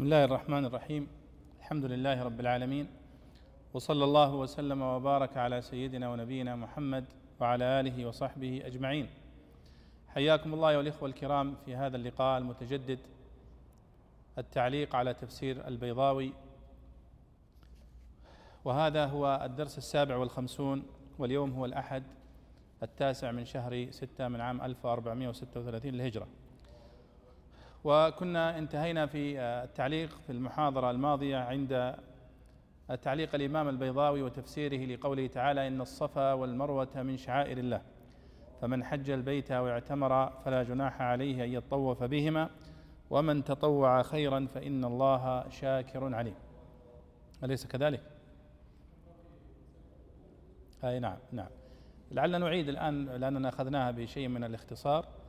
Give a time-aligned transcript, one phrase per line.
[0.00, 1.08] بسم الله الرحمن الرحيم.
[1.58, 2.86] الحمد لله رب العالمين.
[3.74, 7.04] وصلى الله وسلم وبارك على سيدنا ونبينا محمد
[7.40, 9.08] وعلى آله وصحبه أجمعين.
[10.08, 12.98] حياكم الله ايها الإخوة الكرام في هذا اللقاء المتجدد
[14.38, 16.32] التعليق على تفسير البيضاوي.
[18.64, 20.82] وهذا هو الدرس السابع والخمسون
[21.18, 22.02] واليوم هو الأحد
[22.82, 26.26] التاسع من شهر ستة من عام 1436 للهجرة.
[27.84, 31.94] وكنا انتهينا في التعليق في المحاضرة الماضية عند
[33.02, 37.82] تعليق الإمام البيضاوي وتفسيره لقوله تعالى إن الصفا والمروة من شعائر الله
[38.60, 42.50] فمن حج البيت واعتمر فلا جناح عليه أن يطوف بهما
[43.10, 46.34] ومن تطوع خيرا فإن الله شاكر عليم.
[47.44, 48.02] أليس كذلك؟
[50.84, 51.48] أي نعم نعم.
[52.10, 55.04] لعلنا نعيد الآن لأننا أخذناها بشيء من الاختصار.
[55.04, 55.19] آه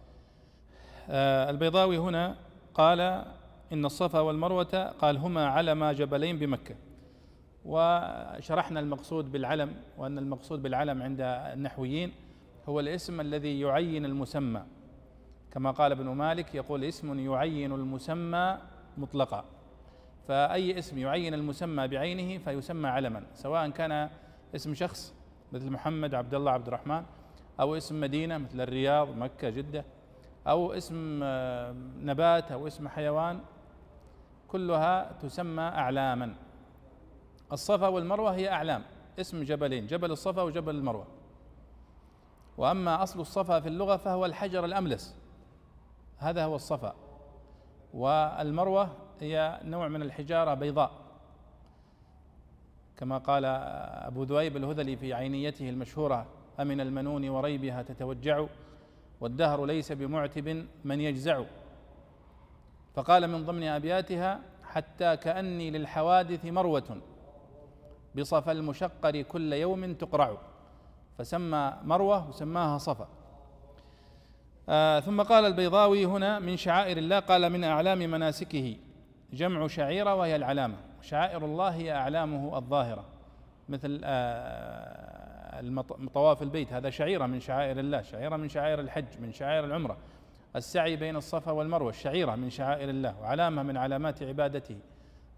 [1.10, 2.36] البيضاوي هنا
[2.74, 3.00] قال
[3.74, 6.76] إن الصفا والمروة قال هما علم جبلين بمكة.
[7.66, 12.12] وشرحنا المقصود بالعلم وأن المقصود بالعلم عند النحويين
[12.70, 14.64] هو الاسم الذي يعين المسمى.
[15.52, 18.58] كما قال ابن مالك يقول اسم يعين المسمى
[18.98, 19.46] مطلقا.
[20.28, 24.09] فأي اسم يعين المسمى بعينه فيسمى علما سواء كان
[24.56, 25.14] اسم شخص
[25.52, 27.04] مثل محمد عبد الله عبد الرحمن
[27.59, 29.86] أو اسم مدينة مثل الرياض مكة جدة.
[30.47, 33.40] أو اسم آه، نبات أو اسم حيوان
[34.47, 36.35] كلها تسمى أعلاما.
[37.52, 38.84] الصفا والمروة هي أعلام
[39.19, 41.07] اسم جبلين جبل الصفا وجبل المروة.
[42.57, 45.16] وأما أصل الصفا في اللغة فهو الحجر الأملس
[46.18, 46.96] هذا هو الصفا.
[47.94, 50.91] والمروة هي نوع من الحجارة بيضاء.
[52.97, 53.46] كما قال
[54.06, 56.25] أبو ذؤيب الهذلي في عينيته المشهورة
[56.59, 58.46] أمن المنون وريبها تتوجع؟
[59.22, 61.44] والدهر ليس بمعتب من يجزع.
[62.94, 66.98] فقال من ضمن أبياتها حتى كأني للحوادث مروة
[68.16, 70.38] بصفى المشقر كل يوم تقرع.
[71.18, 73.08] فسمى مروة وسماها صفا.
[74.70, 78.78] آه ثم قال البيضاوي هنا من شعائر الله قال من أعلام مناسكه
[79.34, 80.78] جمع شعيرة وهي العلامة.
[81.02, 83.06] شعائر الله هي أعلامه الظاهرة
[83.70, 85.00] مثل آه،
[86.14, 89.98] طواف البيت هذا شعيرة من شعائر الله شعيرة من شعائر الحج من شعائر العمرة.
[90.56, 94.78] السعي بين الصفا والمروة الشعيرة من شعائر الله وعلامة من علامات عبادته.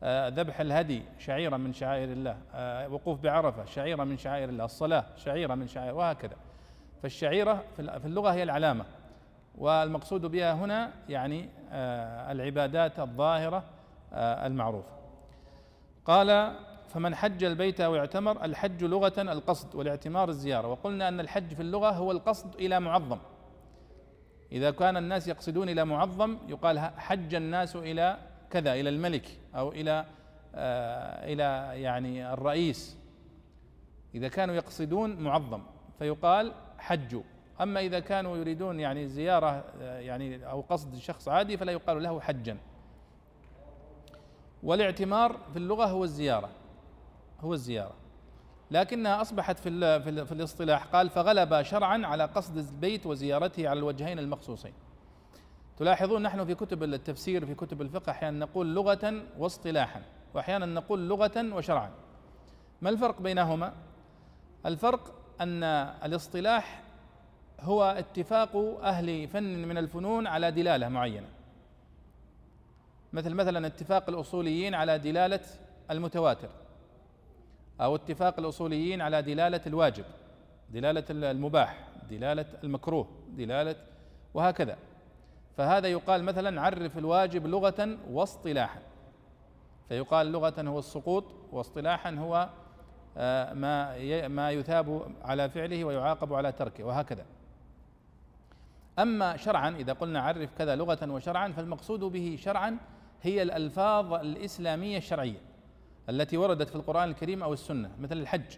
[0.04, 2.38] آه، ذبح الهدي شعيرة من شعائر الله.
[2.56, 4.66] آه، وقوف بعرفة شعيرة من شعائر الله.
[4.66, 6.36] الصلاة شعيرة من شعائر وهكذا.
[7.04, 8.86] فالشعيرة في اللغة هي العلامة.
[9.58, 11.50] والمقصود بها هنا يعني
[12.32, 13.64] العبادات الظاهرة
[14.14, 14.94] المعروفة.
[16.06, 16.56] قال
[16.94, 20.68] فمن حج البيت أو اعتمر الحج لغة القصد والاعتمار الزيارة.
[20.68, 23.18] وقلنا أن الحج في اللغة هو القصد إلى معظم.
[24.52, 28.18] إذا كان الناس يقصدون إلى معظم يقال حج الناس إلى
[28.50, 30.06] كذا إلى الملك أو إلى
[30.56, 32.98] آه إلى يعني الرئيس.
[34.16, 35.62] إذا كانوا يقصدون معظم
[36.00, 37.24] فيقال حجوا
[37.62, 42.19] أما إذا كانوا يريدون يعني زيارة آه، يعني أو قصد شخص عادي فلا يقال له
[42.19, 42.57] حجا.
[44.63, 46.50] والاعتمار في اللغة هو الزيارة.
[47.44, 47.95] هو الزيارة.
[48.72, 54.19] لكنها أصبحت في, في, في الاصطلاح قال فغلب شرعا على قصد البيت وزيارته على الوجهين
[54.19, 54.74] المخصوصين.
[55.78, 60.01] تلاحظون نحن في كتب التفسير في كتب الفقه أحيانا نقول لغة واصطلاحا
[60.34, 61.92] وأحيانا نقول لغة وشرعا.
[62.81, 63.74] ما الفرق بينهما؟
[64.66, 65.63] الفرق أن
[66.04, 66.84] الاصطلاح
[67.60, 71.28] هو اتفاق أهل فن من الفنون على دلالة معينة.
[73.13, 75.40] مثل مثلا اتفاق الأصوليين على دلالة
[75.92, 76.50] المتواتر.
[77.81, 80.06] أو اتفاق الأصوليين على دلالة الواجب
[80.70, 83.75] دلالة المباح دلالة المكروه دلالة
[84.34, 84.78] وهكذا.
[85.58, 88.80] فهذا يقال مثلا عرف الواجب لغة واصطلاحا.
[89.90, 92.50] فيقال لغة هو السقوط واصطلاحا هو
[93.18, 97.26] آه، ما ما يثاب على فعله ويعاقب على تركه وهكذا.
[99.00, 102.78] أما شرعا إذا قلنا عرف كذا لغة وشرعا فالمقصود به شرعا
[103.22, 105.53] هي الألفاظ الإسلامية الشرعية.
[106.10, 108.58] التي وردت في القرآن الكريم أو السنة مثل الحج.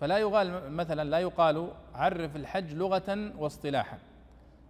[0.00, 3.98] فلا يقال مثلا لا يقال عرف الحج لغة واصطلاحا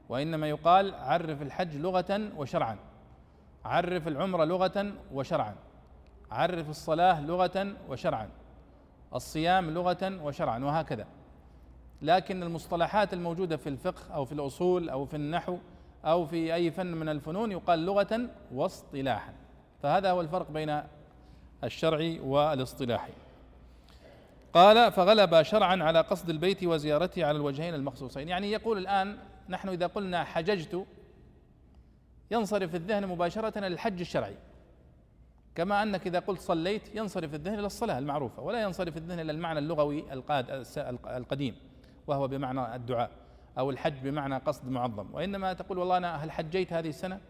[0.08, 2.76] وإنما يقال عرف الحج لغة وشرعا.
[3.64, 5.54] عرف العمرة لغة وشرعا.
[6.30, 8.28] عرف الصلاة لغة وشرعا.
[9.14, 11.06] الصيام لغة وشرعا وهكذا.
[12.02, 15.58] لكن المصطلحات الموجودة في الفقه أو في الأصول أو في النحو
[16.04, 18.20] أو في أي فن من الفنون يقال لغة
[18.52, 19.32] واصطلاحا.
[19.82, 20.82] فهذا هو الفرق بين
[21.64, 23.12] الشرعي والاصطلاحي.
[24.52, 28.28] قال فغلب شرعا على قصد البيت وزيارته على الوجهين المخصوصين.
[28.28, 29.18] يعني يقول الآن
[29.48, 30.86] نحن إذا قلنا حججت
[32.30, 34.36] ينصرف الذهن مباشرة للحج الشرعي.
[35.54, 39.58] كما أنك إذا قلت صليت ينصرف الذهن إلى الصلاه المعروفة ولا ينصرف الذهن إلى المعنى
[39.58, 40.04] اللغوي
[41.06, 41.56] القديم
[42.06, 43.10] وهو بمعنى الدعاء
[43.58, 45.14] أو الحج بمعنى قصد معظم.
[45.14, 47.20] وإنما تقول والله أنا هل حجيت هذه السنة؟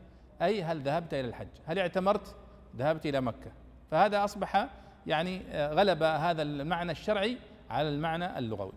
[0.43, 2.35] أي هل ذهبت إلى الحج؟ هل اعتمرت؟
[2.77, 3.53] ذهبت إلى مكة.
[3.91, 4.69] فهذا أصبح
[5.07, 7.39] يعني غلب هذا المعنى الشرعي
[7.71, 8.73] على المعنى اللغوي.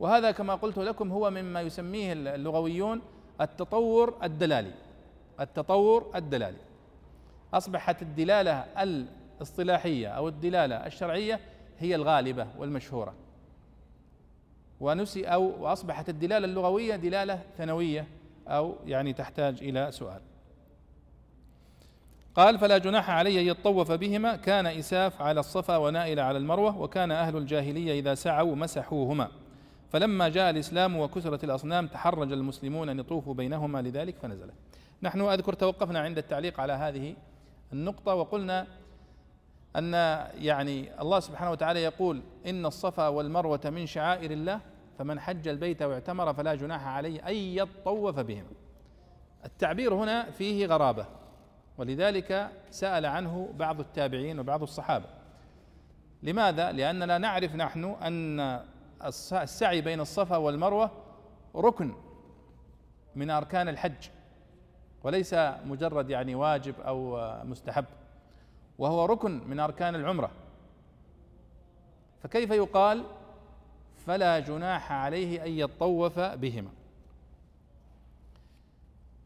[0.00, 3.00] وهذا كما قلت لكم هو مما يسميه اللغويون
[3.40, 4.72] التطور الدلالي.
[5.40, 6.58] التطور الدلالي.
[7.54, 8.52] أصبحت الدلالة
[8.82, 11.40] الاصطلاحية أو الدلالة الشرعية
[11.78, 13.14] هي الغالبة والمشهورة.
[14.80, 18.06] ونسي أو وأصبحت الدلالة اللغوية دلالة ثانوية
[18.48, 20.20] أو يعني تحتاج إلى سؤال.
[22.34, 24.36] قال فلا جناح علي أن يطوف بهما.
[24.36, 29.28] كان إساف على الصفا ونائل على المروة وكان أهل الجاهلية إذا سعوا مسحوهما.
[29.92, 33.82] فلما جاء الإسلام وكسرت الأصنام تحرج المسلمون أن يطوفوا بينهما.
[33.82, 34.50] لذلك فنزل.
[35.02, 37.14] نحن أذكر توقفنا عند التعليق على هذه
[37.72, 38.66] النقطة وقلنا
[39.76, 39.92] أن
[40.38, 44.60] يعني الله سبحانه وتعالى يقول إن الصفا والمروة من شعائر الله
[44.98, 48.50] فمن حج البيت واعتمر فلا جناح عليه أن يطوف بهما.
[49.44, 51.06] التعبير هنا فيه غرابة.
[51.78, 55.06] ولذلك سأل عنه بعض التابعين وبعض الصحابة.
[56.22, 58.60] لماذا؟ لاننا نعرف نحن أن
[59.32, 60.90] السعي بين الصفا والمروة
[61.56, 61.94] ركن
[63.16, 64.08] من أركان الحج
[65.02, 65.34] وليس
[65.64, 67.84] مجرد يعني واجب أو مستحب
[68.78, 70.30] وهو ركن من أركان العمرة.
[72.22, 73.04] فكيف يقال
[74.06, 76.70] فلا جناح عليه أن يطوف بهما؟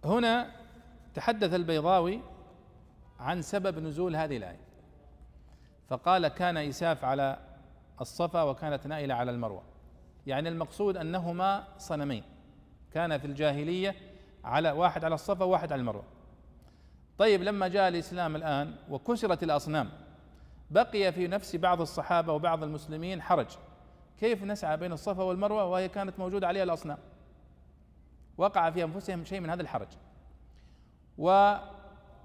[0.05, 0.51] هنا
[1.15, 2.21] تحدث البيضاوي
[3.19, 4.61] عن سبب نزول هذه الآية.
[5.89, 7.39] فقال كان إساف على
[8.01, 9.63] الصفا وكانت نائله على المروة.
[10.27, 12.25] يعني المقصود أنهما صنمين.
[12.93, 13.95] كان في الجاهلية
[14.45, 16.05] على واحد على الصفا وواحد على المروة.
[17.19, 19.91] طيب لما جاء الإسلام الآن وكسرت الأصنام
[20.71, 23.47] بقي في نفس بعض الصحابة وبعض المسلمين حرج.
[24.21, 26.99] كيف نسعى بين الصفا والمروة وهي كانت موجودة عليها الأصنام؟
[28.37, 29.89] وقع في أنفسهم شيء من هذا الحرج.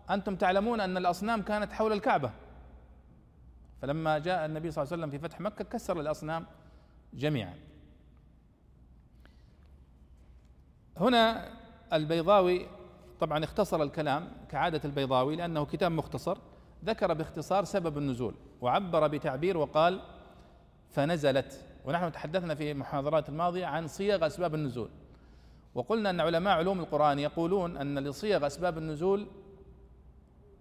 [0.10, 2.32] وأنتم تعلمون أن الأصنام كانت حول الكعبة.
[3.82, 6.46] فلما جاء النبي صلى الله عليه وسلم في فتح مكة كسر الأصنام
[7.14, 7.54] جميعا.
[10.98, 11.50] هنا
[11.94, 12.68] البيضاوي
[13.20, 16.38] طبعا اختصر الكلام كعادة البيضاوي لأنه كتاب مختصر
[16.86, 20.01] ذكر باختصار سبب النزول وعبر بتعبير وقال
[20.89, 21.66] فنزلت.
[21.86, 24.89] ونحن تحدثنا في المحاضرات الماضية عن صيغ أسباب النزول.
[25.75, 29.27] وقلنا أن علماء علوم القرآن يقولون أن لصيغ أسباب النزول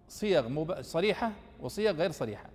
[0.09, 2.47] صيغ صريحة وصيغ غير صريحة.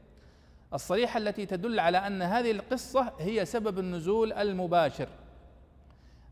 [0.73, 5.07] الصريحة التي تدل على أن هذه القصة هي سبب النزول المباشر.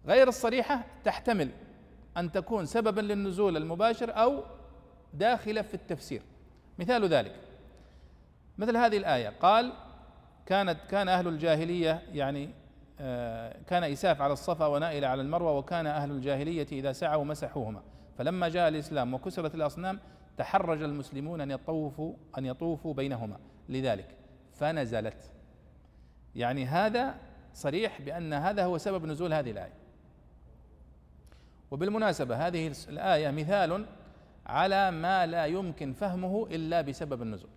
[0.07, 1.49] غير الصريحة تحتمل
[2.17, 4.43] أن تكون سببا للنزول المباشر أو
[5.13, 6.21] داخلة في التفسير.
[6.79, 7.35] مثال ذلك.
[8.57, 9.73] مثل هذه الآية قال
[10.45, 12.49] كانت كان أهل الجاهلية يعني
[12.99, 17.81] آه، كان إساف على الصفا ونائل على المروة وكان أهل الجاهلية إذا سعوا مسحوهما.
[18.17, 19.99] فلما جاء الإسلام وكسرت الأصنام
[20.37, 23.39] تحرج المسلمون أن يطوفوا أن يطوفوا بينهما.
[23.69, 24.17] لذلك
[24.53, 25.31] فنزلت.
[26.35, 27.15] يعني هذا
[27.53, 29.73] صريح بأن هذا هو سبب نزول هذه الآية.
[31.71, 33.85] وبالمناسبة هذه الآية مثال
[34.45, 37.49] على ما لا يمكن فهمه إلا بسبب النزول.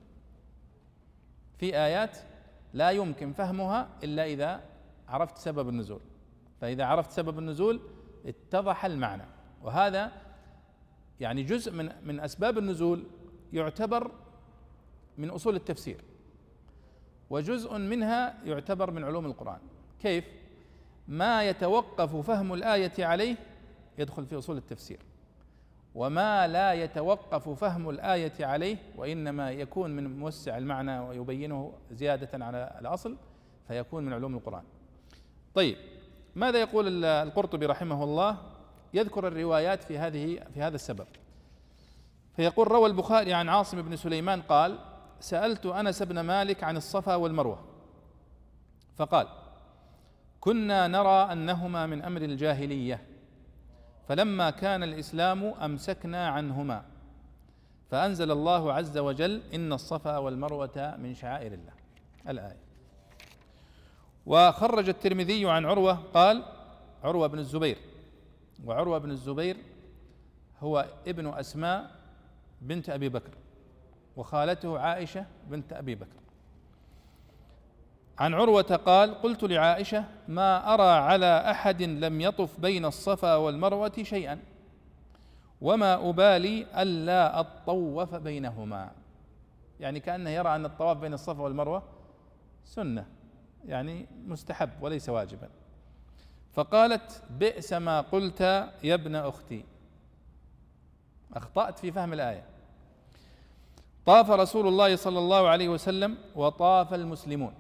[1.58, 2.18] في آيات
[2.72, 4.60] لا يمكن فهمها إلا إذا
[5.08, 6.00] عرفت سبب النزول.
[6.60, 7.80] فإذا عرفت سبب النزول
[8.26, 9.24] اتضح المعنى.
[9.62, 10.12] وهذا
[11.20, 13.04] يعني جزء من من أسباب النزول
[13.52, 14.10] يعتبر
[15.18, 16.00] من أصول التفسير
[17.30, 19.58] وجزء منها يعتبر من علوم القرآن.
[20.00, 20.24] كيف؟
[21.08, 23.36] ما يتوقف فهم الآية عليه
[23.98, 24.98] يدخل في أصول التفسير
[25.94, 33.16] وما لا يتوقف فهم الآية عليه وإنما يكون من موسع المعنى ويبينه زيادة على الأصل
[33.68, 34.64] فيكون من علوم القرآن.
[35.54, 35.76] طيب
[36.36, 38.38] ماذا يقول القرطبي رحمه الله؟
[38.94, 41.06] يذكر الروايات في هذه في هذا السبب.
[42.36, 44.78] فيقول روى البخاري عن عاصم بن سليمان قال
[45.20, 47.58] سألت أنس بن مالك عن الصفا والمروة.
[48.96, 49.26] فقال
[50.40, 53.02] كنا نرى أنهما من أمر الجاهلية
[54.08, 56.84] فلما كان الإسلام أمسكنا عنهما.
[57.90, 61.72] فأنزل الله عز وجل إن الصفا والمروة من شعائر الله.
[62.28, 62.56] الآية.
[64.26, 66.44] وخرج الترمذي عن عروة قال
[67.04, 67.78] عروة بن الزبير
[68.64, 69.56] وعروة بن الزبير
[70.60, 71.90] هو ابن أسماء
[72.60, 73.32] بنت أبي بكر
[74.16, 76.18] وخالته عائشة بنت أبي بكر.
[78.18, 84.38] عن عروة قال قلت لعائشة ما أرى على أحد لم يطف بين الصفا والمروة شيئا
[85.60, 88.90] وما أبالي ألا أطوف بينهما.
[89.80, 91.82] يعني كأنه يرى أن الطواف بين الصفا والمروة
[92.64, 93.06] سنة
[93.66, 95.48] يعني مستحب وليس واجبا.
[96.58, 98.40] فقالت بئس ما قلت
[98.84, 99.64] يا ابن أختي.
[101.34, 102.44] أخطأت في فهم الآية.
[104.06, 107.54] طاف رسول الله صلى الله عليه وسلم وطاف المسلمون.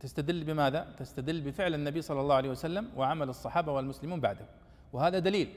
[0.00, 4.46] تستدل بماذا؟ تستدل بفعل النبي صلى الله عليه وسلم وعمل الصحابة والمسلمون بعده.
[4.92, 5.52] وهذا دليل.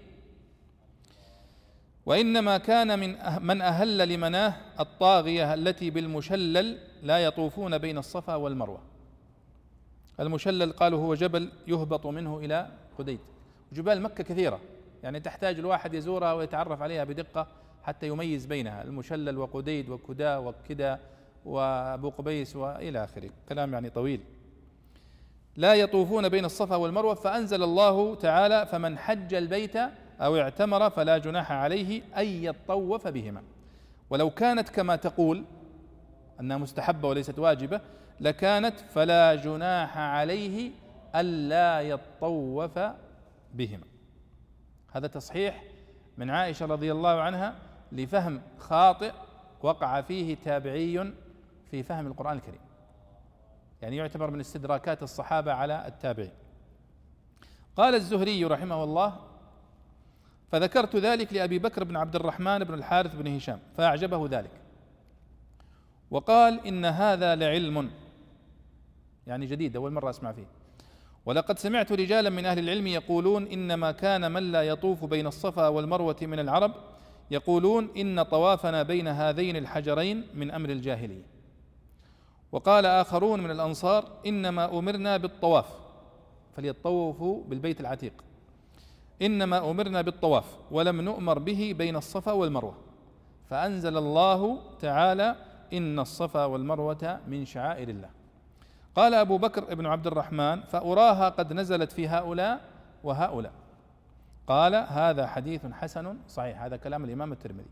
[2.05, 8.81] وإنما كان من أه- من أهل لمناه الطاغية التي بالمشلل لا يطوفون بين الصفا والمروة.
[10.19, 12.67] المشلل قالوا هو جبل يهبط منه إلى
[12.99, 13.19] قديد
[13.73, 14.59] جبال مكة كثيرة
[15.03, 17.47] يعني تحتاج الواحد يزورها ويتعرف عليها بدقة
[17.83, 20.99] حتى يميز بينها المشلل وقديد وكدا وكدا
[21.45, 23.29] وأبو قبيس وإلى آخره.
[23.49, 24.21] كلام يعني طويل.
[25.55, 29.75] لا يطوفون بين الصفا والمروة فأنزل الله تعالى فمن حج البيت
[30.21, 33.43] أو اعتمر فلا جناح عليه أن يطوف بهما.
[34.09, 35.43] ولو كانت كما تقول
[36.39, 37.81] أنها مستحبة وليست واجبة
[38.21, 40.71] لكانت فلا جناح عليه
[41.15, 42.79] ألا يطوف
[43.53, 43.85] بهما.
[44.91, 45.63] هذا تصحيح
[46.17, 47.55] من عائشة رضي الله عنها
[47.91, 49.11] لفهم خاطئ
[49.61, 51.13] وقع فيه تابعي
[51.71, 52.59] في فهم القرآن الكريم.
[53.81, 56.31] يعني يعتبر من استدراكات الصحابة على التابعين.
[57.75, 59.19] قال الزهري رحمه الله
[60.51, 64.51] فذكرت ذلك لأبي بكر بن عبد الرحمن بن الحارث بن هشام فأعجبه ذلك.
[66.11, 67.91] وقال إن هذا لعلم
[69.29, 70.45] يعني جديد أول مرة أسمع فيه.
[71.25, 76.15] ولقد سمعت رجالا من أهل العلم يقولون إنما كان من لا يطوف بين الصفا والمروة
[76.21, 76.71] من العرب
[77.31, 81.24] يقولون إن طوافنا بين هذين الحجرين من أمر الجاهلية.
[82.51, 85.65] وقال آخرون من الأنصار إنما أمرنا بالطواف
[86.55, 88.13] فليطوفوا بالبيت العتيق.
[89.21, 92.77] إنما أمرنا بالطواف ولم نؤمر به بين الصفا والمروة.
[93.50, 95.36] فأنزل الله تعالى
[95.74, 98.18] إن الصفا والمروة من شعائر الله.
[98.96, 102.62] قال أبو بكر بن عبد الرحمن فأراها قد نزلت في هؤلاء
[103.03, 103.51] وهؤلاء.
[104.48, 107.69] قال هذا حديث حسن صحيح هذا كلام الإمام الترمذي.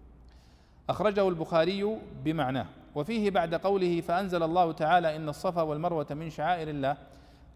[0.89, 2.65] أخرجه البخاري بمعناه.
[2.95, 6.97] وفيه بعد قوله فأنزل الله تعالى إن الصفا والمروة من شعائر الله.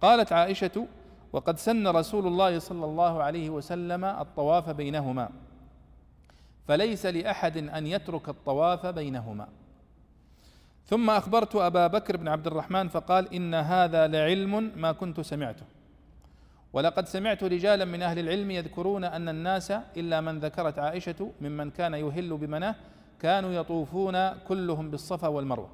[0.02, 0.88] قالت عائشة
[1.34, 5.30] وقد سن رسول الله صلى الله عليه وسلم الطواف بينهما.
[6.68, 9.48] فليس لأحد أن يترك الطواف بينهما.
[10.92, 15.66] ثم أخبرت أبا بكر بن عبد الرحمن فقال إن هذا لعلم ما كنت سمعته.
[16.74, 21.94] ولقد سمعت رجالا من أهل العلم يذكرون أن الناس إلا من ذكرت عائشة ممن كان
[21.94, 22.76] يهل بمناه
[23.20, 25.70] كانوا يطوفون كلهم بالصفا والمروة.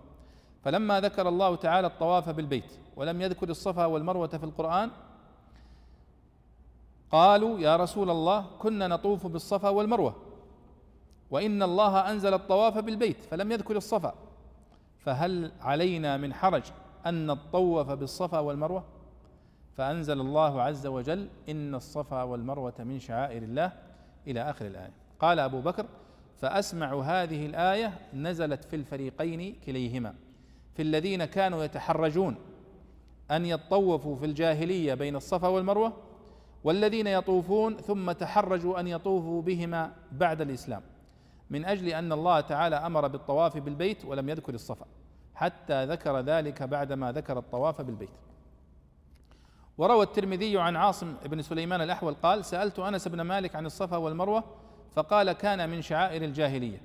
[0.63, 4.89] فلما ذكر الله تعالى الطواف بالبيت ولم يذكر الصفا والمروة في القرآن
[7.11, 10.15] قالوا يا رسول الله كنا نطوف بالصفا والمروة
[11.31, 14.26] وإن الله أنزل الطواف بالبيت فلم يذكر الصفا.
[15.07, 16.63] فهل علينا من حرج
[17.05, 18.83] أن نطوف بالصفا والمروة؟
[19.77, 23.71] فأنزل الله عز وجل إن الصفا والمروة من شعائر الله
[24.27, 24.91] إلى آخر الآية.
[25.19, 25.85] قال أبو بكر
[26.37, 30.15] فأسمع هذه الآية نزلت في الفريقين كليهما
[30.75, 32.35] في الذين كانوا يتحرجون
[33.31, 35.93] أن يطوفوا في الجاهلية بين الصفا والمروة
[36.63, 40.81] والذين يطوفون ثم تحرجوا أن يطوفوا بهما بعد الإسلام.
[41.49, 44.85] من أجل أن الله تعالى أمر بالطواف بالبيت ولم يذكر الصفا
[45.35, 48.09] حتى ذكر ذلك بعدما ذكر الطواف بالبيت.
[49.77, 54.43] وروى الترمذي عن عاصم بن سليمان الأحول قال سألت أنس بن مالك عن الصفا والمروة
[54.95, 56.81] فقال كان من شعائر الجاهلية.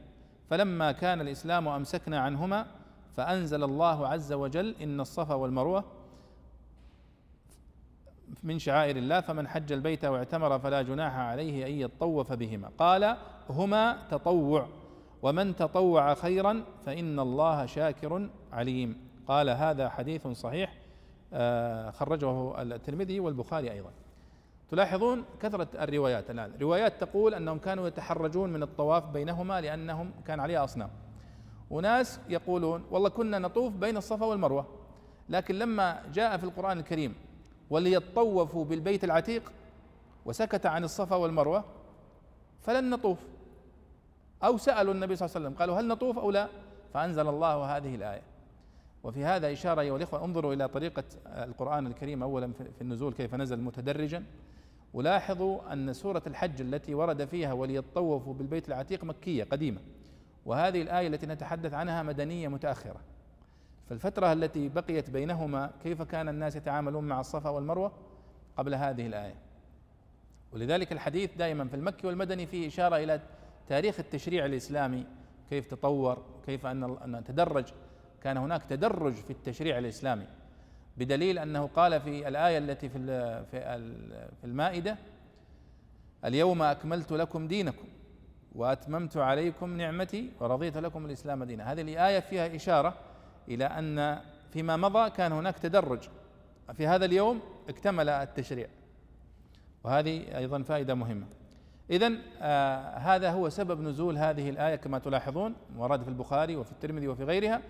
[0.51, 2.67] فلما كان الإسلام أمسكنا عنهما
[3.17, 5.85] فأنزل الله عز وجل إن الصفا والمروة
[8.43, 12.71] من شعائر الله فمن حج البيت واعتمر فلا جناح عليه أن يطوف بهما.
[12.79, 13.17] قال
[13.51, 14.69] هما تطوع
[15.23, 18.97] ومن تطوع خيرا فإن الله شاكر عليم.
[19.29, 20.75] قال هذا حديث صحيح
[21.35, 23.91] آه، خرجه الترمذي والبخاري أيضا.
[24.71, 26.53] تلاحظون كثرة الروايات الآن.
[26.61, 30.91] روايات تقول أنهم كانوا يتحرجون من الطواف بينهما لأنهم كان عليها أصنام.
[31.71, 34.67] وناس يقولون والله كنا نطوف بين الصفا والمروة
[35.29, 37.15] لكن لما جاء في القرآن الكريم
[37.73, 39.53] وليطوفوا بالبيت العتيق
[40.25, 41.65] وسكت عن الصفا والمروة
[42.61, 43.19] فلن نطوف.
[44.45, 46.49] أو سألوا النبي صلى الله عليه وسلم قالوا هل نطوف أو لا؟
[46.95, 48.23] فأنزل الله هذه الآية.
[49.05, 53.61] وفي هذا إشارة أيها الإخوة انظروا إلى طريقة القرآن الكريم أولا في النزول كيف نزل
[53.61, 54.25] متدرجا.
[54.95, 59.81] ولاحظوا أن سورة الحج التي ورد فيها وليطوفوا بالبيت العتيق مكية قديمة.
[60.47, 63.01] وهذه الآية التي نتحدث عنها مدنية متأخرة.
[63.89, 67.93] فالفترة التي بقيت بينهما كيف كان الناس يتعاملون مع الصفا والمروة
[68.57, 69.35] قبل هذه الآية.
[70.53, 73.21] ولذلك الحديث دائما في المكي والمدني فيه إشارة إلى
[73.69, 75.07] تاريخ التشريع الإسلامي
[75.51, 77.65] كيف تطور كيف أن تدرج
[78.23, 80.27] كان هناك تدرج في التشريع الإسلامي.
[80.97, 82.99] بدليل أنه قال في الآية التي في
[84.41, 84.97] في المائدة
[86.25, 87.89] اليوم أكملت لكم دينكم
[88.55, 91.73] وأتممت عليكم نعمتي ورضيت لكم الإسلام دينا.
[91.73, 92.95] هذه الآية فيها إشارة
[93.49, 94.21] إلى أن
[94.53, 96.09] فيما مضى كان هناك تدرج.
[96.75, 98.67] في هذا اليوم اكتمل التشريع.
[99.85, 101.27] وهذه أيضا فائدة مهمة.
[101.91, 107.09] إذا آه هذا هو سبب نزول هذه الآية كما تلاحظون ورد في البخاري وفي الترمذي
[107.09, 107.61] وفي غيرها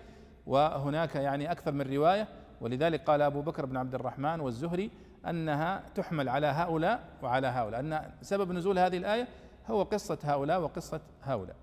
[0.47, 2.27] وهناك يعني أكثر من رواية.
[2.61, 4.91] ولذلك قال أبو بكر بن عبد الرحمن والزهري
[5.29, 7.79] أنها تحمل على هؤلاء وعلى هؤلاء.
[7.79, 9.27] أن سبب نزول هذه الآية
[9.67, 11.55] هو قصة هؤلاء وقصة هؤلاء.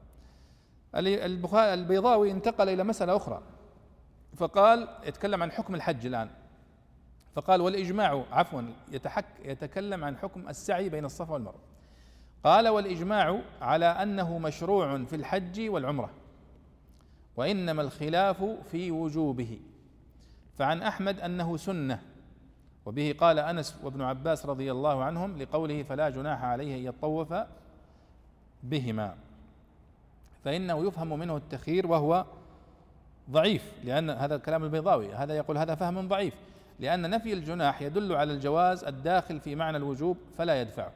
[1.55, 3.43] البيضاوي انتقل إلى مسألة أخرى.
[4.37, 6.31] فقال يتكلم عن حكم الحج الآن.
[7.35, 11.61] فقال والإجماع عفوا يتحك يتكلم عن حكم السعي بين الصفا والمروة.
[12.45, 16.11] قال والإجماع على أنه مشروع في الحج والعمرة
[17.37, 19.61] وإنما الخلاف في وجوبه.
[20.59, 22.03] فعن أحمد أنه سنة.
[22.87, 27.35] وبه قال أنس وابن عباس رضي الله عنهم لقوله فلا جناح عليه أن يطوف
[28.63, 29.17] بهما.
[30.45, 32.27] فإنه يفهم منه التخيير وهو
[33.31, 36.35] ضعيف لأن هذا الكلام البيضاوي هذا يقول هذا فهم ضعيف
[36.81, 40.93] لأن نفي الجناح يدل على الجواز الداخل في معنى الوجوب فلا يدفعه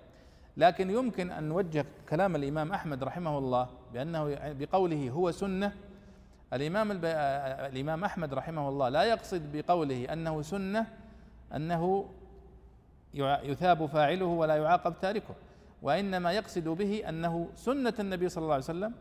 [0.57, 5.73] لكن يمكن أن نوجه كلام الإمام أحمد رحمه الله بأنه بقوله هو سنة
[6.53, 7.01] الإمام
[7.73, 10.87] الإمام أحمد رحمه الله لا يقصد بقوله أنه سنة
[11.55, 12.09] أنه
[13.15, 15.35] يثاب فاعله ولا يعاقب تاركه
[15.83, 18.93] وإنما يقصد به أنه سنة النبي صلى الله عليه وسلم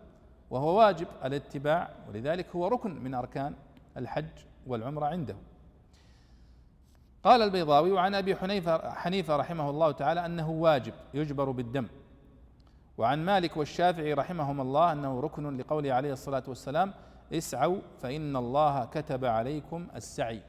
[0.54, 3.54] وهو واجب الاتباع ولذلك هو ركن من أركان
[3.98, 4.26] الحج
[4.68, 5.36] والعمرة عنده.
[7.24, 11.88] قال البيضاوي وعن أبي حنيفة حنيفة رحمه الله تعالى أنه واجب يجبر بالدم.
[12.98, 16.94] وعن مالك والشافعي رحمهما الله أنه ركن لقوله عليه الصلاة والسلام
[17.34, 20.42] اسعوا فإن الله كتب عليكم السعي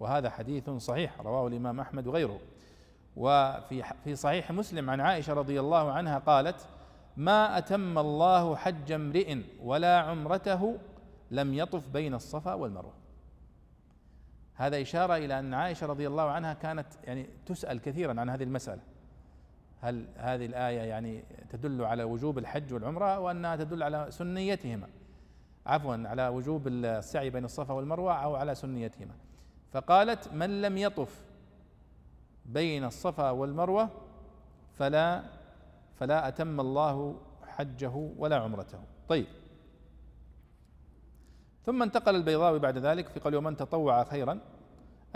[0.00, 2.38] وهذا حديث صحيح رواه الإمام أحمد وغيره.
[3.16, 6.66] وفي في صحيح مسلم عن عائشة رضي الله عنها قالت
[7.16, 10.78] ما أتم الله حج امرئ ولا عمرته
[11.30, 12.92] لم يطف بين الصفا والمروة.
[14.54, 18.80] هذا إشارة إلى أن عائشة رضي الله عنها كانت يعني تسأل كثيرا عن هذه المسألة.
[19.80, 24.88] هل هذه الآية يعني تدل على وجوب الحج والعمرة وأنها تدل على سنيتهما؟
[25.66, 29.14] عفوا على وجوب السعي بين الصفا والمروة أو على سنيتهما.
[29.72, 31.22] فقالت من لم يطف
[32.46, 33.88] بين الصفا والمروة
[34.74, 35.22] فلا
[35.94, 38.78] فلا أتم الله حجه ولا عمرته.
[39.08, 39.26] طيب.
[41.66, 44.38] ثم انتقل البيضاوي بعد ذلك في قول ومن تطوع خيرا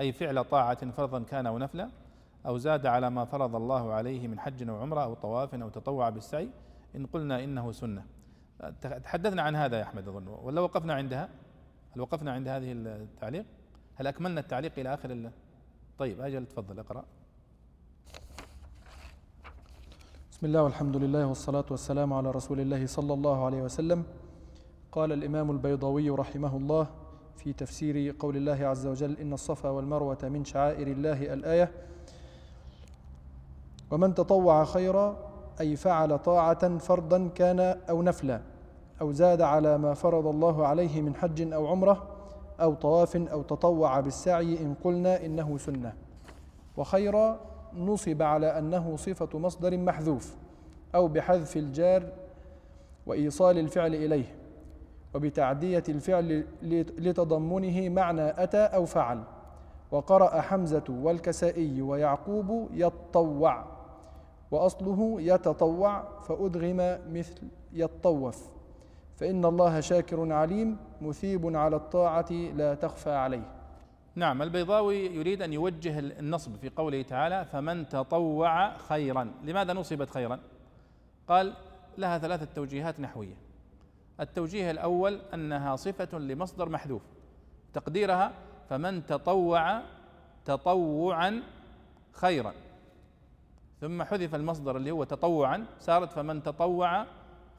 [0.01, 1.91] أي فعل طاعة فرضا كان أو نفلا
[2.47, 6.09] أو زاد على ما فرض الله عليه من حج أو عمرة أو طواف أو تطوع
[6.11, 6.49] بالسعي
[6.97, 8.07] إن قلنا إنه سنة.
[8.81, 10.29] تحدثنا عن هذا يا أحمد أظن.
[10.29, 11.29] ولا وقفنا عندها؟
[11.93, 13.45] هل وقفنا عند هذه التعليق؟
[13.95, 15.31] هل أكملنا التعليق إلى آخر
[15.99, 17.05] طيب أجل تفضل اقرأ.
[20.37, 24.05] بسم الله والحمد لله والصلاة والسلام على رسول الله صلى الله عليه وسلم.
[24.92, 26.87] قال الإمام البيضاوي رحمه الله
[27.37, 31.70] في تفسير قول الله عز وجل إن الصفا والمروة من شعائر الله الآية
[33.90, 35.16] ومن تطوع خيرا
[35.61, 38.40] أي فعل طاعة فرضا كان أو نفلا
[39.01, 42.07] أو زاد على ما فرض الله عليه من حج أو عمرة
[42.61, 45.92] أو طواف أو تطوع بالسعي إن قلنا إنه سنة.
[46.77, 50.37] وخيرا نصب على أنه صفة مصدر محذوف
[50.95, 52.03] أو بحذف الجار
[53.07, 54.35] وإيصال الفعل إليه
[55.15, 56.45] وبتعدية الفعل
[56.99, 59.23] لتضمنه معنى أتى أو فعل
[59.91, 63.65] وقرأ حمزة والكسائي ويعقوب يطوع
[64.51, 67.35] وأصله يتطوع فأدغم مثل
[67.73, 68.49] يطوف
[69.17, 73.56] فإن الله شاكر عليم مثيب على الطاعة لا تخفى عليه.
[74.17, 79.33] نعم البيضاوي يريد أن يوجه النصب في قوله تعالى فمن تطوع خيرا.
[79.45, 80.41] لماذا نصبت خيرا؟
[81.29, 81.55] قال
[81.99, 83.35] لها ثلاثة توجيهات نحوية.
[84.21, 87.03] التوجيه الأول أنها صفة لمصدر محذوف.
[87.73, 88.33] تقديرها
[88.71, 89.83] فمن تطوع
[90.45, 91.43] تطوعا
[92.13, 92.53] خيرا.
[93.81, 97.07] ثم حذف المصدر اللي هو تطوعا صارت فمن تطوع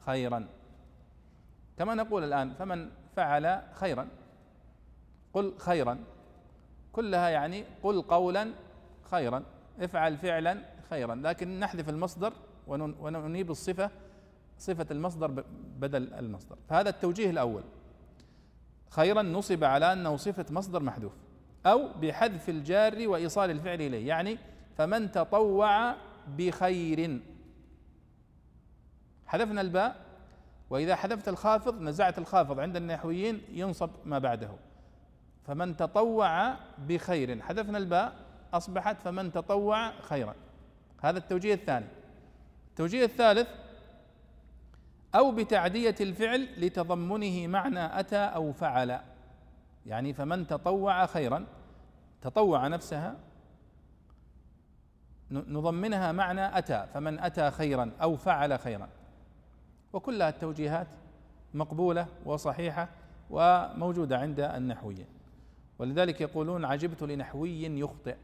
[0.06, 0.46] خيرا.
[1.78, 4.08] كما نقول الآن فمن فعل خيرا.
[5.32, 5.98] قل خيرا.
[6.98, 8.50] كلها يعني قل قولا
[9.10, 9.42] خيرا
[9.80, 11.14] افعل فعلا خيرا.
[11.14, 12.32] لكن نحذف المصدر
[12.66, 13.90] وننيب الصفة
[14.58, 15.44] صفة المصدر
[15.78, 16.56] بدل المصدر.
[16.68, 17.62] فهذا التوجيه الأول.
[18.90, 21.12] خيرا نصب على أنه صفة مصدر محذوف
[21.66, 24.08] أو بحذف الجار وإيصال الفعل إليه.
[24.08, 24.38] يعني
[24.76, 25.94] فمن تطوع
[26.28, 27.20] بخير.
[29.26, 29.96] حذفنا الباء
[30.70, 34.50] وإذا حذفت الخافض نزعت الخافض عند النحويين ينصب ما بعده.
[35.48, 38.12] فمن تطوع بخير حذفنا الباء
[38.54, 40.34] أصبحت فمن تطوع خيرا.
[41.02, 41.86] هذا التوجيه الثاني.
[42.68, 43.48] التوجيه الثالث
[45.14, 49.00] أو بتعدية الفعل لتضمنه معنى أتى أو فعل.
[49.86, 51.46] يعني فمن تطوع خيرا
[52.22, 53.16] تطوع نفسها
[55.30, 58.88] نضمنها معنى أتى فمن أتى خيرا أو فعل خيرا.
[59.92, 60.88] وكلها التوجيهات
[61.54, 62.88] مقبولة وصحيحة
[63.30, 65.17] وموجودة عند النحويين.
[65.78, 68.16] ولذلك يقولون عجبت لنحوي يخطئ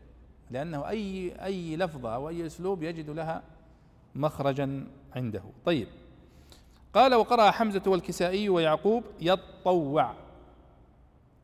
[0.51, 3.43] لأنه أي أي لفظة أو أي أسلوب يجد لها
[4.15, 4.87] مخرجا
[5.17, 5.43] عنده.
[5.65, 5.89] طيب.
[6.95, 10.15] قال وقرأ حمزة والكسائي ويعقوب يطوع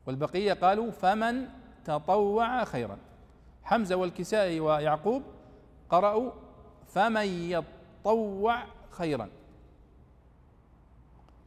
[0.07, 1.49] والبقية قالوا فمن
[1.85, 2.99] تطوع خيرا
[3.65, 5.23] حمزة والكسائي ويعقوب
[5.91, 6.31] قرأوا
[6.89, 9.29] فمن يطوع خيرا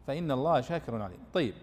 [0.08, 1.20] فإن الله شاكر عليم.
[1.34, 1.54] طيب.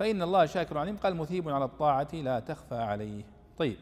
[0.00, 0.96] فإن الله شاكر عليم.
[0.96, 3.22] قال مثيب على الطاعة لا تخفى عليه.
[3.58, 3.76] طيب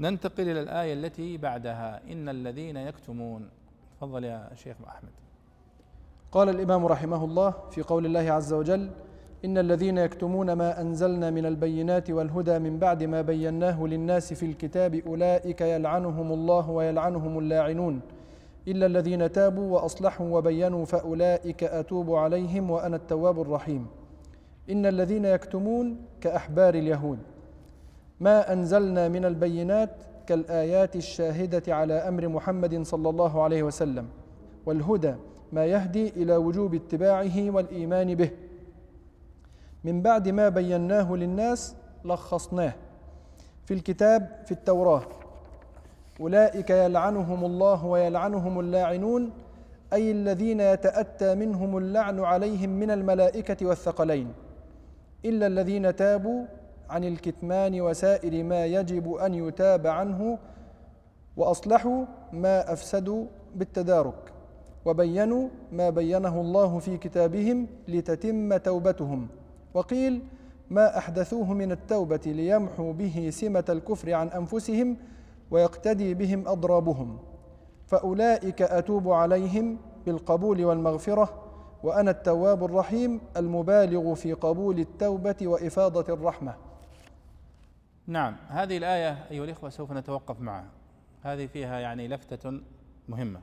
[0.00, 2.00] ننتقل إلى الآية التي بعدها.
[2.12, 3.48] إن الذين يكتمون.
[3.96, 5.10] تفضل يا شيخ أحمد.
[6.32, 8.90] قال الإمام رحمه الله في قول الله عز وجل
[9.44, 14.94] إن الذين يكتمون ما أنزلنا من البينات والهدى من بعد ما بيناه للناس في الكتاب
[14.94, 18.00] أولئك يلعنهم الله ويلعنهم اللاعنون.
[18.68, 23.86] إلا الذين تابوا وأصلحوا وبينوا فأولئك أتوب عليهم وأنا التواب الرحيم.
[24.70, 27.18] إن الذين يكتمون كأحبار اليهود.
[28.20, 29.90] ما أنزلنا من البينات
[30.26, 34.08] كالآيات الشاهدة على أمر محمد صلى الله عليه وسلم
[34.66, 35.14] والهدى
[35.52, 38.30] ما يهدي إلى وجوب اتباعه والإيمان به.
[39.84, 42.72] من بعد ما بيناه للناس لخصناه
[43.64, 45.02] في الكتاب في التوراة.
[46.20, 49.30] أولئك يلعنهم الله ويلعنهم اللاعنون
[49.92, 54.32] أي الذين يتأتى منهم اللعن عليهم من الملائكة والثقلين.
[55.24, 56.44] إلا الذين تابوا
[56.90, 60.38] عن الكتمان وسائر ما يجب أن يتاب عنه
[61.36, 64.32] وأصلحوا ما أفسدوا بالتدارك
[64.84, 69.28] وبينوا ما بينه الله في كتابهم لتتم توبتهم.
[69.74, 70.22] وقيل
[70.70, 74.96] ما أحدثوه من التوبة ليمحوا به سمة الكفر عن أنفسهم
[75.50, 77.18] ويقتدي بهم أضرابهم.
[77.86, 81.41] فأولئك أتوب عليهم بالقبول والمغفرة
[81.82, 86.54] وأنا التواب الرحيم المبالغ في قبول التوبة وإفاضة الرحمة.
[88.06, 90.68] نعم هذه الآية أيها الإخوة سوف نتوقف معها.
[91.22, 92.60] هذه فيها يعني لفتة
[93.08, 93.40] مهمة.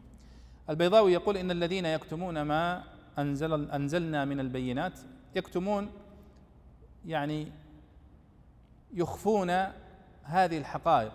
[0.69, 2.83] البيضاوي يقول إن الذين يكتمون ما
[3.19, 4.99] انزل أنزلنا من البينات
[5.35, 5.89] يكتمون
[7.05, 7.51] يعني
[8.93, 9.49] يخفون
[10.23, 11.13] هذه الحقائق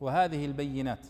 [0.00, 1.06] وهذه البينات.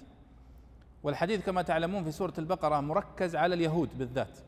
[1.03, 4.39] والحديث كما تعلمون في سورة البقرة مركز على اليهود بالذات.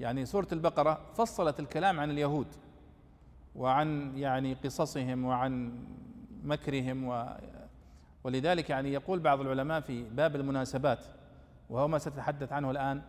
[0.00, 2.46] يعني سورة البقرة فصلت الكلام عن اليهود
[3.56, 5.72] وعن يعني قصصهم وعن
[6.44, 7.26] مكرهم و
[8.24, 11.04] ولذلك يعني يقول بعض العلماء في باب المناسبات
[11.70, 13.02] وهو ما سأتحدث عنه الآن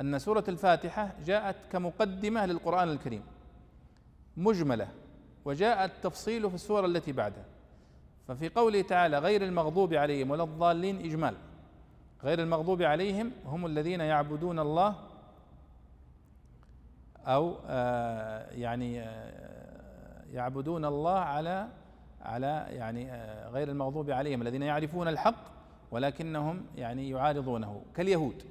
[0.00, 3.22] أن سورة الفاتحة جاءت كمقدمة للقرآن الكريم
[4.36, 4.88] مجملة
[5.44, 7.44] وجاء التفصيل في السورة التي بعدها.
[8.28, 11.34] ففي قوله تعالى غير المغضوب عليهم ولا الضالين إجمال
[12.24, 14.96] غير المغضوب عليهم هم الذين يعبدون الله
[17.26, 21.68] أو آه يعني آه يعبدون الله على
[22.22, 25.54] على يعني آه غير المغضوب عليهم الذين يعرفون الحق
[25.90, 28.42] ولكنهم يعني يعارضونه كاليهود.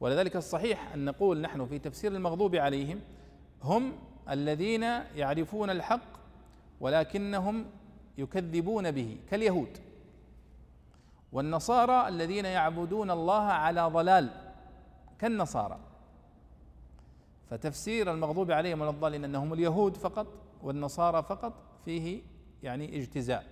[0.00, 3.00] ولذلك الصحيح أن نقول نحن في تفسير المغضوب عليهم
[3.62, 3.92] هم
[4.30, 4.82] الذين
[5.16, 6.20] يعرفون الحق
[6.80, 7.64] ولكنهم
[8.18, 9.78] يكذبون به كاليهود.
[11.32, 14.30] والنصارى الذين يعبدون الله على ضلال
[15.18, 15.78] كالنصارى.
[17.50, 20.26] فتفسير المغضوب عليهم ولا الضالين أنهم اليهود فقط
[20.62, 21.52] والنصارى فقط
[21.84, 22.22] فيه
[22.62, 23.44] يعني اجتزاء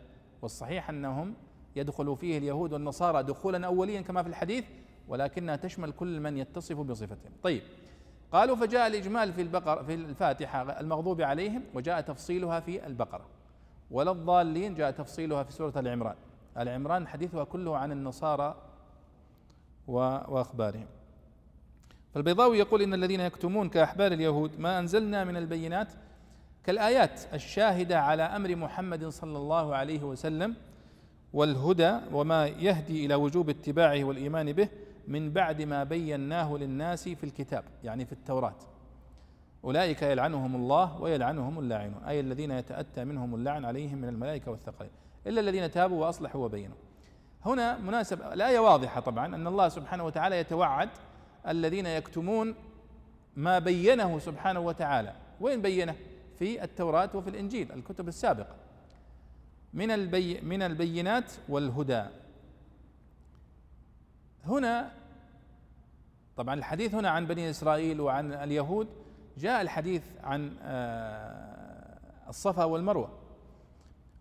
[0.42, 1.34] والصحيح أنهم
[1.76, 4.64] يدخل فيه اليهود والنصارى دخولا اوليا كما في الحديث
[5.08, 7.32] ولكنها تشمل كل من يتصف بصفتهم.
[7.42, 7.62] طيب
[8.32, 13.26] قالوا فجاء الإجمال في البقرة في الفاتحة المغضوب عليهم وجاء تفصيلها في البقرة.
[13.90, 16.16] ولا الضالين جاء تفصيلها في سورة العمران.
[16.58, 18.56] العمران حديثها كله عن النصارى
[19.87, 20.87] وأخبارهم.
[22.14, 25.92] فالبيضاوي يقول إن الذين يكتمون كأحبار اليهود ما أنزلنا من البينات
[26.64, 30.55] كالآيات الشاهدة على أمر محمد صلى الله عليه وسلم
[31.33, 34.68] والهدى وما يهدي إلى وجوب اتباعه والإيمان به
[35.09, 38.55] من بعد ما بيناه للناس في الكتاب يعني في التوراة.
[39.64, 44.90] أولئك يلعنهم الله ويلعنهم اللاعنون أي الذين يتأتى منهم اللعن عليهم من الملائكة والثقلين
[45.27, 46.77] إلا الذين تابوا وأصلحوا وبينوا.
[47.44, 50.88] هنا مناسب الآية واضحة طبعا أن الله سبحانه وتعالى يتوعد
[51.48, 52.54] الذين يكتمون
[53.37, 55.12] ما بينه سبحانه وتعالى.
[55.40, 55.94] وين بينه؟
[56.38, 58.56] في التوراة وفي الإنجيل الكتب السابقة.
[59.74, 62.04] من البي من البينات والهدى.
[64.44, 64.90] هنا
[66.37, 68.88] طبعا الحديث هنا عن بني إسرائيل وعن اليهود
[69.38, 73.18] جاء الحديث عن آه، الصفا والمروة.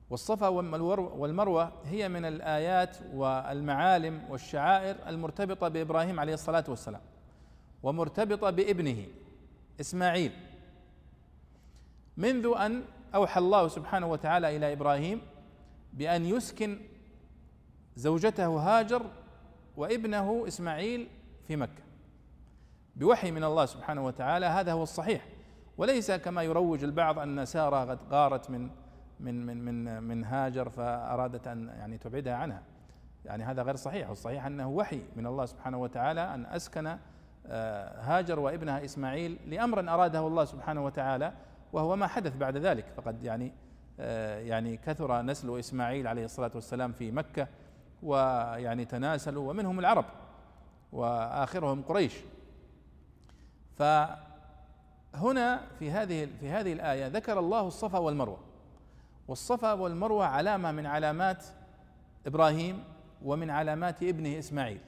[0.10, 7.02] والصفا والمروة هي من الآيات والمعالم والشعائر المرتبطة بإبراهيم عليه الصلاة والسلام.
[7.84, 9.06] ومرتبطة بابنه
[9.82, 10.32] إسماعيل.
[12.18, 12.84] منذ أن
[13.16, 15.22] أوحى الله سبحانه وتعالى إلى إبراهيم
[15.94, 16.80] بأن يسكن
[17.96, 19.02] زوجته هاجر
[19.78, 21.08] وابنه إسماعيل
[21.48, 21.84] في مكة.
[22.96, 25.26] بوحي من الله سبحانه وتعالى هذا هو الصحيح.
[25.78, 28.70] وليس كما يروج البعض أن سارة قد غارت من
[29.20, 32.64] من من من من هاجر فأرادت أن يعني تبعدها عنها.
[33.26, 34.10] يعني هذا غير صحيح.
[34.10, 37.00] والصحيح أنه وحي من الله سبحانه وتعالى أن أسكن آه،
[38.00, 41.34] هاجر وابنها إسماعيل لأمر أراده الله سبحانه وتعالى
[41.74, 42.86] وهو ما حدث بعد ذلك.
[42.98, 43.54] فقد يعني
[44.00, 47.48] آه، يعني كثر نسل إسماعيل عليه الصلاة والسلام في مكة
[48.04, 50.06] ويعني تناسلوا ومنهم العرب
[50.92, 52.14] وآخرهم قريش.
[53.76, 58.40] فهنا في هذه في هذه الآية ذكر الله الصفا والمروة.
[59.28, 61.46] والصفا والمروة علامة من علامات
[62.28, 62.84] إبراهيم
[63.26, 64.80] ومن علامات ابنه إسماعيل.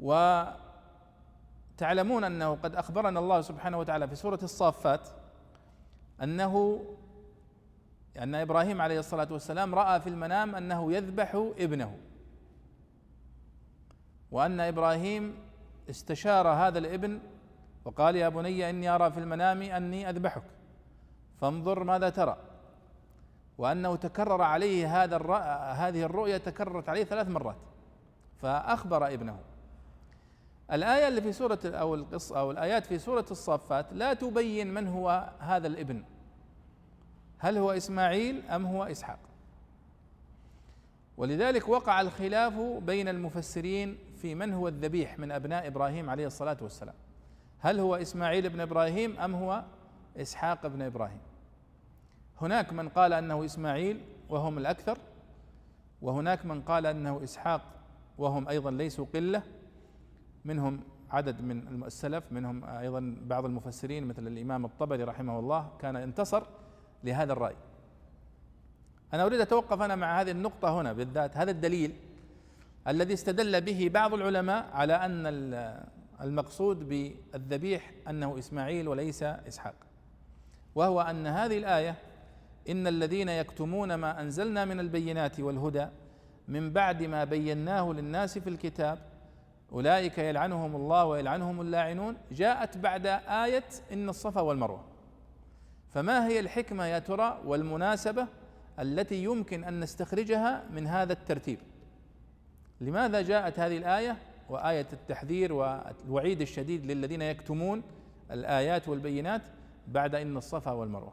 [0.00, 0.64] وتعلمون
[2.24, 5.08] أنه قد أخبرنا الله سبحانه وتعالى في سورة الصافات
[6.22, 6.84] أنه
[8.18, 11.98] أن إبراهيم عليه الصلاة والسلام رأى في المنام أنه يذبح ابنه
[14.30, 15.38] وأن إبراهيم
[15.90, 17.20] استشار هذا الابن
[17.84, 20.42] وقال يا بني إني أرى في المنام أني أذبحك
[21.40, 22.36] فانظر ماذا ترى
[23.58, 25.16] وأنه تكرر عليه هذا
[25.72, 27.56] هذه الرؤيا تكررت عليه ثلاث مرات
[28.42, 29.38] فأخبر ابنه.
[30.72, 35.32] الآية اللي في سورة أو القصة أو الآيات في سورة الصافات لا تبين من هو
[35.38, 36.04] هذا الابن.
[37.38, 39.18] هل هو إسماعيل أم هو إسحاق؟
[41.16, 42.52] ولذلك وقع الخلاف
[42.82, 46.94] بين المفسرين في من هو الذبيح من أبناء إبراهيم عليه الصلاة والسلام.
[47.60, 49.64] هل هو إسماعيل بن إبراهيم أم هو
[50.16, 51.20] إسحاق بن إبراهيم؟
[52.40, 54.98] هناك من قال أنه إسماعيل وهم الأكثر
[56.02, 57.62] وهناك من قال أنه إسحاق
[58.18, 59.42] وهم أيضا ليسوا قلة
[60.48, 60.80] منهم
[61.10, 66.42] عدد من السلف منهم أيضا بعض المفسرين مثل الإمام الطبري رحمه الله كان انتصر
[67.04, 67.56] لهذا الرأي.
[69.14, 71.92] أنا أريد أتوقف أنا مع هذه النقطة هنا بالذات هذا الدليل
[72.88, 75.26] الذي استدل به بعض العلماء على أن
[76.20, 79.74] المقصود بالذبيح أنه إسماعيل وليس إسحاق.
[80.74, 81.94] وهو أن هذه الآية
[82.68, 85.86] إن الذين يكتمون ما أنزلنا من البينات والهدى
[86.48, 88.98] من بعد ما بيناه للناس في الكتاب
[89.72, 92.16] أولئك يلعنهم الله ويلعنهم اللاعنون.
[92.32, 94.84] جاءت بعد آية إن الصفا والمروة.
[95.90, 98.26] فما هي الحكمة يا ترى والمناسبة
[98.78, 101.58] التي يمكن أن نستخرجها من هذا الترتيب؟
[102.80, 104.16] لماذا جاءت هذه الآية
[104.48, 107.82] وآية التحذير والوعيد الشديد للذين يكتمون
[108.30, 109.42] الآيات والبينات
[109.88, 111.12] بعد إن الصفا والمروة؟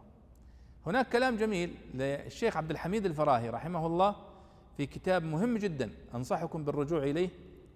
[0.85, 4.15] هناك كلام جميل للشيخ عبد الحميد الفراهي رحمه الله
[4.77, 7.29] في كتاب مهم جدا أنصحكم بالرجوع إليه.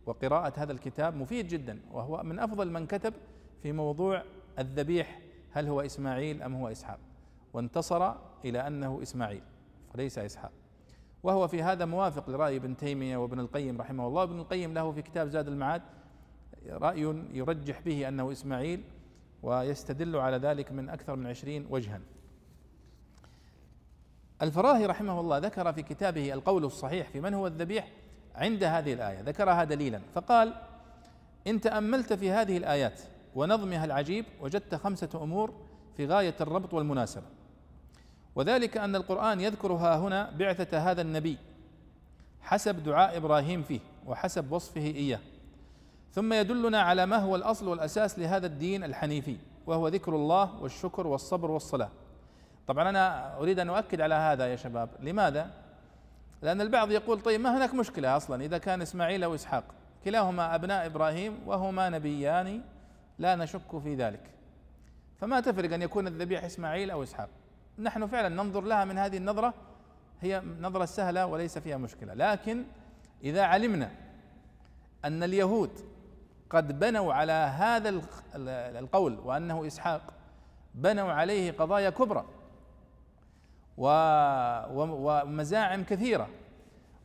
[0.09, 3.13] وقراءة هذا الكتاب مفيد جدا وهو من أفضل من كتب
[3.63, 4.23] في موضوع
[4.59, 5.19] الذبيح
[5.51, 6.99] هل هو إسماعيل أم هو إسحاق؟
[7.53, 8.13] وانتصر
[8.45, 9.41] إلى أنه إسماعيل
[9.93, 10.51] وليس إسحاق.
[11.23, 14.23] وهو في هذا موافق لرأي ابن تيمية وابن القيم رحمه الله.
[14.23, 15.81] ابن القيم له في كتاب زاد المعاد
[16.69, 17.01] رأي
[17.33, 18.83] يرجح به أنه إسماعيل
[19.43, 21.99] ويستدل على ذلك من أكثر من عشرين وجها.
[24.41, 27.91] الفراهي رحمه الله ذكر في كتابه القول الصحيح في من هو الذبيح
[28.39, 30.53] عند هذه الآية ذكرها دليلا فقال
[31.47, 33.01] إن تأملت في هذه الآيات
[33.35, 35.53] ونظمها العجيب وجدت خمسة أمور
[35.97, 37.25] في غاية الربط والمناسبة.
[38.35, 41.37] وذلك أن القرآن يذكرها هنا بعثة هذا النبي
[42.41, 45.19] حسب دعاء إبراهيم فيه وحسب وصفه إياه.
[46.13, 51.51] ثم يدلنا على ما هو الأصل والأساس لهذا الدين الحنيفي وهو ذكر الله والشكر والصبر
[51.51, 51.89] والصلاة.
[52.67, 54.89] طبعا أنا أريد أن أؤكد على هذا يا شباب.
[54.99, 55.51] لماذا؟
[56.41, 59.63] لأن البعض يقول طيب ما هناك مشكلة أصلا؟ إذا كان إسماعيل أو إسحاق.
[60.05, 62.61] كلاهما أبناء إبراهيم وهما نبيان
[63.19, 64.29] لا نشك في ذلك.
[65.17, 67.29] فما تفرق أن يكون الذبيح إسماعيل أو إسحاق؟
[67.79, 69.53] نحن فعلا ننظر لها من هذه النظرة
[70.21, 72.13] هي نظرة سهلة وليس فيها مشكلة.
[72.13, 72.63] لكن
[73.23, 73.91] إذا علمنا
[75.05, 75.71] أن اليهود
[76.49, 78.01] قد بنوا على هذا
[78.79, 80.13] القول وأنه إسحاق
[80.75, 82.25] بنوا عليه قضايا كبرى
[83.79, 86.29] ومزاعم كثيرة.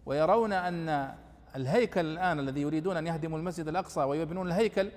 [0.06, 1.14] ويرون أن
[1.56, 4.90] الهيكل الآن الذي يريدون أن يهدموا المسجد الأقصى ويبنون الهيكل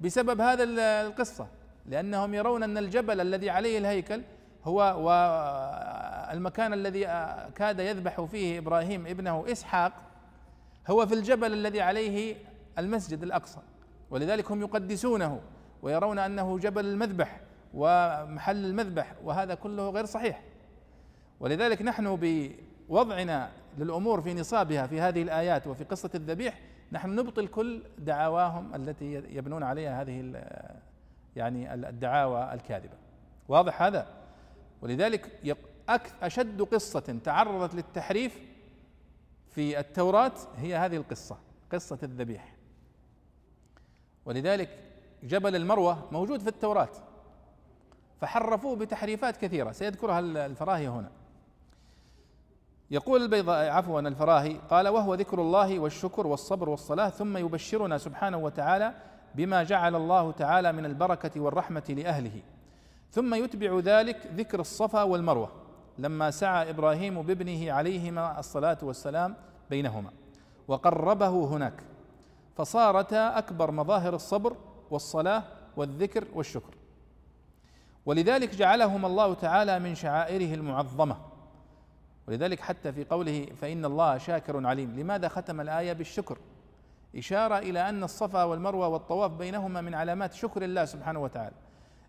[0.00, 0.64] بسبب هذا
[1.06, 1.46] القصة.
[1.86, 4.22] لأنهم يرون أن الجبل الذي عليه الهيكل
[4.64, 7.04] هو والمكان الذي
[7.54, 9.92] كاد يذبح فيه إبراهيم ابنه إسحاق
[10.90, 12.36] هو في الجبل الذي عليه
[12.78, 13.60] المسجد الأقصى.
[14.10, 15.40] ولذلك هم يقدسونه
[15.82, 17.40] ويرون أنه جبل المذبح
[17.74, 20.42] ومحل المذبح وهذا كله غير صحيح.
[21.42, 22.16] ولذلك نحن
[22.88, 26.60] بوضعنا للأمور في نصابها في هذه الآيات وفي قصة الذبيح
[26.92, 30.44] نحن نبطل كل دعواهم التي يبنون عليها هذه
[31.36, 32.94] يعني الدعاوى الكاذبة.
[33.48, 34.06] واضح هذا؟
[34.82, 35.56] ولذلك
[36.22, 38.38] أشد قصة تعرضت للتحريف
[39.50, 41.38] في التوراة هي هذه القصة
[41.72, 42.54] قصة الذبيح.
[44.24, 44.78] ولذلك
[45.22, 46.88] جبل المروة موجود في التوراة
[48.20, 49.72] فحرفوه بتحريفات كثيرة.
[49.72, 51.10] سيذكرها الفراهي هنا.
[52.92, 58.94] يقول البيضاء عفوا الفراهي قال وهو ذكر الله والشكر والصبر والصلاة ثم يبشرنا سبحانه وتعالى
[59.34, 62.42] بما جعل الله تعالى من البركة والرحمة لأهله.
[63.10, 65.48] ثم يتبع ذلك ذكر الصفا والمروة
[65.98, 69.36] لما سعى إبراهيم بابنه عليهما الصلاة والسلام
[69.70, 70.10] بينهما.
[70.68, 71.82] وقربه هناك.
[72.56, 74.56] فصارتا أكبر مظاهر الصبر
[74.90, 75.42] والصلاة
[75.76, 76.74] والذكر والشكر.
[78.06, 81.31] ولذلك جعلهما الله تعالى من شعائره المعظمة.
[82.28, 85.00] ولذلك حتى في قوله فإن الله شاكر عليم.
[85.00, 86.38] لماذا ختم الآية بالشكر؟
[87.16, 91.54] إشارة إلى أن الصفا والمروة والطواف بينهما من علامات شكر الله سبحانه وتعالى.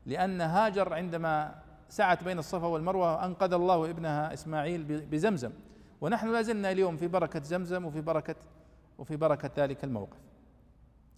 [0.06, 1.56] لأن هاجر عندما
[1.90, 5.52] سعت بين الصفا والمروة أنقذ الله ابنها إسماعيل بزمزم.
[6.02, 8.36] ونحن لا زلنا اليوم في بركة زمزم وفي بركة
[8.98, 10.18] وفي بركة ذلك الموقف.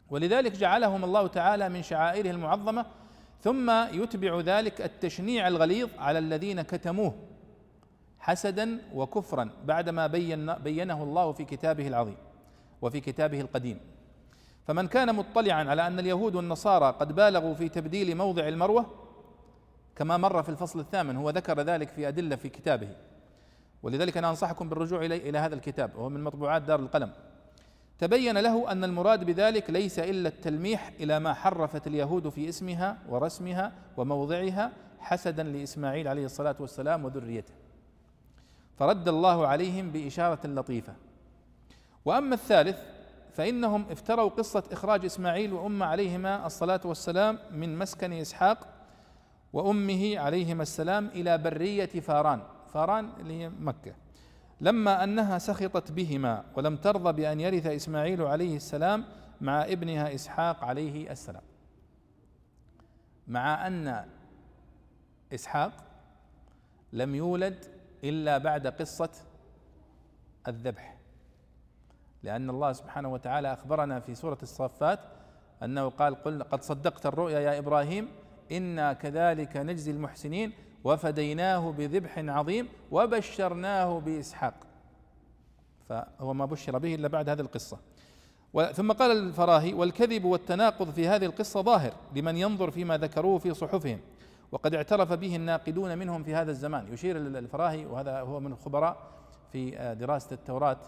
[0.10, 2.86] ولذلك جعلهم الله تعالى من شعائره المعظمة
[3.42, 7.16] ثم يتبع ذلك التشنيع الغليظ على الذين كتموه.
[8.26, 12.18] حسدا وكفرا بعدما بين بينه الله في كتابه العظيم
[12.82, 13.80] وفي كتابه القديم.
[14.68, 18.86] فمن كان مطلعا على أن اليهود والنصارى قد بالغوا في تبديل موضع المروة
[19.96, 22.88] كما مر في الفصل الثامن هو ذكر ذلك في أدلة في كتابه.
[23.84, 27.12] ولذلك أنا أنصحكم بالرجوع إلى إلى هذا الكتاب وهو من مطبوعات دار القلم.
[28.00, 33.72] تبين له أن المراد بذلك ليس إلا التلميح إلى ما حرفت اليهود في اسمها ورسمها
[33.98, 37.65] وموضعها حسدا لإسماعيل عليه الصلاة والسلام وذريته.
[38.76, 40.94] فرد الله عليهم بإشارة لطيفة.
[42.06, 42.78] وأما الثالث
[43.34, 48.68] فإنهم افتروا قصة إخراج إسماعيل وأم عليهما الصلاة والسلام من مسكن إسحاق
[49.54, 52.42] وأمه عليهما السلام إلى برية فاران.
[52.74, 53.96] فاران اللي هي مكة.
[54.62, 59.06] لما أنها سخطت بهما ولم ترضى بأن يرث إسماعيل عليه السلام
[59.42, 61.44] مع ابنها إسحاق عليه السلام.
[63.28, 64.06] مع أن
[65.34, 65.72] إسحاق
[66.94, 67.75] لم يولد
[68.10, 69.10] إلا بعد قصة
[70.48, 70.98] الذبح.
[72.24, 75.00] لأن الله سبحانه وتعالى أخبرنا في سورة الصافات
[75.64, 78.08] أنه قال قل قد صدقت الرؤيا يا إبراهيم
[78.52, 80.52] إنا كذلك نجزي المحسنين
[80.84, 84.54] وفديناه بذبح عظيم وبشرناه بإسحاق.
[85.90, 87.78] فهو ما بشر به إلا بعد هذه القصة.
[88.74, 94.00] ثم قال الفراهي والكذب والتناقض في هذه القصة ظاهر لمن ينظر فيما ذكروه في صحفهم.
[94.52, 96.94] وقد اعترف به الناقدون منهم في هذا الزمان.
[96.94, 98.98] يشير الفراهي وهذا هو من الخبراء
[99.52, 100.80] في آه، دراسة التوراة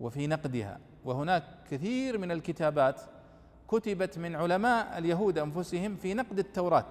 [0.00, 0.78] وفي نقدها.
[1.04, 3.00] وهناك كثير من الكتابات
[3.68, 6.88] كتبت من علماء اليهود أنفسهم في نقد التوراة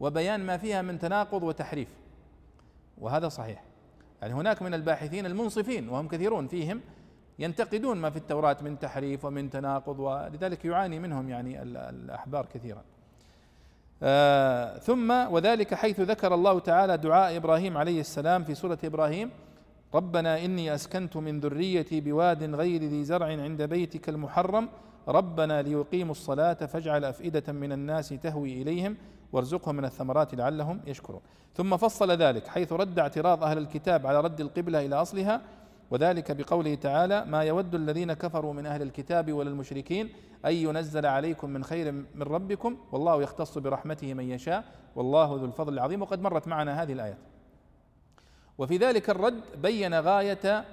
[0.00, 1.88] وبيان ما فيها من تناقض وتحريف.
[2.98, 3.64] وهذا صحيح.
[4.22, 6.80] يعني هناك من الباحثين المنصفين وهم كثيرون فيهم
[7.38, 12.84] ينتقدون ما في التوراة من تحريف ومن تناقض ولذلك يعاني منهم يعني الأحبار كثيرا.
[14.04, 19.30] آه ثم وذلك حيث ذكر الله تعالى دعاء إبراهيم عليه السلام في سورة إبراهيم
[19.94, 24.68] ربنا إني أسكنت من ذريتي بواد غير ذي زرع عند بيتك المحرم
[25.08, 28.96] ربنا ليقيموا الصلاة فاجعل أفئدة من الناس تهوي إليهم
[29.32, 31.20] وارزقهم من الثمرات لعلهم يشكرون.
[31.54, 35.40] ثم فصل ذلك حيث رد اعتراض أهل الكتاب على رد القبلة إلى أصلها
[35.92, 40.12] وذلك بقوله تعالى ما يود الذين كفروا من أهل الكتاب ولا المشركين
[40.46, 44.64] أن ينزل عليكم من خير من ربكم والله يختص برحمته من يشاء
[44.96, 46.02] والله ذو الفضل العظيم.
[46.02, 47.18] وقد مرت معنا هذه الايات
[48.58, 50.64] وفي ذلك الرد بين غاية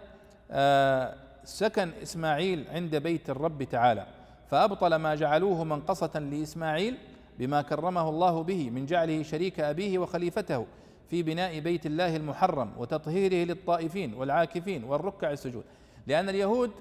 [0.52, 4.06] آه، سكن إسماعيل عند بيت الرب تعالى.
[4.48, 6.98] فأبطل ما جعلوه منقصة لإسماعيل
[7.40, 10.66] بما كرمه الله به من جعله شريك أبيه وخليفته.
[11.10, 15.64] في بناء بيت الله المحرم وتطهيره للطائفين والعاكفين والركع السجود.
[16.08, 16.72] لأن اليهود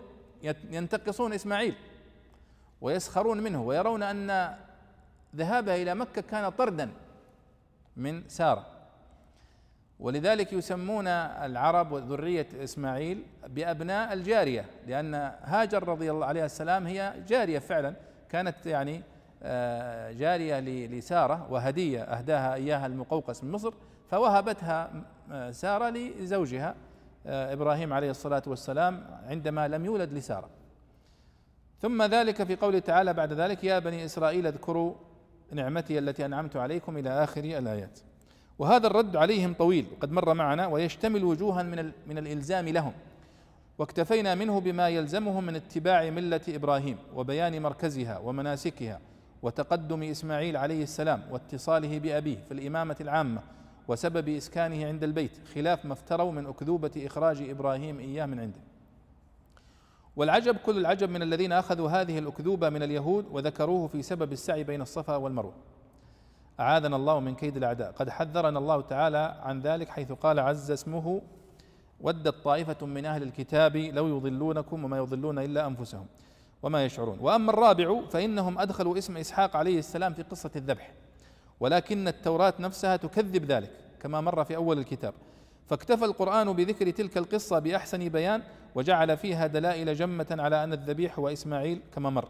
[0.70, 1.74] ينتقصون إسماعيل
[2.80, 4.56] ويسخرون منه ويرون أن
[5.36, 6.90] ذهابها إلى مكة كان طردا
[7.96, 8.66] من سارة.
[10.00, 17.58] ولذلك يسمون العرب وذرية إسماعيل بأبناء الجارية لأن هاجر رضي الله عليه السلام هي جارية
[17.58, 17.94] فعلا
[18.30, 19.02] كانت يعني
[19.42, 23.74] آه، جارية لسارة وهدية أهداها إياها المقوقس من مصر.
[24.10, 24.90] فوهبتها
[25.32, 26.74] آه، سارة لزوجها
[27.26, 30.48] آه، إبراهيم عليه الصلاة والسلام عندما لم يولد لسارة.
[31.82, 34.94] ثم ذلك في قوله تعالى بعد ذلك يا بني إسرائيل اذكروا
[35.52, 37.98] نعمتي التي أنعمت عليكم إلى آخر الآيات.
[38.58, 42.92] وهذا الرد عليهم طويل وقد مر معنا ويشتمل وجوها من من الإلزام لهم.
[43.78, 49.00] واكتفينا منه بما يلزمهم من اتباع ملة إبراهيم وبيان مركزها ومناسكها
[49.42, 53.42] وتقدم إسماعيل عليه السلام واتصاله بأبيه في الإمامة العامة
[53.88, 58.60] وسبب إسكانه عند البيت خلاف ما افتروا من أكذوبة إخراج إبراهيم إياه من عنده.
[60.16, 64.82] والعجب كل العجب من الذين أخذوا هذه الأكذوبة من اليهود وذكروه في سبب السعي بين
[64.82, 65.54] الصفا والمروة.
[66.60, 67.92] أعاذنا الله من كيد الأعداء.
[67.92, 71.22] قد حذرنا الله تعالى عن ذلك حيث قال عز اسمه
[72.00, 76.06] ودت طائفة من أهل الكتاب لو يضلونكم وما يضلون إلا أنفسهم
[76.62, 77.18] وما يشعرون.
[77.20, 80.92] وأما الرابع فإنهم أدخلوا اسم إسحاق عليه السلام في قصة الذبح.
[81.60, 85.14] ولكن التوراة نفسها تكذب ذلك كما مر في أول الكتاب.
[85.66, 88.42] فاكتفى القرآن بذكر تلك القصة بأحسن بيان
[88.74, 92.28] وجعل فيها دلائل جمة على أن الذبيح هو إسماعيل كما مر.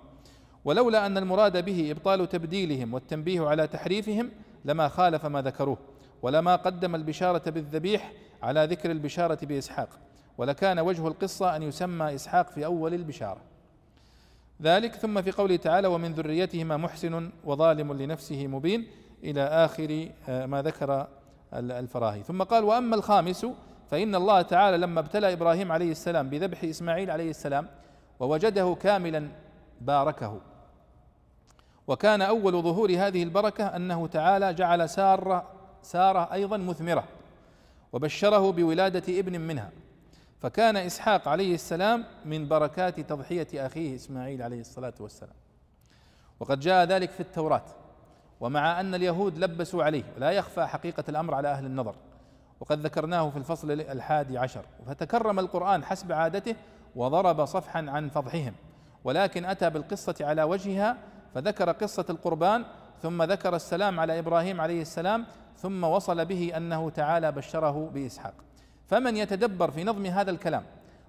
[0.65, 4.31] ولولا أن المراد به إبطال تبديلهم والتنبيه على تحريفهم
[4.65, 5.79] لما خالف ما ذكروه
[6.23, 8.13] ولما قدم البشارة بالذبيح
[8.43, 9.89] على ذكر البشارة بإسحاق.
[10.39, 13.41] ولكان وجه القصة أن يسمى إسحاق في أول البشارة.
[14.63, 18.87] ذلك ثم في قوله تعالى ومن ذريتهما محسن وظالم لنفسه مبين
[19.25, 21.07] إلى آخر آه، ما ذكر
[21.53, 22.23] الفراهي.
[22.23, 23.47] ثم قال وأما الخامس
[23.91, 27.69] فإن الله تعالى لما ابتلى إبراهيم عليه السلام بذبح إسماعيل عليه السلام
[28.21, 29.29] ووجده كاملا
[29.81, 30.41] باركه.
[31.87, 35.51] وكان أول ظهور هذه البركة أنه تعالى جعل سارة
[35.83, 37.05] سارة أيضا مثمرة
[37.93, 39.71] وبشره بولادة ابن منها.
[40.41, 45.35] فكان إسحاق عليه السلام من بركات تضحية أخيه إسماعيل عليه الصلاة والسلام.
[46.41, 47.65] وقد جاء ذلك في التوراة.
[48.41, 51.95] ومع أن اليهود لبسوا عليه لا يخفى حقيقة الأمر على أهل النظر.
[52.61, 54.65] وقد ذكرناه في الفصل الحادي عشر.
[54.87, 56.55] فتكرم القرآن حسب عادته
[56.97, 58.55] وضرب صفحا عن فضحهم.
[59.05, 60.97] ولكن أتى بالقصة على وجهها
[61.35, 62.65] فذكر قصة القربان
[63.03, 65.25] ثم ذكر السلام على إبراهيم عليه السلام
[65.57, 68.35] ثم وصل به أنه تعالى بشره بإسحاق.
[68.87, 70.63] فمن يتدبر في نظم هذا الكلام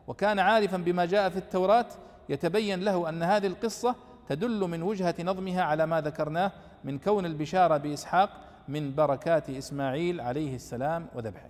[0.07, 1.85] وكان عارفا بما جاء في التوراة
[2.29, 3.95] يتبين له أن هذه القصة
[4.29, 6.51] تدل من وجهة نظمها على ما ذكرناه
[6.83, 8.29] من كون البشارة بإسحاق
[8.67, 11.49] من بركات إسماعيل عليه السلام وذبحه.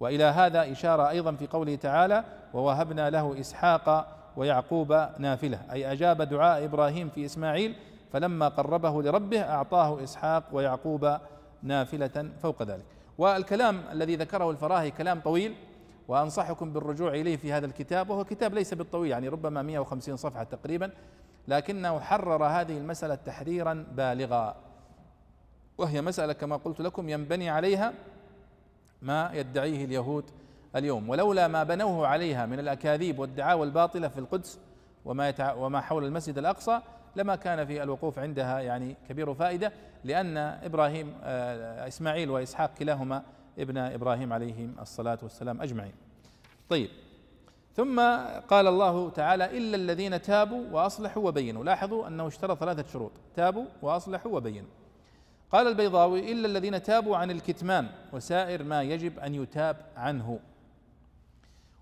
[0.00, 6.64] وإلى هذا إشارة أيضا في قوله تعالى ووهبنا له إسحاق ويعقوب نافلة أي أجاب دعاء
[6.64, 7.74] إبراهيم في إسماعيل
[8.12, 11.16] فلما قربه لربه أعطاه إسحاق ويعقوب
[11.62, 12.84] نافلة فوق ذلك
[13.18, 15.54] والكلام الذي ذكره الفراهي كلام طويل
[16.08, 20.90] وأنصحكم بالرجوع إليه في هذا الكتاب وهو كتاب ليس بالطويل يعني ربما 150 صفحة تقريبا.
[21.48, 24.56] لكنه حرر هذه المسألة تحريرا بالغا
[25.78, 27.92] وهي مسألة كما قلت لكم ينبني عليها
[29.02, 30.24] ما يدعيه اليهود
[30.76, 34.58] اليوم ولولا ما بنوه عليها من الأكاذيب والدعاوى الباطلة في القدس
[35.04, 35.54] وما يتع...
[35.54, 36.80] وما حول المسجد الأقصى
[37.16, 39.72] لما كان في الوقوف عندها يعني كبير فائدة
[40.04, 43.22] لأن إبراهيم آه، إسماعيل وإسحاق كلاهما
[43.58, 45.92] ابن إبراهيم عليهم الصلاة والسلام أجمعين.
[46.68, 46.90] طيب
[47.76, 48.00] ثم
[48.48, 54.32] قال الله تعالى إلا الذين تابوا وأصلحوا وبينوا، لاحظوا أنه اشترط ثلاثة شروط، تابوا وأصلحوا
[54.32, 54.68] وبينوا.
[55.52, 60.40] قال البيضاوي إلا الذين تابوا عن الكتمان وسائر ما يجب أن يتاب عنه.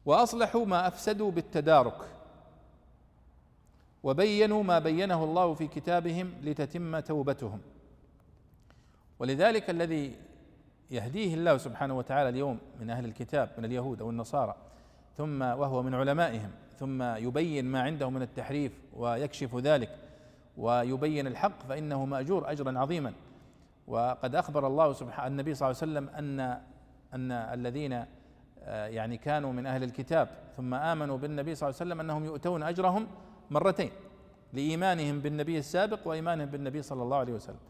[0.06, 2.00] وأصلحوا ما أفسدوا بالتدارك.
[4.02, 7.60] وبينوا ما بينه الله في كتابهم لتتم توبتهم.
[9.18, 10.16] ولذلك الذي
[10.90, 14.56] يهديه الله سبحانه وتعالى اليوم من أهل الكتاب من اليهود أو النصارى
[15.18, 19.96] ثم وهو من علمائهم ثم يبين ما عنده من التحريف ويكشف ذلك
[20.56, 23.12] ويبين الحق فإنه مأجور أجرا عظيما.
[23.86, 26.40] وقد أخبر الله سبحانه النبي صلى الله عليه وسلم أن
[27.14, 28.04] أن الذين
[28.62, 32.62] آه، يعني كانوا من أهل الكتاب ثم آمنوا بالنبي صلى الله عليه وسلم أنهم يؤتون
[32.62, 33.06] أجرهم
[33.50, 33.90] مرتين
[34.52, 37.60] لإيمانهم بالنبي السابق وإيمانهم بالنبي صلى الله عليه وسلم.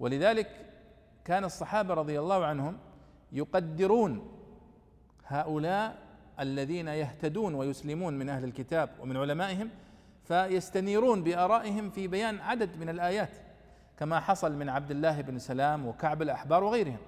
[0.00, 0.48] ولذلك
[1.24, 2.78] كان الصحابة رضي الله عنهم
[3.32, 4.28] يقدرون
[5.26, 6.03] هؤلاء
[6.40, 9.70] الذين يهتدون ويسلمون من أهل الكتاب ومن علمائهم
[10.24, 13.30] فيستنيرون بآرائهم في بيان عدد من الآيات
[13.98, 16.98] كما حصل من عبد الله بن سلام وكعب الأحبار وغيرهم.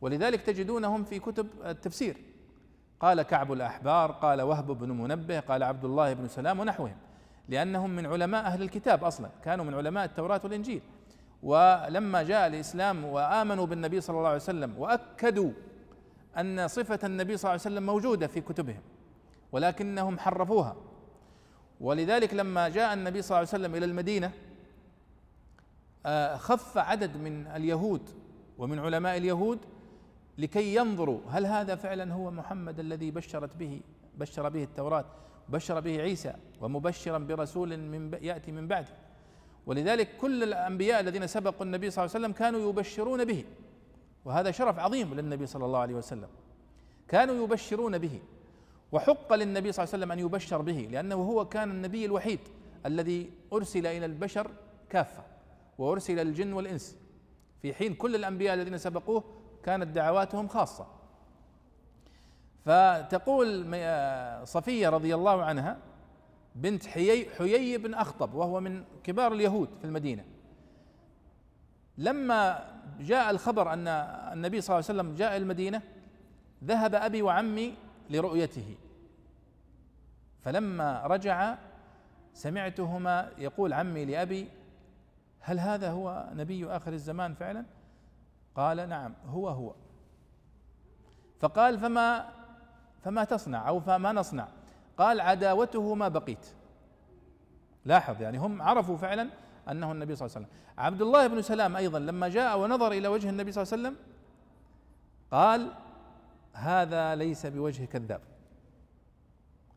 [0.00, 2.16] ولذلك تجدونهم في كتب التفسير.
[3.00, 6.96] قال كعب الأحبار قال وهب بن منبه قال عبد الله بن سلام ونحوهم
[7.48, 10.82] لأنهم من علماء أهل الكتاب أصلا كانوا من علماء التوراة والإنجيل.
[11.42, 15.50] ولما جاء الإسلام وآمنوا بالنبي صلى الله عليه وسلم وأكدوا
[16.38, 18.82] أن صفة النبي صلى الله عليه وسلم موجودة في كتبهم
[19.52, 20.76] ولكنهم حرفوها.
[21.80, 24.32] ولذلك لما جاء النبي صلى الله عليه وسلم إلى المدينة
[26.06, 28.02] آه، خف عدد من اليهود
[28.58, 29.58] ومن علماء اليهود
[30.38, 33.80] لكي ينظروا هل هذا فعلا هو محمد الذي بشرت به
[34.18, 35.04] بشر به التوراة
[35.48, 38.88] بشر به عيسى ومبشرا برسول من يأتي من بعده.
[39.66, 43.44] ولذلك كل الأنبياء الذين سبقوا النبي صلى الله عليه وسلم كانوا يبشرون به.
[44.26, 46.28] وهذا شرف عظيم للنبي صلى الله عليه وسلم.
[47.08, 48.20] كانوا يبشرون به
[48.92, 52.40] وحق للنبي صلى الله عليه وسلم أن يبشر به لأنه هو كان النبي الوحيد
[52.86, 54.50] الذي أرسل إلى البشر
[54.90, 55.22] كافة
[55.78, 56.96] وأرسل الجن والإنس.
[57.62, 59.24] في حين كل الأنبياء الذين سبقوه
[59.62, 60.86] كانت دعواتهم خاصة.
[62.64, 63.64] فتقول
[64.46, 65.78] صفية رضي الله عنها
[66.54, 70.24] بنت حيي حيي بن أخطب وهو من كبار اليهود في المدينة
[71.98, 72.66] لما
[73.00, 73.88] جاء الخبر أن
[74.32, 75.82] النبي صلى الله عليه وسلم جاء المدينة
[76.64, 77.74] ذهب أبي وعمي
[78.10, 78.76] لرؤيته.
[80.40, 81.56] فلما رجع
[82.34, 84.48] سمعتهما يقول عمي لأبي
[85.40, 87.64] هل هذا هو نبي آخر الزمان فعلا؟
[88.54, 89.74] قال نعم هو هو.
[91.40, 92.28] فقال فما
[93.04, 94.48] فما تصنع أو فما نصنع؟
[94.98, 96.46] قال عداوته ما بقيت.
[97.84, 99.28] لاحظ يعني هم عرفوا فعلا
[99.70, 100.58] أنه النبي صلى الله عليه وسلم.
[100.78, 103.96] عبد الله بن سلام أيضا لما جاء ونظر إلى وجه النبي صلى الله عليه وسلم
[105.30, 105.70] قال
[106.52, 108.20] هذا ليس بوجه كذاب.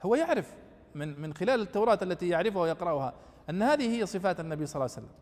[0.03, 0.53] هو يعرف
[0.95, 3.13] من من خلال التوراة التي يعرفها ويقرأها
[3.49, 5.15] أن هذه هي صفات النبي صلى الله عليه وسلم.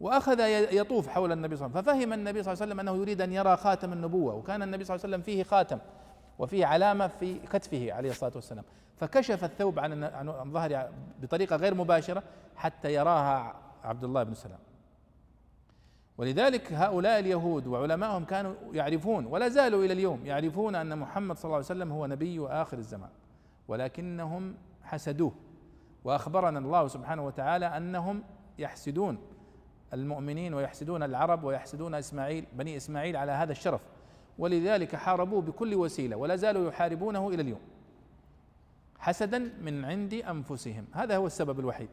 [0.00, 0.40] وأخذ
[0.74, 2.00] يطوف حول النبي صلى الله عليه وسلم.
[2.00, 4.94] ففهم النبي صلى الله عليه وسلم أنه يريد أن يرى خاتم النبوة وكان النبي صلى
[4.94, 5.78] الله عليه وسلم فيه خاتم
[6.38, 8.64] وفيه علامة في كتفه عليه الصلاة والسلام.
[8.96, 10.92] فكشف الثوب عن عن ظهره
[11.22, 12.22] بطريقة غير مباشرة
[12.56, 13.54] حتى يراها
[13.88, 14.58] عبد الله بن سلام.
[16.18, 21.56] ولذلك هؤلاء اليهود وعلمائهم كانوا يعرفون ولا زالوا إلى اليوم يعرفون أن محمد صلى الله
[21.56, 23.10] عليه وسلم هو نبي آخر الزمان
[23.68, 25.32] ولكنهم حسدوه.
[26.04, 28.22] وأخبرنا الله سبحانه وتعالى أنهم
[28.58, 29.18] يحسدون
[29.94, 33.80] المؤمنين ويحسدون العرب ويحسدون إسماعيل بني إسماعيل على هذا الشرف.
[34.38, 37.60] ولذلك حاربوه بكل وسيلة ولا زالوا يحاربونه إلى اليوم.
[38.98, 40.86] حسدا من عند أنفسهم.
[40.92, 41.90] هذا هو السبب الوحيد.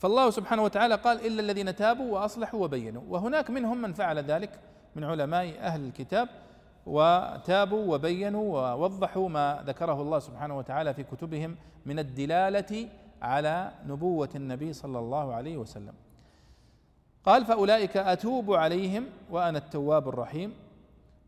[0.00, 3.02] فالله سبحانه وتعالى قال إلا الذين تابوا وأصلحوا وبينوا.
[3.08, 4.50] وهناك منهم من فعل ذلك
[4.96, 6.28] من علماء أهل الكتاب
[6.86, 12.88] وتابوا وبينوا ووضحوا ما ذكره الله سبحانه وتعالى في كتبهم من الدلالة
[13.22, 15.94] على نبوة النبي صلى الله عليه وسلم.
[17.24, 20.54] قال فأولئك أتوب عليهم وأنا التواب الرحيم.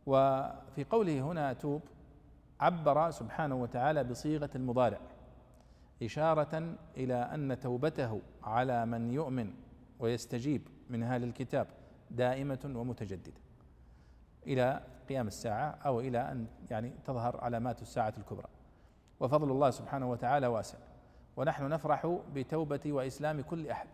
[0.06, 1.80] وفي قوله هنا أتوب
[2.60, 4.98] عبر سبحانه وتعالى بصيغة المضارع.
[6.02, 9.54] إشارة إلى أن توبته على من يؤمن
[10.00, 11.66] ويستجيب من أهل الكتاب
[12.10, 13.40] دائمة ومتجددة
[14.46, 18.48] إلى قيام الساعة أو إلى أن يعني تظهر علامات الساعة الكبرى.
[19.20, 20.78] وفضل الله سبحانه وتعالى واسع.
[21.36, 23.88] ونحن نفرح بتوبة وإسلام كل أحد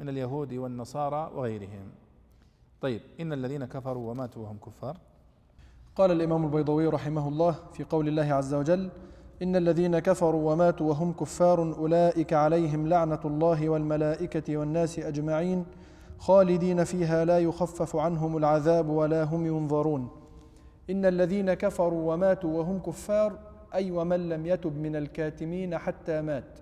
[0.00, 1.92] من اليهود والنصارى وغيرهم.
[2.80, 4.96] طيب إن الذين كفروا وماتوا وهم كفار.
[5.96, 8.90] قال الإمام البيضوي رحمه الله في قول الله عز وجل
[9.42, 15.64] إن الذين كفروا وماتوا وهم كفار أولئك عليهم لعنة الله والملائكة والناس أجمعين
[16.18, 20.08] خالدين فيها لا يخفف عنهم العذاب ولا هم ينظرون.
[20.90, 23.38] إن الذين كفروا وماتوا وهم كفار
[23.74, 26.58] أي ومن لم يتب من الكاتمين حتى مات.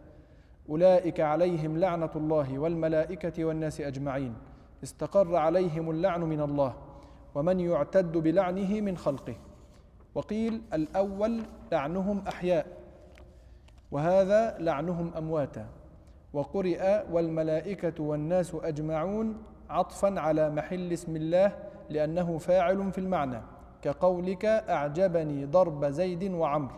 [0.68, 4.34] أولئك عليهم لعنة الله والملائكة والناس أجمعين.
[4.82, 6.74] استقر عليهم اللعن من الله
[7.34, 9.34] ومن يعتد بلعنه من خلقه.
[10.14, 11.42] وقيل الأول
[11.72, 12.66] لعنهم أحياء
[13.90, 15.66] وهذا لعنهم أمواتا.
[16.32, 21.52] وقرئ والملائكة والناس أجمعون عطفا على محل اسم الله
[21.90, 23.40] لأنه فاعل في المعنى
[23.82, 26.76] كقولك أعجبني ضرب زيد وعمرو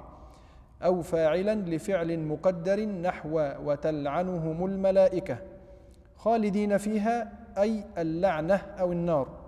[0.85, 5.39] أو فاعلا لفعل مقدر نحو وتلعنهم الملائكة.
[6.17, 9.44] خالدين فيها أي اللعنة أو النار.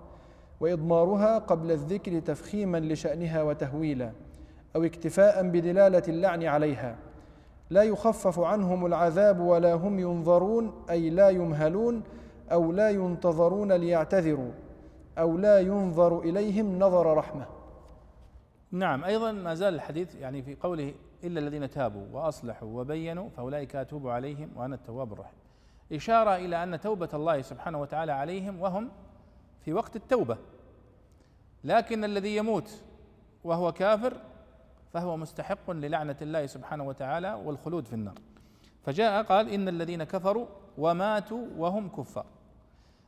[0.59, 4.11] وإضمارها قبل الذكر تفخيما لشأنها وتهويلا
[4.75, 6.95] أو اكتفاء بدلالة اللعن عليها.
[7.69, 12.03] لا يخفف عنهم العذاب ولا هم ينظرون أي لا يمهلون
[12.51, 14.51] أو لا ينتظرون ليعتذروا
[15.17, 17.45] أو لا ينظر إليهم نظر رحمة.
[18.71, 20.93] نعم أيضا ما زال الحديث يعني في قوله
[21.23, 25.39] إلا الذين تابوا وأصلحوا وبينوا فأولئك أتوب عليهم وأنا التواب الرحيم.
[25.93, 28.89] إشارة إلى أن توبة الله سبحانه وتعالى عليهم وهم
[29.67, 30.37] في وقت التوبة.
[31.63, 32.83] لكن الذي يموت
[33.43, 34.17] وهو كافر
[34.93, 38.15] فهو مستحق للعنة الله سبحانه وتعالى والخلود في النار.
[38.83, 40.47] فجاء قال إن الذين كفروا
[40.77, 42.25] وماتوا وهم كفار.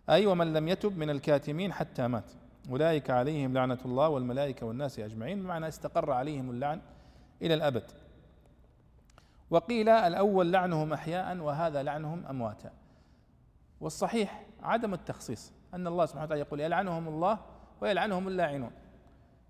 [0.10, 2.32] أي ومن لم يتب من الكاتمين حتى مات.
[2.70, 5.44] أولئك عليهم لعنة الله والملائكة والناس أجمعين.
[5.44, 6.82] بمعنى استقر عليهم اللعن
[7.42, 7.92] إلى الأبد.
[9.50, 12.72] وقيل الأول لعنهم أحياء وهذا لعنهم أمواتا.
[13.82, 15.59] والصحيح عدم التخصيص.
[15.74, 17.38] أن الله سبحانه وتعالى يقول يلعنهم الله
[17.82, 18.72] ويلعنهم اللاعنون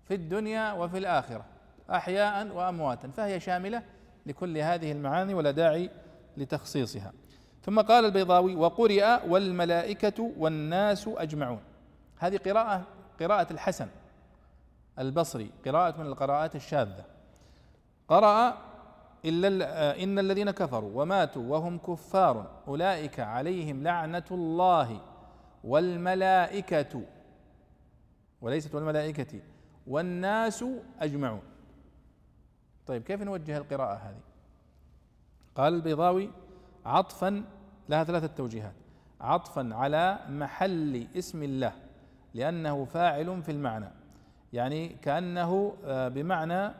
[0.04, 1.44] في الدنيا وفي الآخرة
[1.90, 3.82] أحياء وأمواتا فهي شاملة
[4.26, 5.90] لكل هذه المعاني ولا داعي
[6.36, 7.12] لتخصيصها.
[7.62, 11.60] ثم قال البيضاوي وقرئ والملائكة والناس أجمعون.
[12.18, 12.82] هذه قراءة
[13.20, 13.88] قراءة الحسن
[14.98, 17.04] البصري قراءة من القراءات الشاذة.
[18.08, 18.58] قرأ
[19.24, 25.00] إلا إن الذين كفروا وماتوا وهم كفار أولئك عليهم لعنة الله.
[25.64, 27.02] والملائكة.
[28.40, 29.40] وليست والملائكة
[29.86, 30.64] والناس
[31.00, 31.42] أجمعون.
[32.86, 34.20] طيب كيف نوجه القراءة هذه؟
[35.54, 36.30] قال البيضاوي
[36.86, 37.44] عطفا
[37.88, 38.74] لها ثلاثة توجيهات.
[39.20, 41.72] عطفا على محل اسم الله
[42.34, 43.90] لأنه فاعل في المعنى.
[44.52, 46.74] يعني كأنه آه، بمعنى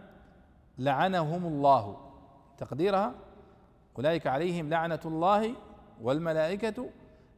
[0.78, 2.10] لعنهم الله.
[2.58, 3.14] تقديرها
[3.98, 5.54] أولئك عليهم لعنة الله
[6.02, 6.90] والملائكة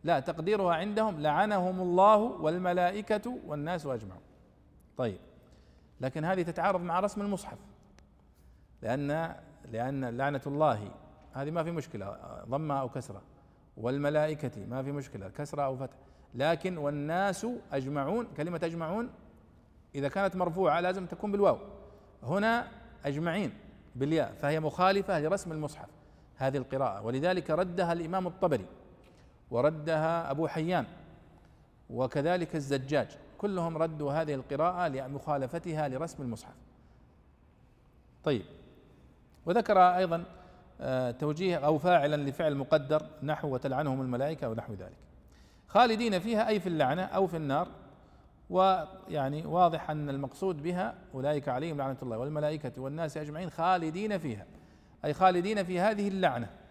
[0.05, 4.23] لا تقديرها عندهم لعنهم الله والملائكة والناس أجمعون.
[4.97, 5.19] طيب
[6.01, 7.59] لكن هذه تتعارض مع رسم المصحف.
[8.83, 9.35] لأن
[9.73, 10.91] لأن لعنة الله
[11.33, 12.17] هذه ما في مشكلة
[12.49, 13.23] ضمة أو كسرة.
[13.77, 15.97] والملائكة ما في مشكلة كسرة أو فتح.
[16.35, 19.11] لكن والناس أجمعون كلمة أجمعون
[19.95, 21.59] إذا كانت مرفوعة لازم تكون بالواو.
[22.23, 22.69] هنا
[23.05, 23.53] أجمعين
[23.95, 25.89] بالياء فهي مخالفة لرسم المصحف
[26.37, 27.03] هذه القراءة.
[27.03, 28.67] ولذلك ردها الإمام الطبري.
[29.53, 30.87] وردها أبو حيان
[31.91, 33.09] وكذلك الزجاج.
[33.39, 36.55] كلهم ردوا هذه القراءة لمخالفتها لرسم المصحف.
[38.25, 38.43] طيب.
[39.47, 40.25] وذكر أيضا
[40.81, 44.97] آه، توجيه أو فاعلا لفعل مقدر نحو وتلعنهم الملائكة أو نحو ذلك.
[45.69, 47.69] خالدين فيها أي في اللعنة أو في النار
[48.51, 54.47] ويعني واضح أن المقصود بها أولئك عليهم لعنة الله والملائكة والناس أجمعين خالدين فيها.
[55.05, 56.62] أي خالدين في هذه اللعنة.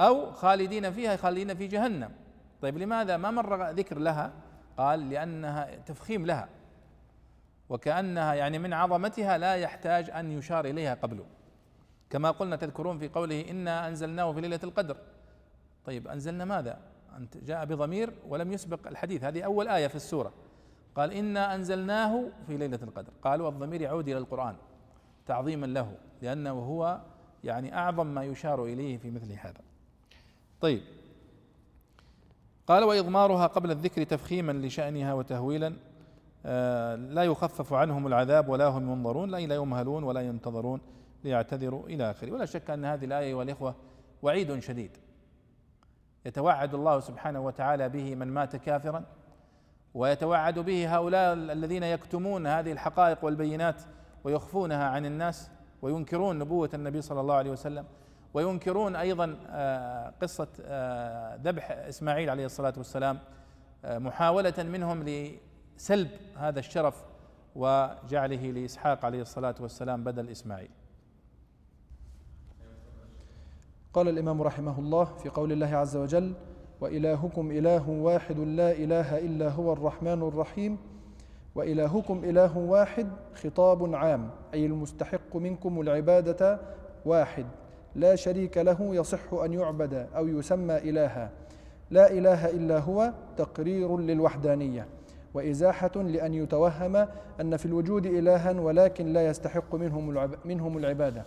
[0.00, 2.10] أو خالدين فيها خالدين في جهنم.
[2.62, 4.32] طيب لماذا ما مر ذكر لها؟
[4.76, 6.48] قال لأنها تفخيم لها.
[7.68, 11.24] وكأنها يعني من عظمتها لا يحتاج أن يشار إليها قبله
[12.10, 14.96] كما قلنا تذكرون في قوله إنا أنزلناه في ليلة القدر.
[15.84, 16.78] طيب أنزلنا ماذا؟
[17.16, 19.24] أنت جاء بضمير ولم يسبق الحديث.
[19.24, 20.32] هذه أول آية في السورة.
[20.94, 23.12] قال إنا أنزلناه في ليلة القدر.
[23.22, 24.56] قالوا الضمير يعود إلى القرآن
[25.26, 25.92] تعظيما له
[26.22, 27.00] لأنه هو
[27.44, 29.69] يعني أعظم ما يشار إليه في مثل هذا.
[30.60, 30.82] طيب.
[32.66, 35.74] قال وإضمارها قبل الذكر تفخيما لشأنها وتهويلا
[36.46, 40.80] آه لا يخفف عنهم العذاب ولا هم ينظرون لا يمهلون ولا ينتظرون
[41.24, 42.32] ليعتذروا إلى آخره.
[42.32, 43.74] ولا شك أن هذه الآية والإخوة
[44.22, 44.96] وعيد شديد.
[46.26, 49.04] يتوعد الله سبحانه وتعالى به من مات كافرا
[49.94, 53.82] ويتوعد به هؤلاء الذين يكتمون هذه الحقائق والبينات
[54.24, 55.50] ويخفونها عن الناس
[55.82, 57.84] وينكرون نبوة النبي صلى الله عليه وسلم.
[58.34, 63.18] وينكرون أيضا آه، قصة آه، ذبح إسماعيل عليه الصلاة والسلام
[63.84, 67.04] آه، محاولة منهم لسلب هذا الشرف
[67.56, 70.70] وجعله لإسحاق عليه الصلاة والسلام بدل إسماعيل.
[73.92, 76.34] قال الإمام رحمه الله في قول الله عز وجل
[76.80, 80.78] وإلهكم إله واحد لا إله إلا هو الرحمن الرحيم
[81.54, 86.60] وإلهكم إله واحد خطاب عام أي المستحق منكم العبادة
[87.04, 87.46] واحد
[87.94, 91.30] لا شريك له يصح أن يعبد أو يسمى إلها.
[91.90, 94.86] لا إله إلا هو تقرير للوحدانية.
[95.34, 96.96] وإزاحة لأن يتوهم
[97.40, 101.22] أن في الوجود إلها ولكن لا يستحق منهم منهم العبادة.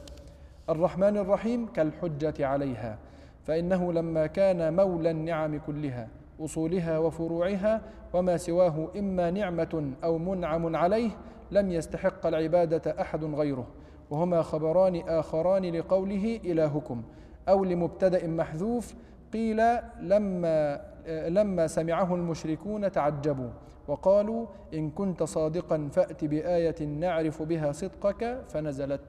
[0.69, 2.97] الرحمن الرحيم كالحجة عليها.
[3.43, 6.07] فإنه لما كان مولى النعم كلها
[6.39, 7.81] أصولها وفروعها
[8.13, 11.09] وما سواه إما نعمة أو منعم عليه
[11.51, 13.67] لم يستحق العبادة أحد غيره.
[14.09, 17.03] وهما خبران آخران لقوله إلهكم
[17.49, 18.93] أو لمبتدأ محذوف
[19.33, 19.61] قيل
[19.99, 23.49] لما لما سمعه المشركون تعجبوا
[23.87, 29.01] وقالوا إن كنت صادقا فأت بآية نعرف بها صدقك فنزلت.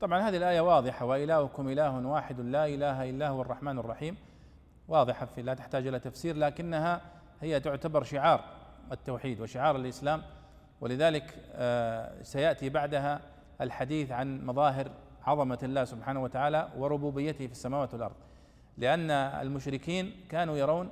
[0.00, 4.16] طبعا هذه الآية واضحة وإلهكم إله واحد لا إله إلا هو الرحمن الرحيم.
[4.88, 7.00] واضحة في لا تحتاج إلى تفسير لكنها
[7.40, 8.44] هي تعتبر شعار
[8.92, 10.22] التوحيد وشعار الإسلام.
[10.80, 13.20] ولذلك آه، سيأتي بعدها
[13.60, 14.90] الحديث عن مظاهر
[15.24, 18.16] عظمة الله سبحانه وتعالى وربوبيته في السماوات والأرض.
[18.78, 20.88] لأن المشركين كانوا يرون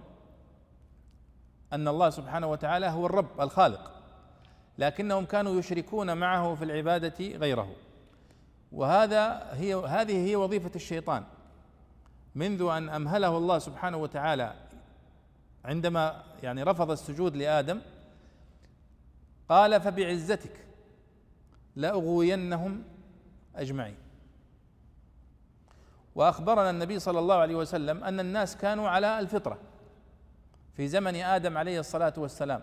[1.73, 3.93] أن الله سبحانه وتعالى هو الرب الخالق
[4.79, 7.77] لكنهم كانوا يشركون معه في العبادة غيره.
[8.73, 11.25] وهذا هي هذه هي وظيفة الشيطان.
[12.35, 14.55] منذ أن أمهله الله سبحانه وتعالى
[15.65, 17.81] عندما يعني رفض السجود لآدم
[19.49, 20.66] قال فبعزتك
[21.77, 22.83] لأغوينهم
[23.57, 23.97] أجمعين.
[26.15, 29.59] وأخبرنا النبي صلى الله عليه وسلم أن الناس كانوا على الفطرة
[30.75, 32.63] في زمن آدم عليه الصلاة والسلام.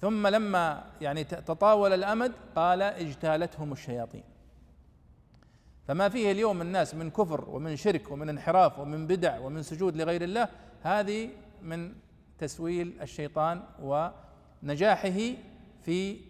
[0.00, 4.22] ثم لما يعني تطاول الأمد قال اجتالتهم الشياطين.
[5.88, 10.22] فما فيه اليوم الناس من كفر ومن شرك ومن انحراف ومن بدع ومن سجود لغير
[10.22, 10.48] الله
[10.82, 11.30] هذه
[11.62, 11.94] من
[12.38, 15.20] تسويل الشيطان ونجاحه
[15.82, 16.20] في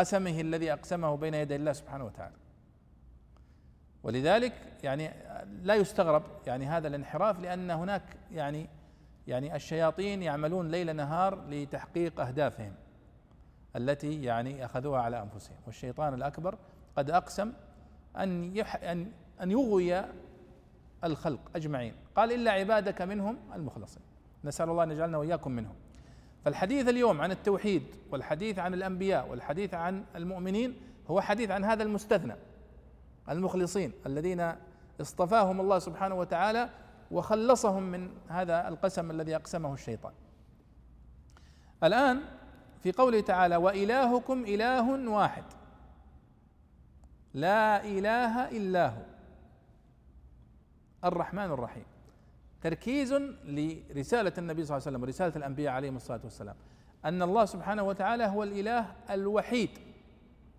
[0.00, 2.36] قسمه الذي أقسمه بين يدي الله سبحانه وتعالى.
[4.02, 5.10] ولذلك يعني
[5.62, 8.68] لا يستغرب يعني هذا الانحراف لأن هناك يعني
[9.26, 12.74] يعني الشياطين يعملون ليل نهار لتحقيق أهدافهم
[13.76, 15.56] التي يعني أخذوها على أنفسهم.
[15.66, 16.58] والشيطان الأكبر
[16.96, 17.52] قد أقسم
[18.16, 20.04] أن أن أن يغوي
[21.04, 21.94] الخلق أجمعين.
[22.14, 24.02] قال إلا عبادك منهم المخلصين.
[24.44, 25.74] نسأل الله أن يجعلنا وإياكم منهم.
[26.44, 30.76] فالحديث اليوم عن التوحيد والحديث عن الأنبياء والحديث عن المؤمنين
[31.10, 32.36] هو حديث عن هذا المستثنى
[33.28, 34.52] المخلصين الذين
[35.00, 36.70] اصطفاهم الله سبحانه وتعالى
[37.10, 40.12] وخلصهم من هذا القسم الذي أقسمه الشيطان.
[41.84, 42.20] الآن
[42.82, 45.44] في قوله تعالى وإلهكم إله واحد
[47.34, 49.02] لا إله إلا هو.
[51.04, 51.84] الرحمن الرحيم.
[52.60, 53.12] تركيز
[53.44, 56.56] لرسالة النبي صلى الله عليه وسلم ورسالة الأنبياء عليهم الصلاة والسلام.
[57.04, 59.70] أن الله سبحانه وتعالى هو الإله الوحيد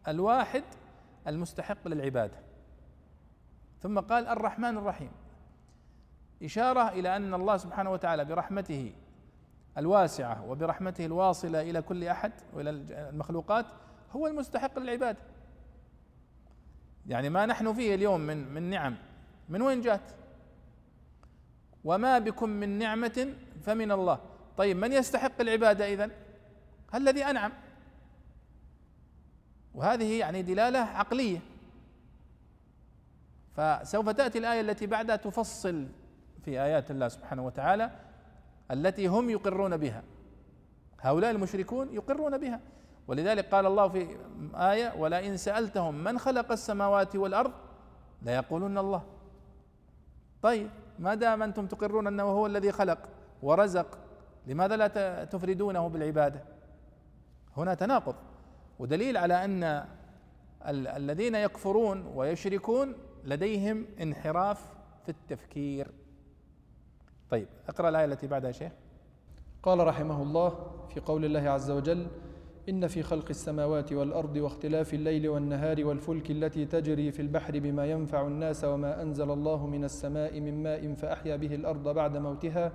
[0.07, 0.63] الواحد
[1.27, 2.37] المستحق للعبادة.
[3.79, 5.11] ثم قال الرحمن الرحيم.
[6.43, 8.93] إشارة إلى أن الله سبحانه وتعالى برحمته
[9.77, 13.65] الواسعة وبرحمته الواصلة إلى كل أحد وإلى المخلوقات
[14.11, 15.19] هو المستحق للعبادة.
[17.07, 18.95] يعني ما نحن فيه اليوم من من نعم.
[19.49, 20.01] من وين جات؟
[21.83, 24.19] وما بكم من نعمة فمن الله.
[24.57, 26.11] طيب من يستحق العبادة إذن؟
[26.95, 27.51] الذي أنعم.
[29.75, 31.39] وهذه يعني دلالة عقلية.
[33.55, 35.87] فسوف تأتي الآية التي بعدها تفصل
[36.45, 37.91] في آيات الله سبحانه وتعالى
[38.71, 40.03] التي هم يقرون بها.
[40.99, 42.59] هؤلاء المشركون يقرون بها.
[43.07, 44.17] ولذلك قال الله في
[44.55, 47.51] آية ولئن سألتهم من خلق السماوات والأرض
[48.21, 49.03] ليقولون الله.
[50.41, 50.69] طيب
[51.01, 53.09] ما دام أنتم تقرون أنه هو الذي خلق
[53.41, 53.97] ورزق؟
[54.47, 56.43] لماذا لا تفردونه بالعبادة؟
[57.57, 58.15] هنا تناقض.
[58.79, 59.63] ودليل على أن
[60.67, 62.93] ال الذين يكفرون ويشركون
[63.23, 64.69] لديهم انحراف
[65.05, 65.91] في التفكير.
[67.29, 68.71] طيب اقرأ الآية التي بعدها شيخ.
[69.63, 70.49] قال رحمه الله
[70.93, 72.07] في قول الله عز وجل
[72.69, 78.27] إن في خلق السماوات والأرض واختلاف الليل والنهار والفلك التي تجري في البحر بما ينفع
[78.27, 82.71] الناس وما أنزل الله من السماء من ماء فأحيا به الأرض بعد موتها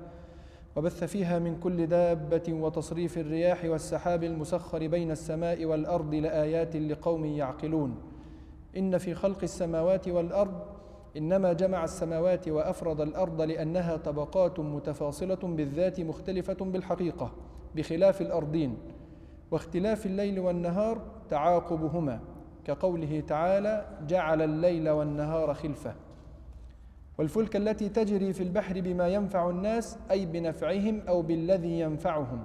[0.77, 7.95] وبث فيها من كل دابة وتصريف الرياح والسحاب المسخر بين السماء والأرض لآيات لقوم يعقلون.
[8.77, 10.63] إن في خلق السماوات والأرض
[11.17, 17.33] إنما جمع السماوات وأفرد الأرض لأنها طبقات متفاصلة بالذات مختلفة بالحقيقة
[17.77, 18.77] بخلاف الأرضين.
[19.51, 22.21] واختلاف الليل والنهار تعاقبهما.
[22.65, 25.95] كقوله تعالى جعل الليل والنهار خلفة.
[27.19, 32.43] والفلك التي تجري في البحر بما ينفع الناس أي بنفعهم أو بالذي ينفعهم.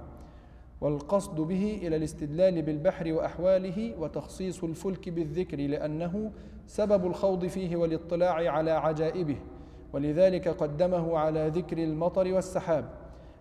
[0.81, 6.31] والقصد به إلى الاستدلال بالبحر وأحواله وتخصيص الفلك بالذكر لأنه
[6.67, 9.37] سبب الخوض فيه والاطلاع على عجائبه.
[9.93, 12.85] ولذلك قدمه على ذكر المطر والسحاب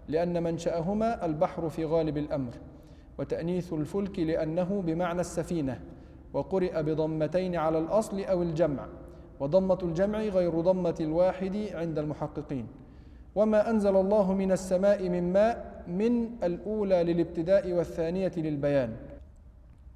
[0.09, 2.53] لأن منشأهما البحر في غالب الأمر.
[3.21, 5.81] وتأنيث الفلك لأنه بمعنى السفينة
[6.33, 8.87] وقرئ بضمتين على الأصل أو الجمع
[9.41, 12.67] وضمة الجمع غير ضمة الواحد عند المحققين.
[13.35, 18.97] وما أنزل الله من السماء من ماء من الأولى للابتداء والثانية للبيان.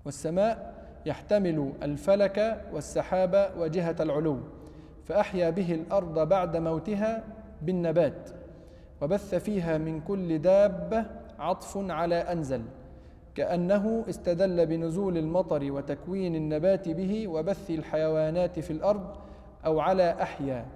[0.04, 0.74] والسماء
[1.06, 4.38] يحتمل الفلك والسحاب وجهة العلو
[5.04, 7.24] فأحيا به الأرض بعد موتها
[7.62, 8.30] بالنبات
[9.02, 11.06] وبث فيها من كل دابة
[11.38, 12.62] عطف على أنزل.
[13.34, 19.16] كأنه استدل بنزول المطر وتكوين النبات به وبث الحيوانات في الأرض
[19.66, 20.66] أو على أحيا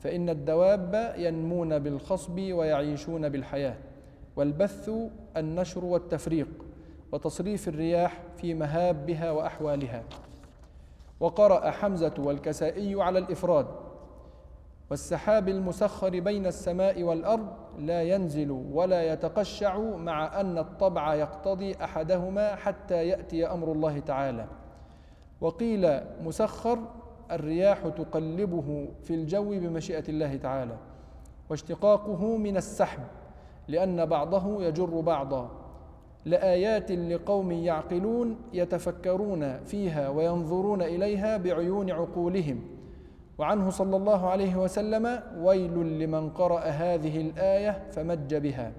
[0.00, 3.76] فإن الدواب ينمون بالخصب ويعيشون بالحياة
[4.36, 4.90] والبث
[5.36, 6.48] النشر والتفريق
[7.12, 10.02] وتصريف الرياح في مهابها وأحوالها.
[11.20, 13.66] وقرأ حمزة والكسائي على الإفراد
[14.90, 23.08] والسحاب المسخر بين السماء والأرض لا ينزل ولا يتقشع مع أن الطبع يقتضي أحدهما حتى
[23.08, 24.46] يأتي أمر الله تعالى.
[25.40, 26.78] وقيل مسخر
[27.30, 30.76] الرياح تقلبه في الجو بمشيئة الله تعالى
[31.50, 33.00] واشتقاقه من السحب
[33.68, 35.50] لأن بعضه يجر بعضا.
[36.24, 42.77] لآيات لقوم يعقلون يتفكرون فيها وينظرون إليها بعيون عقولهم.
[43.38, 48.72] وعنه صلى الله عليه وسلم ويل لمن قرأ هذه الآية فمج بها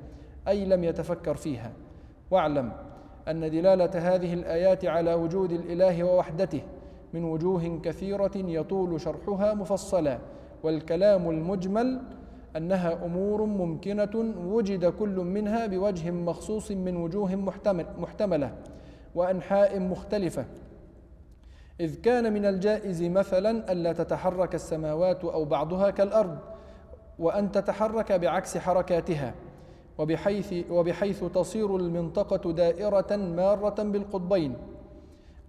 [0.48, 1.72] أي لم يتفكر فيها.
[2.32, 2.72] واعلم
[3.28, 6.62] أن دلالة هذه الآيات على وجود الإله ووحدته
[7.14, 10.20] من وجوه كثيرة يطول شرحها مفصلا
[10.64, 12.02] والكلام المجمل
[12.58, 18.52] أنها أمور ممكنة وجد كل منها بوجه مخصوص من وجوه محتمل محتملة
[19.16, 20.46] وأنحاء مختلفة.
[21.80, 26.38] إذ كان من الجائز مثلا ألا تتحرك السماوات أو بعضها كالأرض
[27.20, 29.34] وأن تتحرك بعكس حركاتها
[29.98, 34.58] وبحيث, وبحيث تصير المنطقة دائرة مارة بالقطبين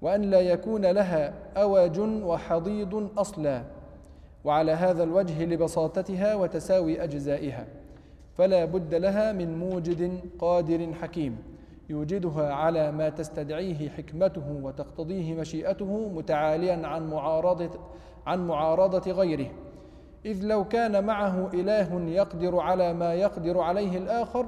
[0.03, 3.63] وأن لا يكون لها أوج وحضيض أصلا
[4.45, 7.67] وعلى هذا الوجه لبساطتها وتساوي أجزائها
[8.35, 11.50] فلا بد لها من موجد قادر حكيم.
[11.91, 17.71] يوجدها على ما تستدعيه حكمته وتقتضيه مشيئته متعاليا عن معارضة
[18.27, 19.51] عن معارضة غيره.
[20.25, 24.47] إذ لو كان معه إله يقدر على ما يقدر عليه الآخر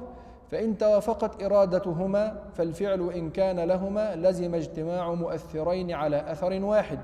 [0.51, 6.99] فإن توافقت إرادتهما فالفعل إن كان لهما لزم اجتماع مؤثرين على أثر واحد.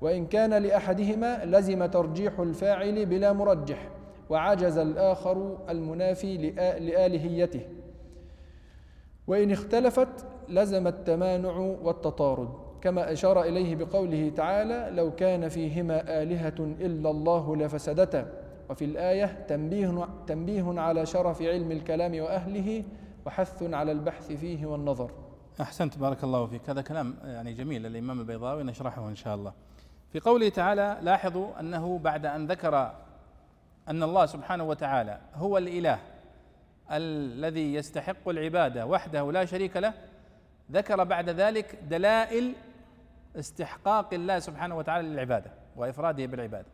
[0.00, 3.88] وإن كان لأحدهما لزم ترجيح الفاعل بلا مرجح
[4.30, 6.36] وعجز الآخر المنافي
[6.80, 7.60] لآلهيته.
[9.26, 12.48] وإن اختلفت لزم التمانع والتطارد
[12.80, 18.32] كما أشار إليه بقوله تعالى لو كان فيهما آلهة إلا الله لفسدتا
[18.70, 22.84] وفي الآية تنبيه, تنبيه على شرف علم الكلام وأهله
[23.26, 25.10] وحث على البحث فيه والنظر
[25.60, 26.70] أحسنت بارك الله فيك.
[26.70, 29.52] هذا كلام يعني جميل للإمام البيضاوي نشرحه إن شاء الله.
[30.12, 32.92] في قوله تعالى لاحظوا أنه بعد أن ذكر
[33.88, 35.98] أن الله سبحانه وتعالى هو الإله
[36.92, 39.94] الذي يستحق العبادة وحده لا شريك له
[40.72, 42.52] ذكر بعد ذلك دلائل
[43.36, 46.66] استحقاق الله سبحانه وتعالى للعبادة وإفراده بالعبادة.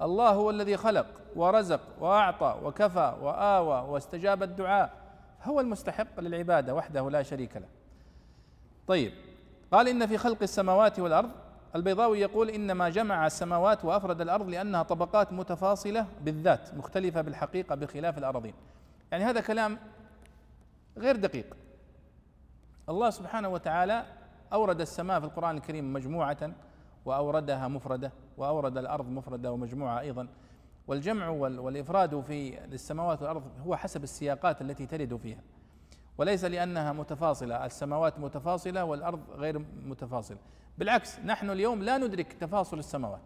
[0.00, 1.06] الله هو الذي خلق
[1.36, 4.90] ورزق وأعطى وكفى وآوى واستجاب الدعاء
[5.42, 7.68] هو المستحق للعبادة وحده لا شريك له.
[8.86, 9.12] طيب
[9.72, 11.30] قال إن في خلق السماوات والأرض
[11.74, 18.54] البيضاوي يقول إنما جمع السماوات وأفرد الأرض لأنها طبقات متفاصلة بالذات مختلفة بالحقيقة بخلاف الأراضين.
[19.12, 19.78] يعني هذا كلام
[20.96, 21.56] غير دقيق.
[22.88, 24.06] الله سبحانه وتعالى
[24.52, 26.52] أورد السماء في القرآن الكريم مجموعة
[27.04, 30.28] وأوردها مفردة وأورد الأرض مفردة ومجموعة أيضا.
[30.86, 35.40] والجمع والإفراد في السماوات والأرض هو حسب السياقات التي ترد فيها.
[36.18, 40.38] وليس لأنها متفاصلة السماوات متفاصلة والأرض غير متفاصلة.
[40.78, 43.20] بالعكس نحن اليوم لا ندرك تفاصل السماوات.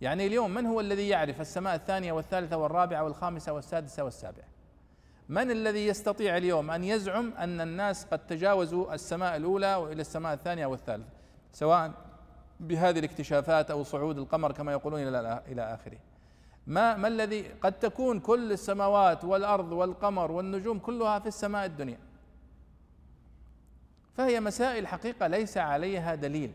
[0.00, 4.51] يعني اليوم من هو الذي يعرف السماء الثانية والثالثة والرابعة والخامسة والسادسة والسابعة؟
[5.32, 10.66] من الذي يستطيع اليوم أن يزعم أن الناس قد تجاوزوا السماء الأولى وإلى السماء الثانية
[10.66, 11.08] والثالثه
[11.52, 11.92] سواء
[12.60, 15.98] بهذه الاكتشافات أو صعود القمر كما يقولون إلى إلى آخره.
[16.66, 21.98] ما ما الذي قد تكون كل السماوات والأرض والقمر والنجوم كلها في السماء الدنيا؟
[24.16, 26.54] فهي مسائل حقيقة ليس عليها دليل.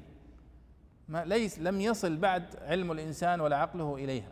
[1.09, 4.31] ما ليس لم يصل بعد علم الإنسان ولا عقله إليها.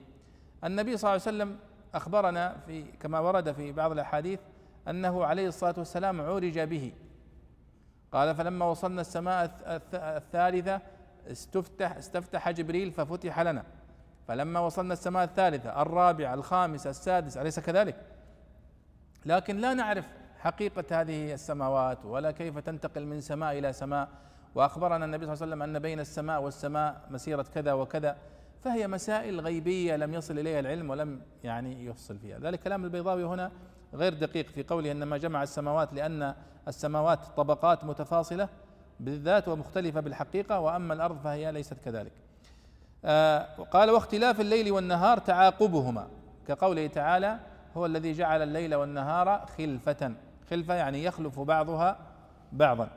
[0.64, 1.58] النبي صلى الله عليه وسلم
[1.96, 4.39] أخبرنا في كما ورد في بعض الأحاديث
[4.88, 6.93] أنه عليه الصلاة والسلام عرج به.
[8.12, 9.52] قال فلما وصلنا السماء
[9.93, 10.82] الثالثة
[11.32, 13.64] استفتح استفتح جبريل ففتح لنا.
[14.28, 17.96] فلما وصلنا السماء الثالثة الرابعة الخامسة السادسة أليس كذلك؟
[19.26, 20.06] لكن لا نعرف
[20.39, 24.10] حقيقة هذه السماوات ولا كيف تنتقل من سماء إلى سماء.
[24.56, 28.18] وأخبرنا النبي صلى الله عليه وسلم أن بين السماء والسماء مسيرة كذا وكذا.
[28.66, 32.39] فهي مسائل غيبية لم يصل إليها العلم ولم يعني يفصل فيها.
[32.39, 33.51] ذلك كلام البيضاوي هنا
[33.93, 36.36] غير دقيق في قوله إنما جمع السماوات لأن
[36.68, 38.49] السماوات طبقات متفاصلة
[38.99, 42.11] بالذات ومختلفة بالحقيقة وأما الأرض فهي ليست كذلك.
[43.05, 46.07] آه قال واختلاف الليل والنهار تعاقبهما.
[46.47, 47.39] كقوله تعالى
[47.78, 50.13] هو الذي جعل الليل والنهار خلفة.
[50.49, 51.97] خلفة يعني يخلف بعضها
[52.51, 52.89] بعضا.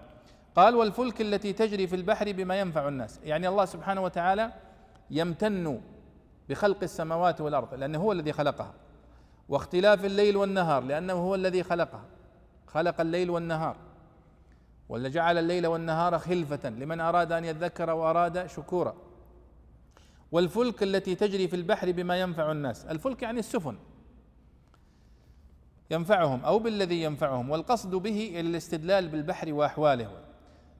[0.56, 3.20] قال والفلك التي تجري في البحر بما ينفع الناس.
[3.24, 4.50] يعني الله سبحانه وتعالى
[5.10, 5.80] يمتن
[6.48, 8.74] بخلق السماوات والأرض لأنه هو الذي خلقها.
[9.48, 12.04] واختلاف الليل والنهار لأنه هو الذي خلقها.
[12.66, 13.76] خلق الليل والنهار.
[14.88, 18.94] ولا جعل الليل والنهار خلفة لمن أراد أن يذكر وأراد شكورا.
[20.32, 22.84] والفلك التي تجري في البحر بما ينفع الناس.
[22.84, 23.76] الفلك يعني السفن.
[25.90, 30.27] ينفعهم أو بالذي ينفعهم والقصد به الاستدلال بالبحر وأحواله.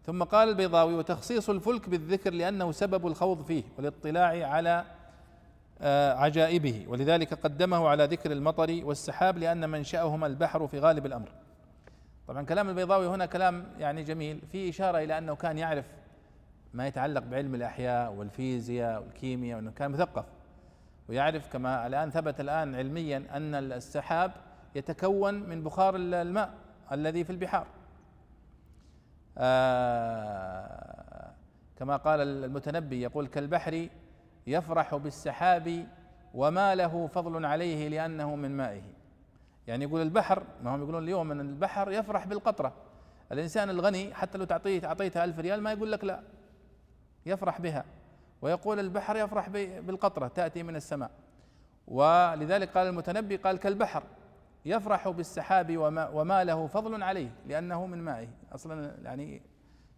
[0.08, 4.84] ثم قال البيضاوي وتخصيص الفلك بالذكر لأنه سبب الخوض فيه والاطلاع على
[5.80, 11.28] آه، عجائبه ولذلك قدمه على ذكر المطر والسحاب لأن منشأهما البحر في غالب الأمر.
[12.28, 15.86] طبعا كلام البيضاوي هنا كلام يعني جميل في إشارة إلى أنه كان يعرف
[16.74, 20.24] ما يتعلق بعلم الأحياء والفيزياء والكيمياء وأنه كان مثقف
[21.08, 24.32] ويعرف كما الآن ثبت الآن علميا أن السحاب
[24.74, 26.50] يتكون من بخار الماء
[26.92, 27.66] الذي في البحار.
[31.76, 33.88] كما قال المتنبي يقول كالبحر
[34.46, 35.86] يفرح بالسحاب
[36.34, 38.82] وما له فضل عليه لأنه من مائه.
[39.66, 42.72] يعني يقول البحر ما هم يقولون اليوم أن البحر يفرح بالقطرة.
[43.32, 46.20] الإنسان الغني حتى لو تعطيه أعطيته ألف ريال ما يقول لك لا
[47.26, 47.84] يفرح بها.
[48.42, 49.48] ويقول البحر يفرح
[49.80, 51.10] بالقطرة تأتي من السماء.
[51.88, 54.02] ولذلك قال المتنبي قال كالبحر.
[54.68, 58.28] يفرح بالسحاب وما, وما له فضل عليه لأنه من مائه.
[58.52, 59.42] أصلا يعني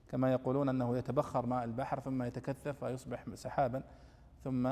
[0.09, 3.83] كما يقولون أنه يتبخر ماء البحر ثم يتكثف ويصبح سحابا
[4.45, 4.66] ثم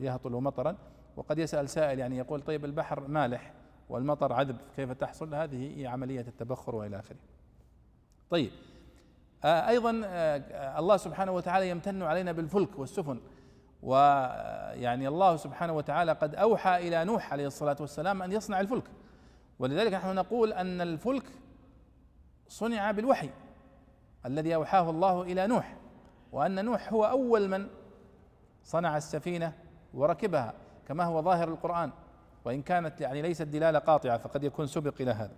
[0.00, 0.76] يهطل مطرا.
[1.16, 3.52] وقد يسأل سائل يعني يقول طيب البحر مالح
[3.88, 7.16] والمطر عذب كيف تحصل؟ هذه هي عملية التبخر وإلى آخره.
[8.30, 8.50] طيب
[9.44, 13.20] آه، أيضا آه، الله سبحانه وتعالى يمتن علينا بالفلك والسفن.
[13.82, 18.84] ويعني الله سبحانه وتعالى قد أوحى إلى نوح عليه الصلاة والسلام أن يصنع الفلك.
[19.58, 21.24] ولذلك نحن نقول أن الفلك
[22.48, 23.30] صنع بالوحي
[24.26, 25.76] الذي أوحاه الله إلى نوح
[26.32, 27.66] وأن نوح هو أول من
[28.64, 29.52] صنع السفينة
[29.94, 30.54] وركبها
[30.88, 31.90] كما هو ظاهر القرآن.
[32.44, 35.34] وإن كانت يعني ليست دلالة قاطعة فقد يكون سبق إلى هذا.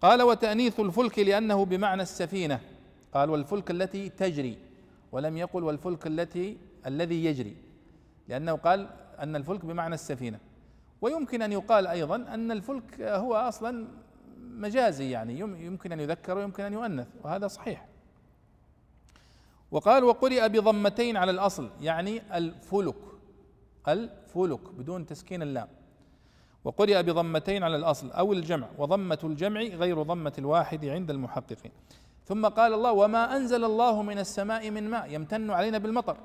[0.00, 2.60] قال وتأنيث الفلك لأنه بمعنى السفينة.
[3.14, 4.58] قال والفلك التي تجري.
[5.12, 7.56] ولم يقل والفلك التي الذي يجري.
[8.28, 10.38] لأنه قال أن الفلك بمعنى السفينة.
[11.06, 13.86] ويمكن أن يقال أيضا أن الفلك هو أصلا
[14.40, 17.86] مجازي يعني يمكن أن يذكر ويمكن أن يؤنث وهذا صحيح.
[19.70, 22.94] وقال وقرئ بضمتين على الأصل يعني الفلك
[23.88, 25.68] الفلك بدون تسكين اللام.
[26.64, 31.72] وقرئ بضمتين على الأصل أو الجمع وضمة الجمع غير ضمة الواحد عند المحققين.
[32.24, 36.16] ثم قال الله وما أنزل الله من السماء من ماء يمتن علينا بالمطر.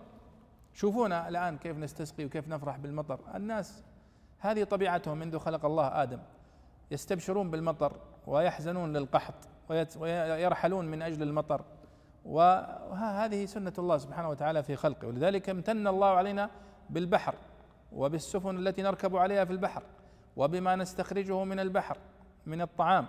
[0.73, 3.19] شوفونا الآن كيف نستسقي وكيف نفرح بالمطر.
[3.36, 3.84] الناس
[4.42, 6.20] هذه طبيعتهم منذ خلق الله آدم.
[6.92, 7.94] يستبشرون بالمطر
[8.28, 9.34] ويحزنون للقحط
[10.00, 11.62] ويرحلون من أجل المطر.
[12.26, 15.08] وهذه سنة الله سبحانه وتعالى في خلقه.
[15.08, 16.50] ولذلك امتن الله علينا
[16.89, 17.36] بالبحر
[17.92, 19.84] وبالسفن التي نركب عليها في البحر
[20.38, 21.98] وبما نستخرجه من البحر
[22.46, 23.08] من الطعام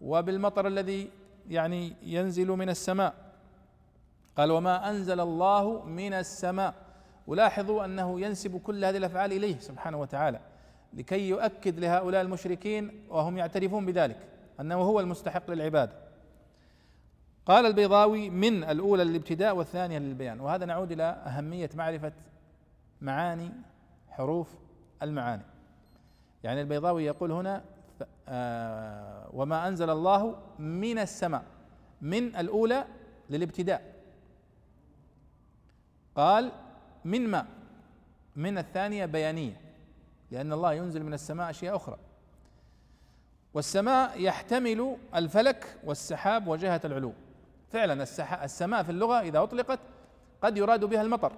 [0.00, 1.10] وبالمطر الذي
[1.48, 3.14] يعني ينزل من السماء.
[4.36, 6.74] قال وما أنزل الله من السماء.
[7.26, 10.40] ولاحظوا أنه ينسب كل هذه الأفعال إليه سبحانه وتعالى
[10.94, 14.16] لكي يؤكد لهؤلاء المشركين وهم يعترفون بذلك
[14.60, 15.92] أنه هو المستحق للعبادة.
[17.46, 22.12] قال البيضاوي من الأولى للابتداء والثانية للبيان وهذا نعود إلى أهمية معرفة
[23.00, 23.50] معاني
[24.08, 24.54] حروف
[25.02, 25.42] المعاني.
[26.44, 27.64] يعني البيضاوي يقول هنا
[28.28, 31.44] آه، وما أنزل الله من السماء
[32.00, 32.84] من الأولى
[33.30, 33.94] للابتداء.
[36.14, 36.52] قال
[37.06, 37.46] من ما?
[38.36, 39.60] من الثانية بيانية.
[40.30, 41.98] لأن الله ينزل من السماء أشياء أخرى.
[43.54, 47.12] والسماء يحتمل الفلك والسحاب وجهة العلو.
[47.72, 48.02] فعلا
[48.44, 49.78] السماء في اللغة إذا أطلقت
[50.42, 51.32] قد يراد بها المطر.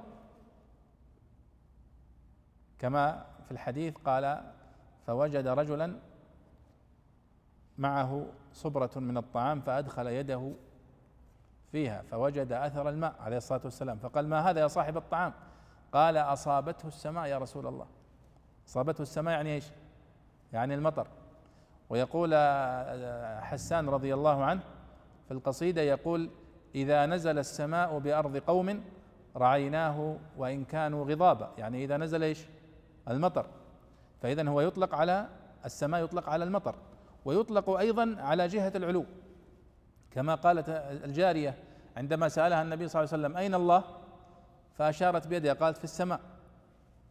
[2.79, 4.53] كما في الحديث قال
[5.07, 5.99] فوجد رجلا
[7.79, 10.53] معه صبرة من الطعام فأدخل يده
[11.73, 13.99] فيها فوجد أثر الماء عليه الصلاة والسلام.
[13.99, 15.33] فقال ما هذا يا صاحب الطعام؟
[15.93, 17.87] قال أصابته السماء يا رسول الله.
[18.69, 19.65] أصابته السماء يعني إيش؟
[20.53, 21.07] يعني المطر.
[21.91, 22.35] ويقول
[23.43, 24.61] حسان رضي الله عنه
[25.29, 26.31] في القصيدة يقول
[26.75, 28.85] إذا نزل السماء بأرض قوم
[29.37, 31.51] رعيناه وإن كانوا غضابا.
[31.59, 32.47] يعني إذا نزل إيش؟
[33.09, 33.47] المطر.
[34.23, 35.29] فإذا هو يطلق على
[35.65, 36.75] السماء يطلق على المطر.
[37.25, 39.05] ويطلق أيضا على جهة العلو.
[40.11, 40.69] كما قالت
[41.05, 41.55] الجارية
[41.97, 43.85] عندما سألها النبي صلى الله عليه وسلم أين الله؟
[44.79, 46.21] فأشارت بيدها قالت في السماء.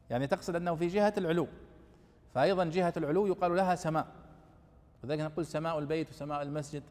[0.10, 1.48] يعني تقصد أنه في جهة العلو.
[2.34, 4.08] فأيضا جهة العلو يقال لها سماء.
[5.04, 6.84] وذلك نقول سماء البيت وسماء المسجد.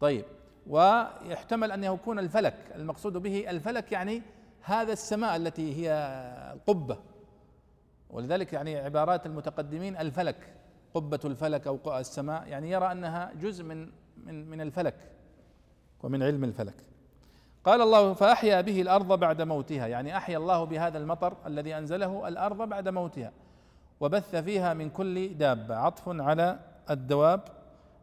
[0.00, 0.24] طيب.
[0.66, 4.22] ويحتمل أن يكون الفلك المقصود به الفلك يعني
[4.62, 5.92] هذا السماء التي هي
[6.54, 6.98] القبة
[8.10, 10.54] ولذلك يعني عبارات المتقدمين الفلك
[10.94, 13.90] قبة الفلك أو السماء يعني يرى أنها جزء من
[14.24, 14.94] من من الفلك
[16.02, 16.74] ومن علم الفلك.
[17.64, 22.68] قال الله فأحيا به الأرض بعد موتها يعني أحيا الله بهذا المطر الذي أنزله الأرض
[22.68, 23.32] بعد موتها
[24.00, 25.76] وبث فيها من كل دابة.
[25.76, 26.58] عطف على
[26.90, 27.40] الدواب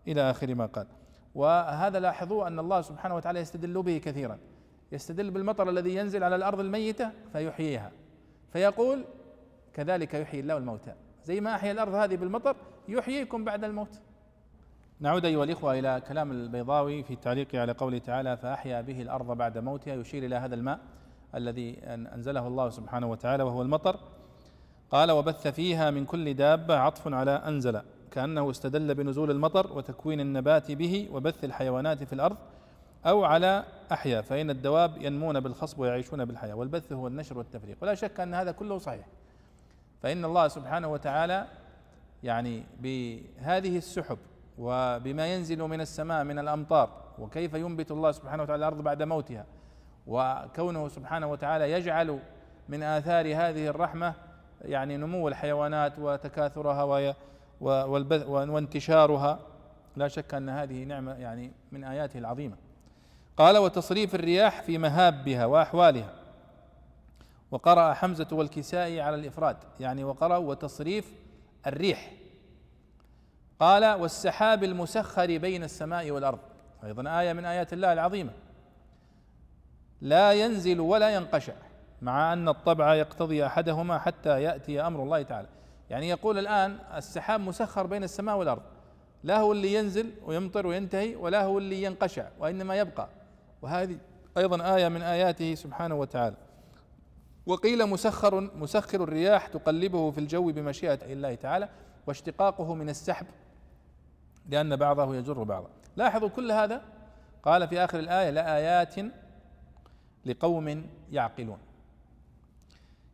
[0.07, 0.87] إلى آخر ما قال.
[1.35, 4.37] وهذا لاحظوا أن الله سبحانه وتعالى يستدل به كثيرا.
[4.91, 7.91] يستدل بالمطر الذي ينزل على الأرض الميتة فيحييها.
[8.53, 9.03] فيقول
[9.73, 10.93] كذلك يحيي الله الموتى.
[11.23, 12.55] زي ما أحيا الأرض هذه بالمطر
[12.87, 14.01] يحييكم بعد الموت.
[15.01, 19.57] نعود أيها الإخوة إلى كلام البيضاوي في تعليقه على قوله تعالى فأحيا به الأرض بعد
[19.57, 20.79] موتها يشير إلى هذا الماء
[21.35, 23.99] الذي أنزله الله سبحانه وتعالى وهو المطر.
[24.91, 27.81] قال وبث فيها من كل دابة عطف على أنزل
[28.11, 32.37] كأنه استدل بنزول المطر وتكوين النبات به وبث الحيوانات في الأرض
[33.05, 36.53] أو على أحيا فإن الدواب ينمون بالخصب ويعيشون بالحياة.
[36.53, 37.77] والبث هو النشر والتفريق.
[37.81, 39.05] ولا شك أن هذا كله صحيح.
[40.03, 41.47] فإن الله سبحانه وتعالى
[42.23, 44.17] يعني بهذه السحب
[44.57, 46.89] وبما ينزل من السماء من الأمطار
[47.19, 49.45] وكيف ينبت الله سبحانه وتعالى الأرض بعد موتها؟
[50.07, 52.19] وكونه سبحانه وتعالى يجعل
[52.69, 54.13] من آثار هذه الرحمة
[54.61, 57.13] يعني نمو الحيوانات وتكاثرها
[57.61, 59.39] وانتشارها.
[59.95, 62.55] لا شك أن هذه نعمة يعني من آياته العظيمة.
[63.37, 66.13] قال وتصريف الرياح في مهابها وأحوالها.
[67.51, 69.57] وقرأ حمزة والكسائي على الإفراد.
[69.79, 71.13] يعني وقرأ وتصريف
[71.67, 72.11] الريح.
[73.61, 76.39] قال والسحاب المسخر بين السماء والأرض.
[76.83, 78.31] أيضا آية من آيات الله العظيمة.
[80.01, 81.53] لا ينزل ولا ينقشع.
[82.01, 85.47] مع أن الطبع يقتضي أحدهما حتى يأتي أمر الله تعالى.
[85.89, 88.61] يعني يقول الآن السحاب مسخر بين السماء والأرض.
[89.23, 93.07] لا هو اللي ينزل ويمطر وينتهي ولا هو اللي ينقشع وإنما يبقى.
[93.61, 93.97] وهذه
[94.37, 96.35] أيضا آية من آياته سبحانه وتعالى.
[97.45, 101.69] وقيل مسخر مسخر الرياح تقلبه في الجو بمشيئة الله تعالى
[102.07, 103.25] واشتقاقه من السحب.
[104.49, 105.69] لأن بعضه يجر بعضا.
[105.95, 106.81] لاحظوا كل هذا؟
[107.43, 108.95] قال في آخر الآية لآيات
[110.25, 111.57] لقوم يعقلون.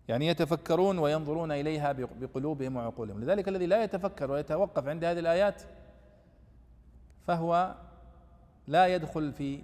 [0.07, 3.21] يعني يتفكرون وينظرون إليها بقلوبهم وعقولهم.
[3.21, 5.61] لذلك الذي لا يتفكر ويتوقف عند هذه الآيات
[7.27, 7.75] فهو
[8.67, 9.59] لا يدخل في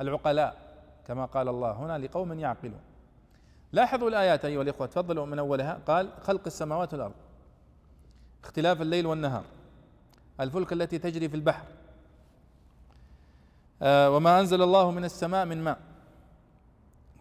[0.00, 0.56] العقلاء
[1.06, 2.80] كما قال الله هنا لقوم يعقلون.
[3.72, 5.80] لاحظوا الآيات أيها الإخوة تفضلوا من أولها.
[5.86, 7.14] قال خلق السماوات والأرض.
[8.44, 9.44] اختلاف الليل والنهار.
[10.40, 11.64] الفلك التي تجري في البحر.
[13.82, 15.78] آه وما أنزل الله من السماء من ماء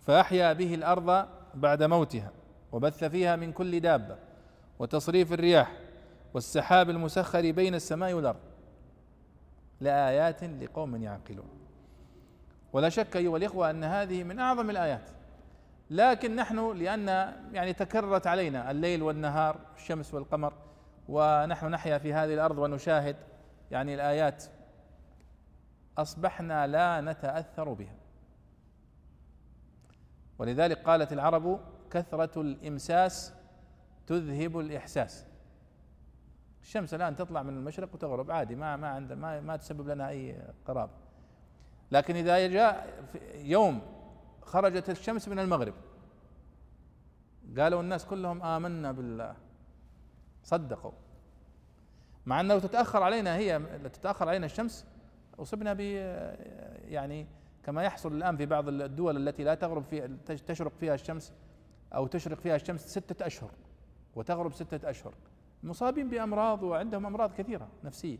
[0.02, 2.32] فأحيا به الأرض بعد موتها
[2.72, 4.18] وبث فيها من كل دابة
[4.80, 5.72] وتصريف الرياح
[6.34, 8.40] والسحاب المسخر بين السماء والأرض.
[9.82, 11.50] لآيات لقوم يعقلون.
[12.74, 15.10] ولا شك أيها الإخوة أن هذه من أعظم الآيات.
[15.90, 17.08] لكن نحن لأن
[17.54, 20.54] يعني تكررت علينا الليل والنهار الشمس والقمر
[21.10, 23.16] ونحن نحيا في هذه الأرض ونشاهد
[23.72, 24.44] يعني الآيات.
[25.98, 27.96] أصبحنا لا نتأثر بها.
[30.40, 31.60] ولذلك قالت العرب
[31.92, 33.34] كثرة الإمساس
[34.08, 35.26] تذهب الإحساس.
[36.66, 40.42] الشمس الآن تطلع من المشرق وتغرب عادي ما ما عند ما ما تسبب لنا أي
[40.66, 40.92] قرابة
[41.92, 43.04] لكن إذا جاء
[43.36, 43.82] يوم
[44.42, 45.74] خرجت الشمس من المغرب
[47.58, 49.36] قالوا الناس كلهم آمنا بالله.
[50.46, 50.92] صدقوا.
[52.26, 54.86] مع أنه تتأخر علينا هي تتأخر علينا الشمس
[55.40, 55.80] أصبنا ب
[56.90, 57.28] يعني
[57.64, 60.18] كما يحصل الآن في بعض الدول التي لا تغرب في
[60.48, 61.34] تشرق فيها الشمس
[61.96, 63.52] أو تشرق فيها الشمس ستة أشهر
[64.16, 65.14] وتغرب ستة أشهر.
[65.64, 68.18] مصابين بأمراض وعندهم أمراض كثيرة نفسية.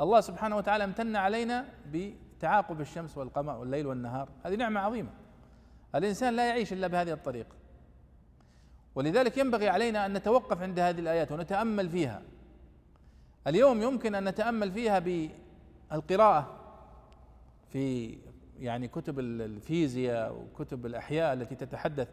[0.00, 4.28] الله سبحانه وتعالى امتن علينا بتعاقب الشمس والقمر والليل والنهار.
[4.44, 5.10] هذه نعمة عظيمة.
[5.94, 7.59] الإنسان لا يعيش إلا بهذه الطريقة.
[8.94, 12.22] ولذلك ينبغي علينا أن نتوقف عند هذه الآيات ونتأمل فيها.
[13.46, 14.98] اليوم يمكن أن نتأمل فيها
[15.90, 16.56] بالقراءة
[17.68, 18.18] في
[18.58, 22.08] يعني كتب الفيزياء وكتب الأحياء التي تتحدث.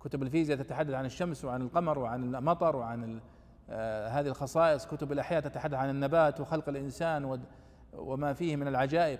[0.00, 3.20] كتب الفيزياء تتحدث عن الشمس وعن القمر وعن المطر وعن
[3.70, 4.86] آه هذه الخصائص.
[4.86, 7.40] كتب الأحياء تتحدث عن النبات وخلق الإنسان
[7.92, 9.18] وما فيه من العجائب.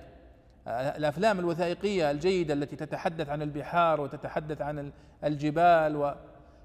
[0.67, 4.93] آه الأفلام الوثائقية الجيدة التي تتحدث عن البحار وتتحدث عن
[5.25, 6.17] الجبال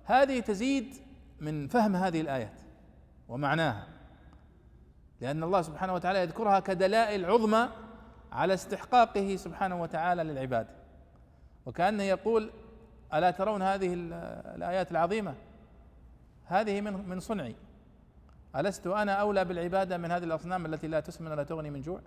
[0.09, 0.95] وهذه تزيد
[1.41, 2.61] من فهم هذه الآيات
[3.29, 3.87] ومعناها
[5.21, 7.69] لأن الله سبحانه وتعالى يذكرها كدلائل عظمى
[8.31, 10.67] على استحقاقه سبحانه وتعالى للعباد.
[11.65, 12.51] وكأنه يقول
[13.13, 13.93] ألا ترون هذه
[14.55, 15.35] الآيات العظيمة؟
[16.45, 17.55] هذه من من صنعي.
[18.55, 22.01] ألست أنا أولى بالعبادة من هذه الأصنام التي لا تسمن ولا تغني من جوع؟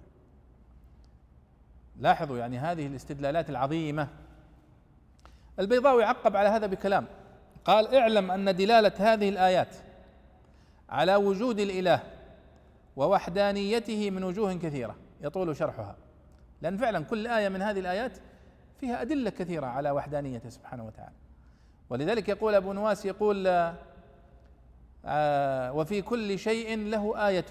[1.96, 4.08] لاحظوا يعني هذه الاستدلالات العظيمة.
[5.58, 7.06] البيضاوي عقب على هذا بكلام.
[7.66, 9.76] قال اعلم أن دلالة هذه الآيات
[10.88, 12.02] على وجود الإله
[12.96, 15.96] ووحدانيته من وجوه كثيرة يطول شرحها.
[16.62, 18.18] لأن فعلا كل آية من هذه الآيات
[18.80, 21.14] فيها أدلة كثيرة على وحدانيته سبحانه وتعالى.
[21.90, 23.46] ولذلك يقول أبو نواس يقول
[25.04, 27.46] آه وفي كل شيء له آية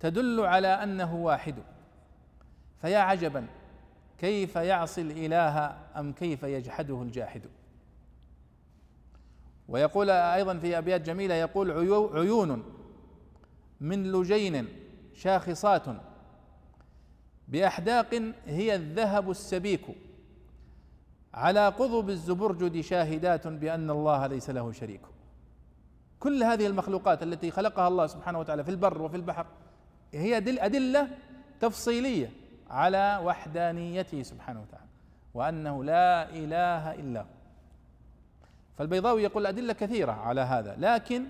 [0.00, 1.54] تدل على أنه واحد.
[2.80, 3.46] فيا عجبا
[4.18, 7.42] كيف يعصي الإله أم كيف يجحده الجاحد؟
[9.68, 11.70] ويقول أيضا في أبيات جميلة يقول
[12.14, 12.62] عيون
[13.80, 14.68] من لجين
[15.14, 15.84] شاخصات
[17.48, 19.86] بأحداق هي الذهب السبيك.
[21.34, 25.00] على قضب الزبرجد شاهدات بأن الله ليس له شريك.
[26.20, 29.46] كل هذه المخلوقات التي خلقها الله سبحانه وتعالى في البر وفي البحر
[30.14, 31.08] هي أدلة
[31.60, 32.30] تفصيلية
[32.70, 34.86] على وحدانيته سبحانه وتعالى
[35.34, 37.35] وأنه لا إله إلا هو.
[38.78, 41.24] فالبيضاوي يقول ادله كثيرة على هذا لكن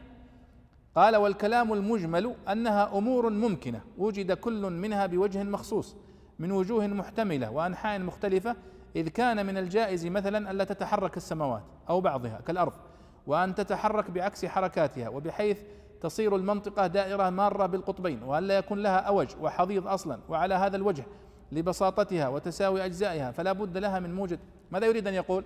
[0.95, 5.97] قال والكلام المجمل أنها أمور ممكنة وجد كل منها بوجه مخصوص
[6.39, 8.57] من وجوه محتملة وأنحاء مختلفة
[8.97, 12.73] إذ كان من الجائز مثلا ألا تتحرك السماوات أو بعضها كالأرض
[13.27, 15.59] وأن تتحرك بعكس حركاتها وبحيث
[16.01, 21.05] تصير المنطقة دائرة مارة بالقطبين وألا يكون لها أوج وحضيض أصلا وعلى هذا الوجه
[21.53, 24.39] لبساطتها وتساوي أجزائها فلا بد لها من موجد
[24.71, 25.45] ماذا يريد أن يقول؟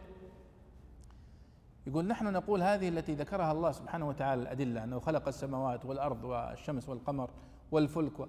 [1.87, 6.89] يقول نحن نقول هذه التي ذكرها الله سبحانه وتعالى الأدلة أنه خلق السماوات والأرض والشمس
[6.89, 7.31] والقمر
[7.71, 8.29] والفلك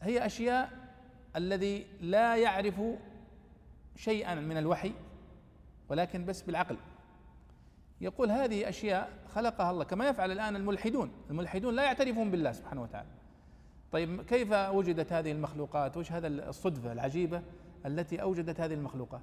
[0.00, 0.70] هي أشياء
[1.36, 2.80] الذي لا يعرف
[3.96, 4.92] شيئا من الوحي
[5.88, 6.76] ولكن بس بالعقل.
[8.00, 11.10] يقول هذه أشياء خلقها الله كما يفعل الآن الملحدون.
[11.30, 13.08] الملحدون لا يعترفون بالله سبحانه وتعالى.
[13.92, 17.42] طيب كيف وجدت هذه المخلوقات؟ وش هذا الصدفة العجيبة
[17.86, 19.22] التي أوجدت هذه المخلوقات؟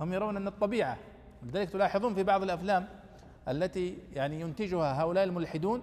[0.00, 0.98] هم يرون أن الطبيعة
[1.42, 2.88] لذلك تلاحظون في بعض الأفلام
[3.48, 5.82] التي يعني ينتجها هؤلاء الملحدون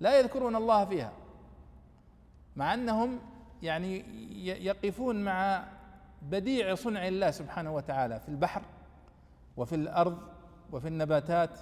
[0.00, 1.12] لا يذكرون الله فيها
[2.56, 3.18] مع أنهم
[3.62, 4.04] يعني
[4.64, 5.64] يقفون مع
[6.22, 8.62] بديع صنع الله سبحانه وتعالى في البحر
[9.56, 10.18] وفي الأرض
[10.72, 11.58] وفي النباتات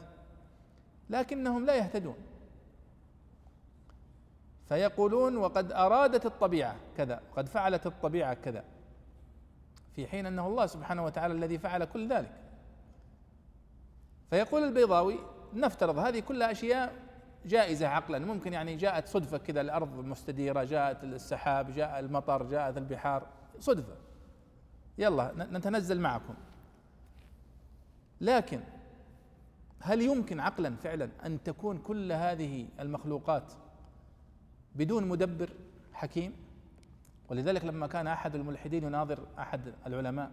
[1.11, 2.17] لكنهم لا يهتدون.
[4.69, 8.65] فيقولون وقد أرادت الطبيعة كذا وقد فعلت الطبيعة كذا
[9.97, 12.33] في حين أنه الله سبحانه وتعالى الذي فعل كل ذلك.
[14.31, 15.19] فيقول البيضاوي
[15.55, 16.93] نفترض هذه كلها أشياء
[17.47, 18.19] جائزة عقلا.
[18.19, 23.27] ممكن يعني جاءت صدفة كذا الأرض مستديرة جاءت السحاب جاء المطر جاءت البحار.
[23.61, 23.97] صدفة.
[24.99, 26.35] يلا نتنزل معكم.
[28.21, 28.61] لكن
[29.81, 33.53] هل يمكن عقلا فعلا أن تكون كل هذه المخلوقات
[34.75, 35.51] بدون مدبر
[35.93, 36.33] حكيم؟
[37.29, 40.31] ولذلك لما كان أحد الملحدين يناظر أحد العلماء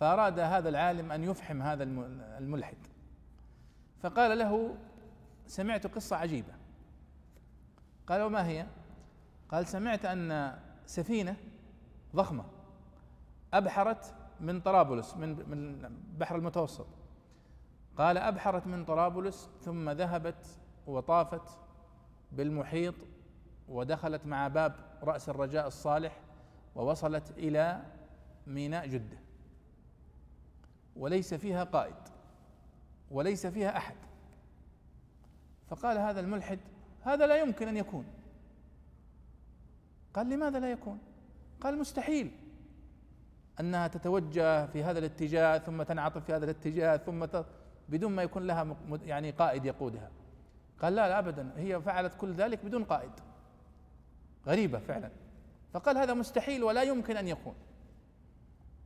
[0.00, 1.84] فأراد هذا العالم أن يفحم هذا
[2.38, 2.76] الملحد.
[4.02, 4.74] فقال له
[5.46, 6.52] سمعت قصة عجيبة.
[8.06, 8.66] قال وما هي؟
[9.48, 11.36] قال سمعت أن سفينة
[12.16, 12.44] ضخمة
[13.54, 16.86] أبحرت من طرابلس من من البحر المتوسط.
[17.96, 20.46] قال أبحرت من طرابلس ثم ذهبت
[20.86, 21.58] وطافت
[22.32, 22.94] بالمحيط
[23.68, 26.20] ودخلت مع باب رأس الرجاء الصالح
[26.74, 27.82] ووصلت إلى
[28.46, 29.18] ميناء جدة.
[30.96, 32.11] وليس فيها قائد.
[33.12, 33.94] وليس فيها أحد.
[35.68, 36.58] فقال هذا الملحد
[37.02, 38.04] هذا لا يمكن أن يكون.
[40.14, 40.98] قال لماذا لا يكون؟
[41.60, 42.30] قال مستحيل
[43.60, 47.46] أنها تتوجه في هذا الاتجاه ثم تنعطف في هذا الاتجاه ثم ت...
[47.88, 50.10] بدون ما يكون لها يعني قائد يقودها.
[50.82, 51.52] قال لا لا ابدا.
[51.56, 53.10] هي فعلت كل ذلك بدون قائد.
[54.46, 55.10] غريبة فعلا.
[55.72, 57.54] فقال هذا مستحيل ولا يمكن أن يكون.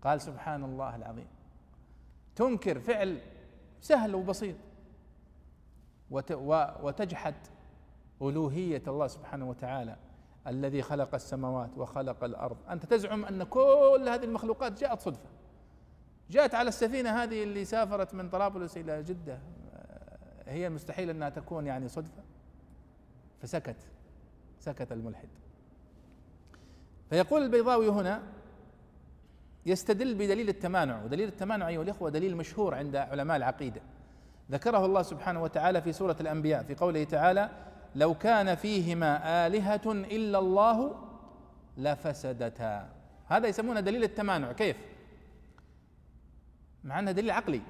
[0.03, 1.27] قال سبحان الله العظيم.
[2.37, 3.19] تنكر فعل
[3.81, 4.57] سهل وبسيط.
[6.83, 7.35] وتجحد
[8.23, 9.97] ألوهية الله سبحانه وتعالى.
[10.47, 12.57] الذي خلق السماوات وخلق الأرض.
[12.71, 15.29] أنت تزعم أن كل هذه المخلوقات جاءت صدفة.
[16.31, 19.39] جاءت على السفينة هذه اللي سافرت من طرابلس إلى جدة.
[20.47, 22.23] هي المستحيل أنها تكون يعني صدفة.
[23.43, 23.77] فسكت.
[24.61, 25.29] سكت الملحد.
[27.11, 28.23] فيقول البيضاوي هنا
[29.67, 33.81] يستدل بدليل التمانع ودليل التمانع أيها الإخوة دليل مشهور عند علماء العقيدة
[34.51, 37.51] ذكره الله سبحانه وتعالى في سورة الأنبياء في قوله تعالى
[37.95, 41.03] لو كان فيهما آلهة إلا الله
[41.77, 42.89] لفسدتا
[43.27, 44.77] هذا يسمونه دليل التمانع كيف؟
[46.85, 47.61] مع أنه دليل عقلي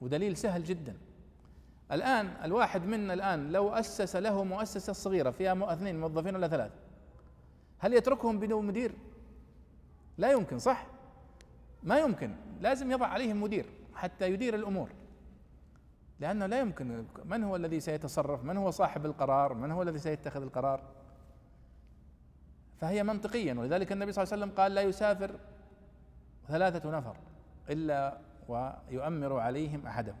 [0.00, 0.96] ودليل سهل جدا
[1.92, 6.74] الآن الواحد منا الآن لو أسس له مؤسسة صغيرة فيها اثنين موظفين ولا ثلاثة
[7.78, 8.92] هل يتركهم بدون مدير؟
[10.18, 10.93] لا يمكن صح؟
[11.84, 14.88] ما يمكن لازم يضع عليهم مدير حتى يدير الأمور.
[16.20, 20.42] لأنه لا يمكن من هو الذي سيتصرف؟ من هو صاحب القرار؟ من هو الذي سيتخذ
[20.42, 20.82] القرار؟
[22.80, 25.30] فهي منطقيا ولذلك النبي صلى الله عليه وسلم قال لا يسافر
[26.48, 27.16] ثلاثة نفر
[27.70, 30.16] إلا ويؤمر عليهم أحدهم.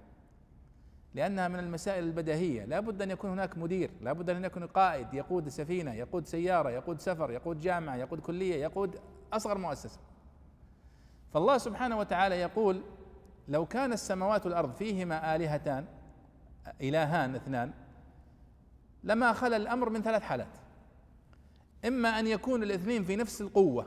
[1.14, 2.64] لأنها من المسائل البديهية.
[2.64, 6.70] لا بد أن يكون هناك مدير لا بد أن يكون قائد يقود سفينة يقود سيارة
[6.70, 9.00] يقود سفر يقود جامعة يقود كلية يقود
[9.32, 10.00] أصغر مؤسسة.
[11.34, 12.82] فالله سبحانه وتعالى يقول
[13.48, 15.86] لو كان السماوات والأرض فيهما آلهتان
[16.80, 17.72] إلهان اثنان
[19.04, 20.58] لما خلا الأمر من ثلاث حالات.
[21.84, 23.86] إما أن يكون الاثنين في نفس القوة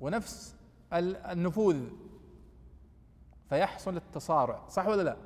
[0.00, 0.56] ونفس
[0.92, 1.88] النفوذ
[3.48, 5.16] فيحصل التصارع صح ولا لا؟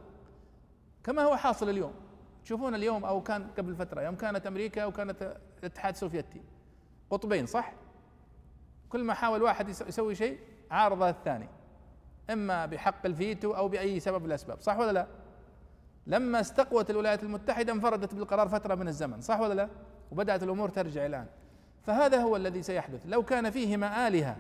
[1.05, 1.93] كما هو حاصل اليوم.
[2.45, 6.43] تشوفون اليوم أو كان قبل فترة يوم كانت أمريكا وكانت الاتحاد السوفيتي
[7.11, 7.73] قطبين صح؟
[8.95, 10.39] كل ما حاول واحد يسوي شيء
[10.71, 11.49] عارض الثاني.
[12.31, 15.07] إما بحق الفيتو أو بأي سبب من الأسباب صح ولا لا؟
[16.07, 19.69] لما استقوت الولايات المتحدة انفردت بالقرار فترة من الزمن صح ولا لا؟
[20.13, 21.27] وبدأت الأمور ترجع الآن.
[21.83, 23.07] فهذا هو الذي سيحدث.
[23.07, 24.37] لو كان فيهما آلهة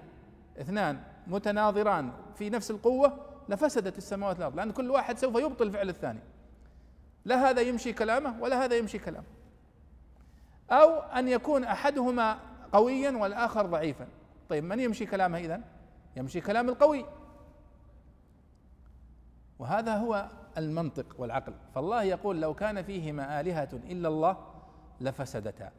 [0.60, 6.20] اثنان متناظران في نفس القوة لفسدت السماوات والارض لأن كل واحد سوف يبطل فعل الثاني.
[7.24, 9.26] لا هذا يمشي كلامه ولا هذا يمشي كلامه.
[10.70, 12.39] أو أن يكون أحدهما
[12.72, 14.06] قويا والآخر ضعيفا.
[14.48, 15.60] طيب من يمشي كلامه اذا
[16.16, 17.06] يمشي كلام القوي.
[19.58, 21.54] وهذا هو المنطق والعقل.
[21.74, 24.36] فالله يقول لو كان فيهما آلهة إلا الله
[25.00, 25.70] لفسدتا.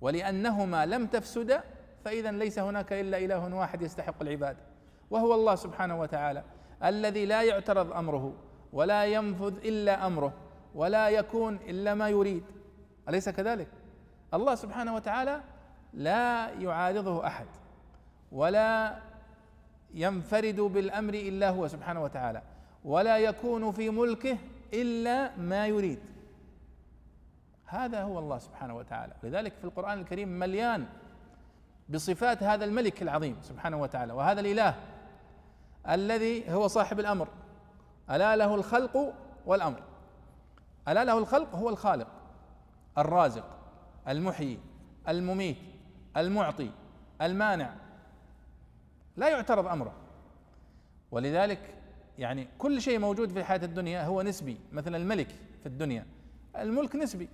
[0.00, 1.62] ولأنهما لم تفسدا
[2.04, 4.58] فإذا ليس هناك إلا إله واحد يستحق العبادة
[5.10, 6.44] وهو الله سبحانه وتعالى
[6.84, 8.34] الذي لا يعترض أمره
[8.72, 10.32] ولا ينفذ إلا أمره
[10.74, 12.44] ولا يكون إلا ما يريد.
[13.08, 13.68] أليس كذلك؟
[14.34, 15.40] الله سبحانه وتعالى
[15.92, 17.46] لا يعارضه أحد.
[18.32, 18.98] ولا
[19.94, 22.42] ينفرد بالأمر إلا هو سبحانه وتعالى
[22.84, 24.38] ولا يكون في ملكه
[24.74, 25.98] إلا ما يريد.
[27.66, 29.12] هذا هو الله سبحانه وتعالى.
[29.22, 30.86] لذلك في القرآن الكريم مليان
[31.88, 34.74] بصفات هذا الملك العظيم سبحانه وتعالى وهذا الإله
[35.88, 37.28] الذي هو صاحب الأمر.
[38.10, 39.14] ألا له الخلق
[39.46, 39.82] والأمر.
[40.88, 42.08] ألا له الخلق هو الخالق
[42.98, 43.44] الرازق
[44.08, 44.58] المحيي
[45.08, 45.56] المميت
[46.16, 46.70] المعطي
[47.22, 47.81] المانع.
[49.16, 49.92] لا يعترض أمره.
[51.10, 51.74] ولذلك
[52.18, 54.56] يعني كل شيء موجود في الحياة الدنيا هو نسبي.
[54.72, 55.28] مثلا الملك
[55.60, 56.06] في الدنيا.
[56.56, 57.28] الملك نسبي.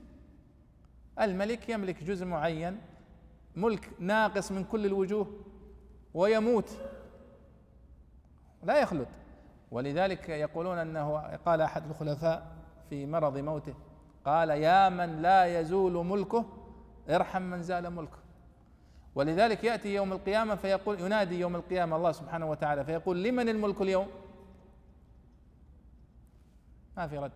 [1.21, 2.81] الملك يملك جزء معين.
[3.57, 5.27] ملك ناقص من كل الوجوه
[6.15, 6.71] ويموت.
[8.63, 9.09] لا يخلد.
[9.71, 12.57] ولذلك يقولون أنه قال أحد الخلفاء
[12.91, 13.75] في مرض موته
[14.25, 16.45] قال يا من لا يزول ملكه
[17.09, 18.19] ارحم من زال ملكه.
[19.14, 24.09] ولذلك يأتي يوم القيامة فيقول ينادي يوم القيامة الله سبحانه وتعالى فيقول لمن الملك اليوم؟
[26.97, 27.32] ما في رد.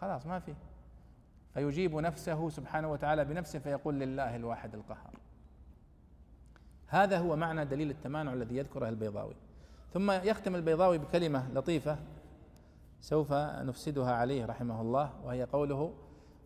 [0.00, 0.54] خلاص ما في.
[1.54, 5.14] فيجيب نفسه سبحانه وتعالى بنفسه فيقول لله الواحد القهار.
[6.86, 9.34] هذا هو معنى دليل التمانع الذي يذكره البيضاوي.
[9.92, 11.98] ثم يختم البيضاوي بكلمة لطيفة
[13.00, 15.94] سوف نفسدها عليه رحمه الله وهي قوله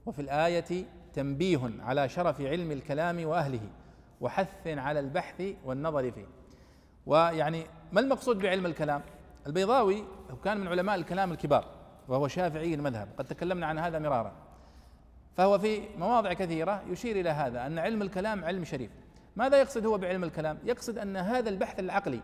[0.06, 3.68] وفي الآية تنبيه على شرف علم الكلام وأهله.
[4.21, 6.27] وحث على البحث والنظر فيه.
[7.07, 9.03] ويعني ما المقصود بعلم الكلام؟
[9.47, 10.05] البيضاوي
[10.45, 11.65] كان من علماء الكلام الكبار
[12.09, 14.33] وهو شافعي المذهب قد تكلمنا عن هذا مرارا.
[15.37, 18.91] فهو في مواضع كثيرة يشير إلى هذا أن علم الكلام علم شريف.
[19.37, 22.21] ماذا يقصد هو بعلم الكلام؟ يقصد أن هذا البحث العقلي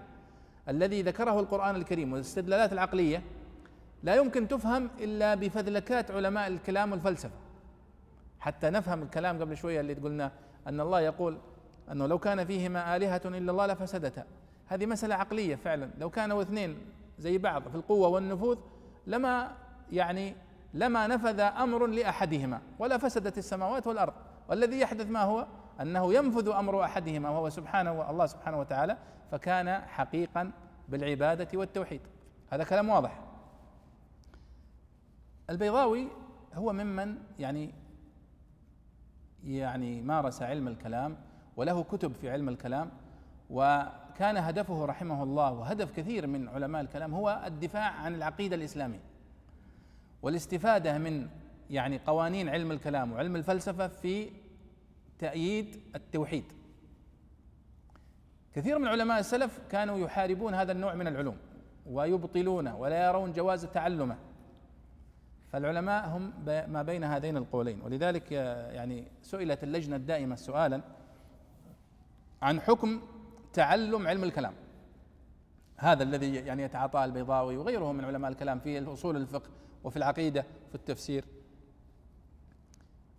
[0.69, 3.23] الذي ذكره القرآن الكريم والاستدلالات العقلية
[4.03, 7.35] لا يمكن تفهم إلا بفذلكات علماء الكلام والفلسفة.
[8.41, 10.33] حتى نفهم الكلام قبل شوية اللي قلنا
[10.67, 11.39] أن الله يقول
[11.91, 14.25] أنه لو كان فيهما آلهة إلا الله لفسدتا.
[14.67, 15.91] هذه مسألة عقلية فعلا.
[15.99, 16.79] لو كانوا اثنين
[17.19, 18.59] زي بعض في القوة والنفوذ
[19.07, 19.57] لما
[19.93, 20.35] يعني
[20.75, 24.13] لما نفذ أمر لأحدهما ولا فسدت السماوات والأرض.
[24.49, 25.47] والذي يحدث ما هو؟
[25.81, 28.97] أنه ينفذ أمر أحدهما وهو سبحانه الله سبحانه وتعالى
[29.31, 30.53] فكان حقيقا
[30.89, 32.01] بالعبادة والتوحيد.
[32.51, 33.21] هذا كلام واضح.
[35.51, 36.09] البيضاوي
[36.55, 37.75] هو ممن يعني
[39.45, 41.17] يعني مارس علم الكلام
[41.57, 42.91] وله كتب في علم الكلام
[43.51, 49.01] وكان هدفه رحمه الله وهدف كثير من علماء الكلام هو الدفاع عن العقيدة الإسلامية.
[50.23, 51.29] والاستفادة من
[51.71, 54.31] يعني قوانين علم الكلام وعلم الفلسفة في
[55.19, 56.45] تأييد التوحيد.
[58.55, 61.37] كثير من علماء السلف كانوا يحاربون هذا النوع من العلوم
[61.87, 64.17] ويبطلونه ولا يرون جواز تعلمه.
[65.53, 67.81] فالعلماء هم ما بين هذين القولين.
[67.83, 70.83] ولذلك يعني سئلت اللجنة الدائمة سؤالا
[72.43, 73.01] عن حكم
[73.53, 74.55] تعلم علم الكلام.
[75.77, 79.51] هذا الذي يعني يتعاطاه البيضاوي وغيره من علماء الكلام في اصول الفقه
[79.85, 81.25] وفي العقيدة في التفسير.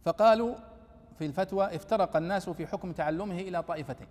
[0.05, 0.55] فقالوا
[1.17, 4.07] في الفتوى افترق الناس في حكم تعلمه إلى طائفتين.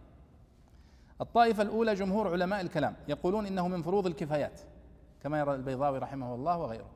[1.20, 4.60] الطائفة الأولى جمهور علماء الكلام يقولون إنه من فروض الكفايات
[5.22, 6.90] كما يرى البيضاوي رحمه الله وغيره.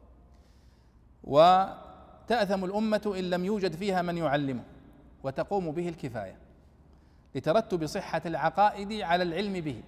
[1.25, 4.65] وتأثم الأمة إن لم يوجد فيها من يعلمه
[5.23, 6.46] وتقوم به الكفاية.
[7.37, 9.83] لترتب صحة العقائد على العلم به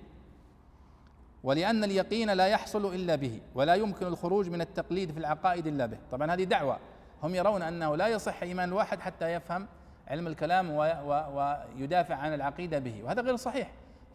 [1.42, 5.98] ولأن اليقين لا يحصل إلا به ولا يمكن الخروج من التقليد في العقائد إلا به.
[6.10, 6.78] طبعا هذه دعوة.
[7.22, 9.66] هم يرون أنه لا يصح إيمان الواحد حتى يفهم
[10.08, 13.02] علم الكلام ويدافع عن العقيدة به.
[13.04, 13.70] وهذا غير صحيح.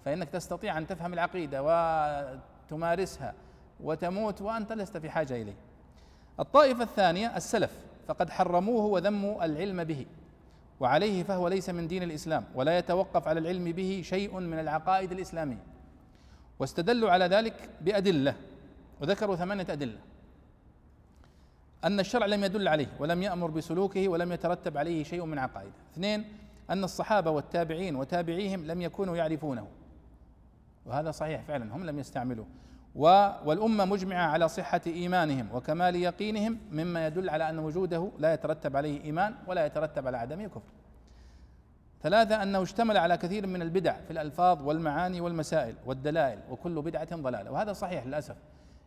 [0.06, 1.64] فإنك تستطيع أن تفهم العقيدة
[2.70, 3.34] وتمارسها
[3.80, 5.56] وتموت وأنت لست في حاجة إليه.
[6.40, 7.72] الطائفة الثانية السلف
[8.08, 10.06] فقد حرموه وذموا العلم به.
[10.84, 15.64] وعليه فهو ليس من دين الإسلام ولا يتوقف على العلم به شيء من العقائد الإسلامية.
[16.60, 18.36] واستدلوا على ذلك بأدلة
[19.02, 19.98] وذكروا ثمانية أدلة.
[21.84, 25.74] أن الشرع لم يدل عليه ولم يأمر بسلوكه ولم يترتب عليه شيء من عقائده.
[25.94, 26.26] اثنين
[26.70, 29.68] أن الصحابة والتابعين وتابعيهم لم يكونوا يعرفونه.
[30.86, 32.48] وهذا صحيح فعلا هم لم يستعملوه.
[32.96, 39.04] والأمة مجمعة على صحة إيمانهم وكمال يقينهم مما يدل على أن وجوده لا يترتب عليه
[39.04, 40.72] إيمان ولا يترتب على عدمه كفر
[42.04, 47.52] ثلاثة أنه اشتمل على كثير من البدع في الألفاظ والمعاني والمسائل والدلائل وكل بدعة ضلالة
[47.52, 48.36] وهذا صحيح للأسف.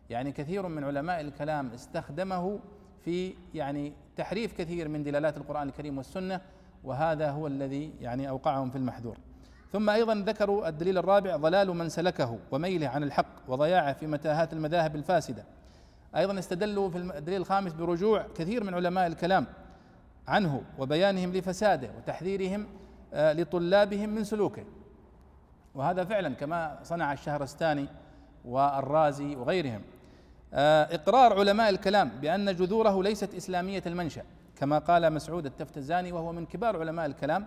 [0.09, 2.59] يعني كثير من علماء الكلام استخدمه
[3.05, 6.41] في يعني تحريف كثير من دلالات القرآن الكريم والسنة
[6.83, 9.17] وهذا هو الذي يعني أوقعهم في المحذور.
[9.71, 14.95] ثم أيضا ذكروا الدليل الرابع ضلال من سلكه وميله عن الحق وضياعه في متاهات المذاهب
[14.95, 15.43] الفاسدة.
[16.15, 19.45] أيضا استدلوا في الدليل الخامس برجوع كثير من علماء الكلام
[20.27, 22.67] عنه وبيانهم لفساده وتحذيرهم
[23.13, 24.63] آه، لطلابهم من سلوكه.
[25.75, 27.87] وهذا فعلا كما صنع الشهرستاني
[28.45, 29.81] والرازي وغيرهم.
[30.53, 34.23] آه، إقرار علماء الكلام بأن جذوره ليست إسلامية المنشأ
[34.55, 37.45] كما قال مسعود التفتزاني وهو من كبار علماء الكلام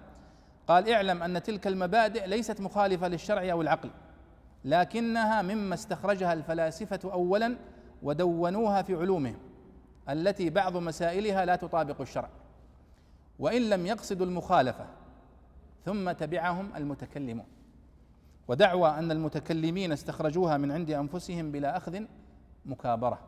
[0.70, 3.90] قال اعلم أن تلك المبادئ ليست مخالفة للشرع أو العقل
[4.64, 7.56] لكنها مما استخرجها الفلاسفة اولا
[8.02, 9.38] ودونوها في علومهم
[10.08, 12.28] التي بعض مسائلها لا تطابق الشرع
[13.38, 14.86] وإن لم يقصدوا المخالفة
[15.84, 17.46] ثم تبعهم المتكلمون.
[18.48, 22.02] ودعوى أن المتكلمين استخرجوها من عند أنفسهم بلا أخذ
[22.66, 23.18] مكابرة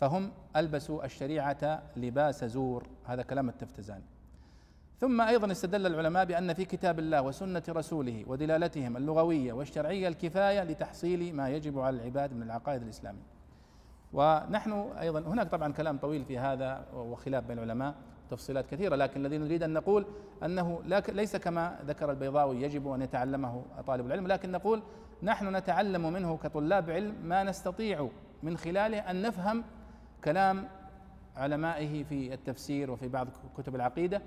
[0.00, 2.86] فهم ألبسوا الشريعة لباس زور.
[3.04, 4.11] هذا كلام التفتزاني.
[5.02, 11.34] ثم أيضا استدل العلماء بأن في كتاب الله وسنة رسوله ودلالتهم اللغوية والشرعية الكفاية لتحصيل
[11.36, 13.22] ما يجب على العباد من العقائد الإسلامية.
[14.12, 17.94] ونحن أيضا هناك طبعا كلام طويل في هذا وخلاف بين العلماء
[18.30, 20.06] تفصيلات كثيرة لكن الذي نريد أن نقول
[20.44, 24.82] أنه ليس كما ذكر البيضاوي يجب أن يتعلمه طالب العلم لكن نقول
[25.22, 28.08] نحن نتعلم منه كطلاب علم ما نستطيع
[28.42, 29.64] من خلاله أن نفهم
[30.24, 30.68] كلام
[31.36, 34.22] علمائه في التفسير وفي بعض كتب العقيدة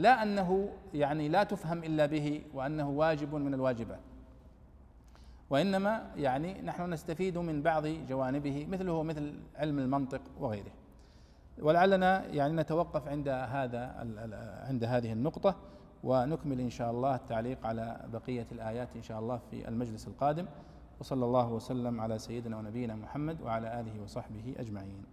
[0.00, 4.00] لا أنه يعني لا تفهم إلا به وأنه واجب من الواجبات.
[5.50, 10.72] وإنما يعني نحن نستفيد من بعض جوانبه مثله مثل علم المنطق وغيره.
[11.58, 13.82] ولعلنا يعني نتوقف عند هذا
[14.68, 15.56] عند هذه النقطة
[16.04, 20.46] ونكمل إن شاء الله التعليق على بقية الآيات إن شاء الله في المجلس القادم.
[21.00, 25.04] وصلى الله وسلم على سيدنا ونبينا محمد وعلى آله وصحبه أجمعين.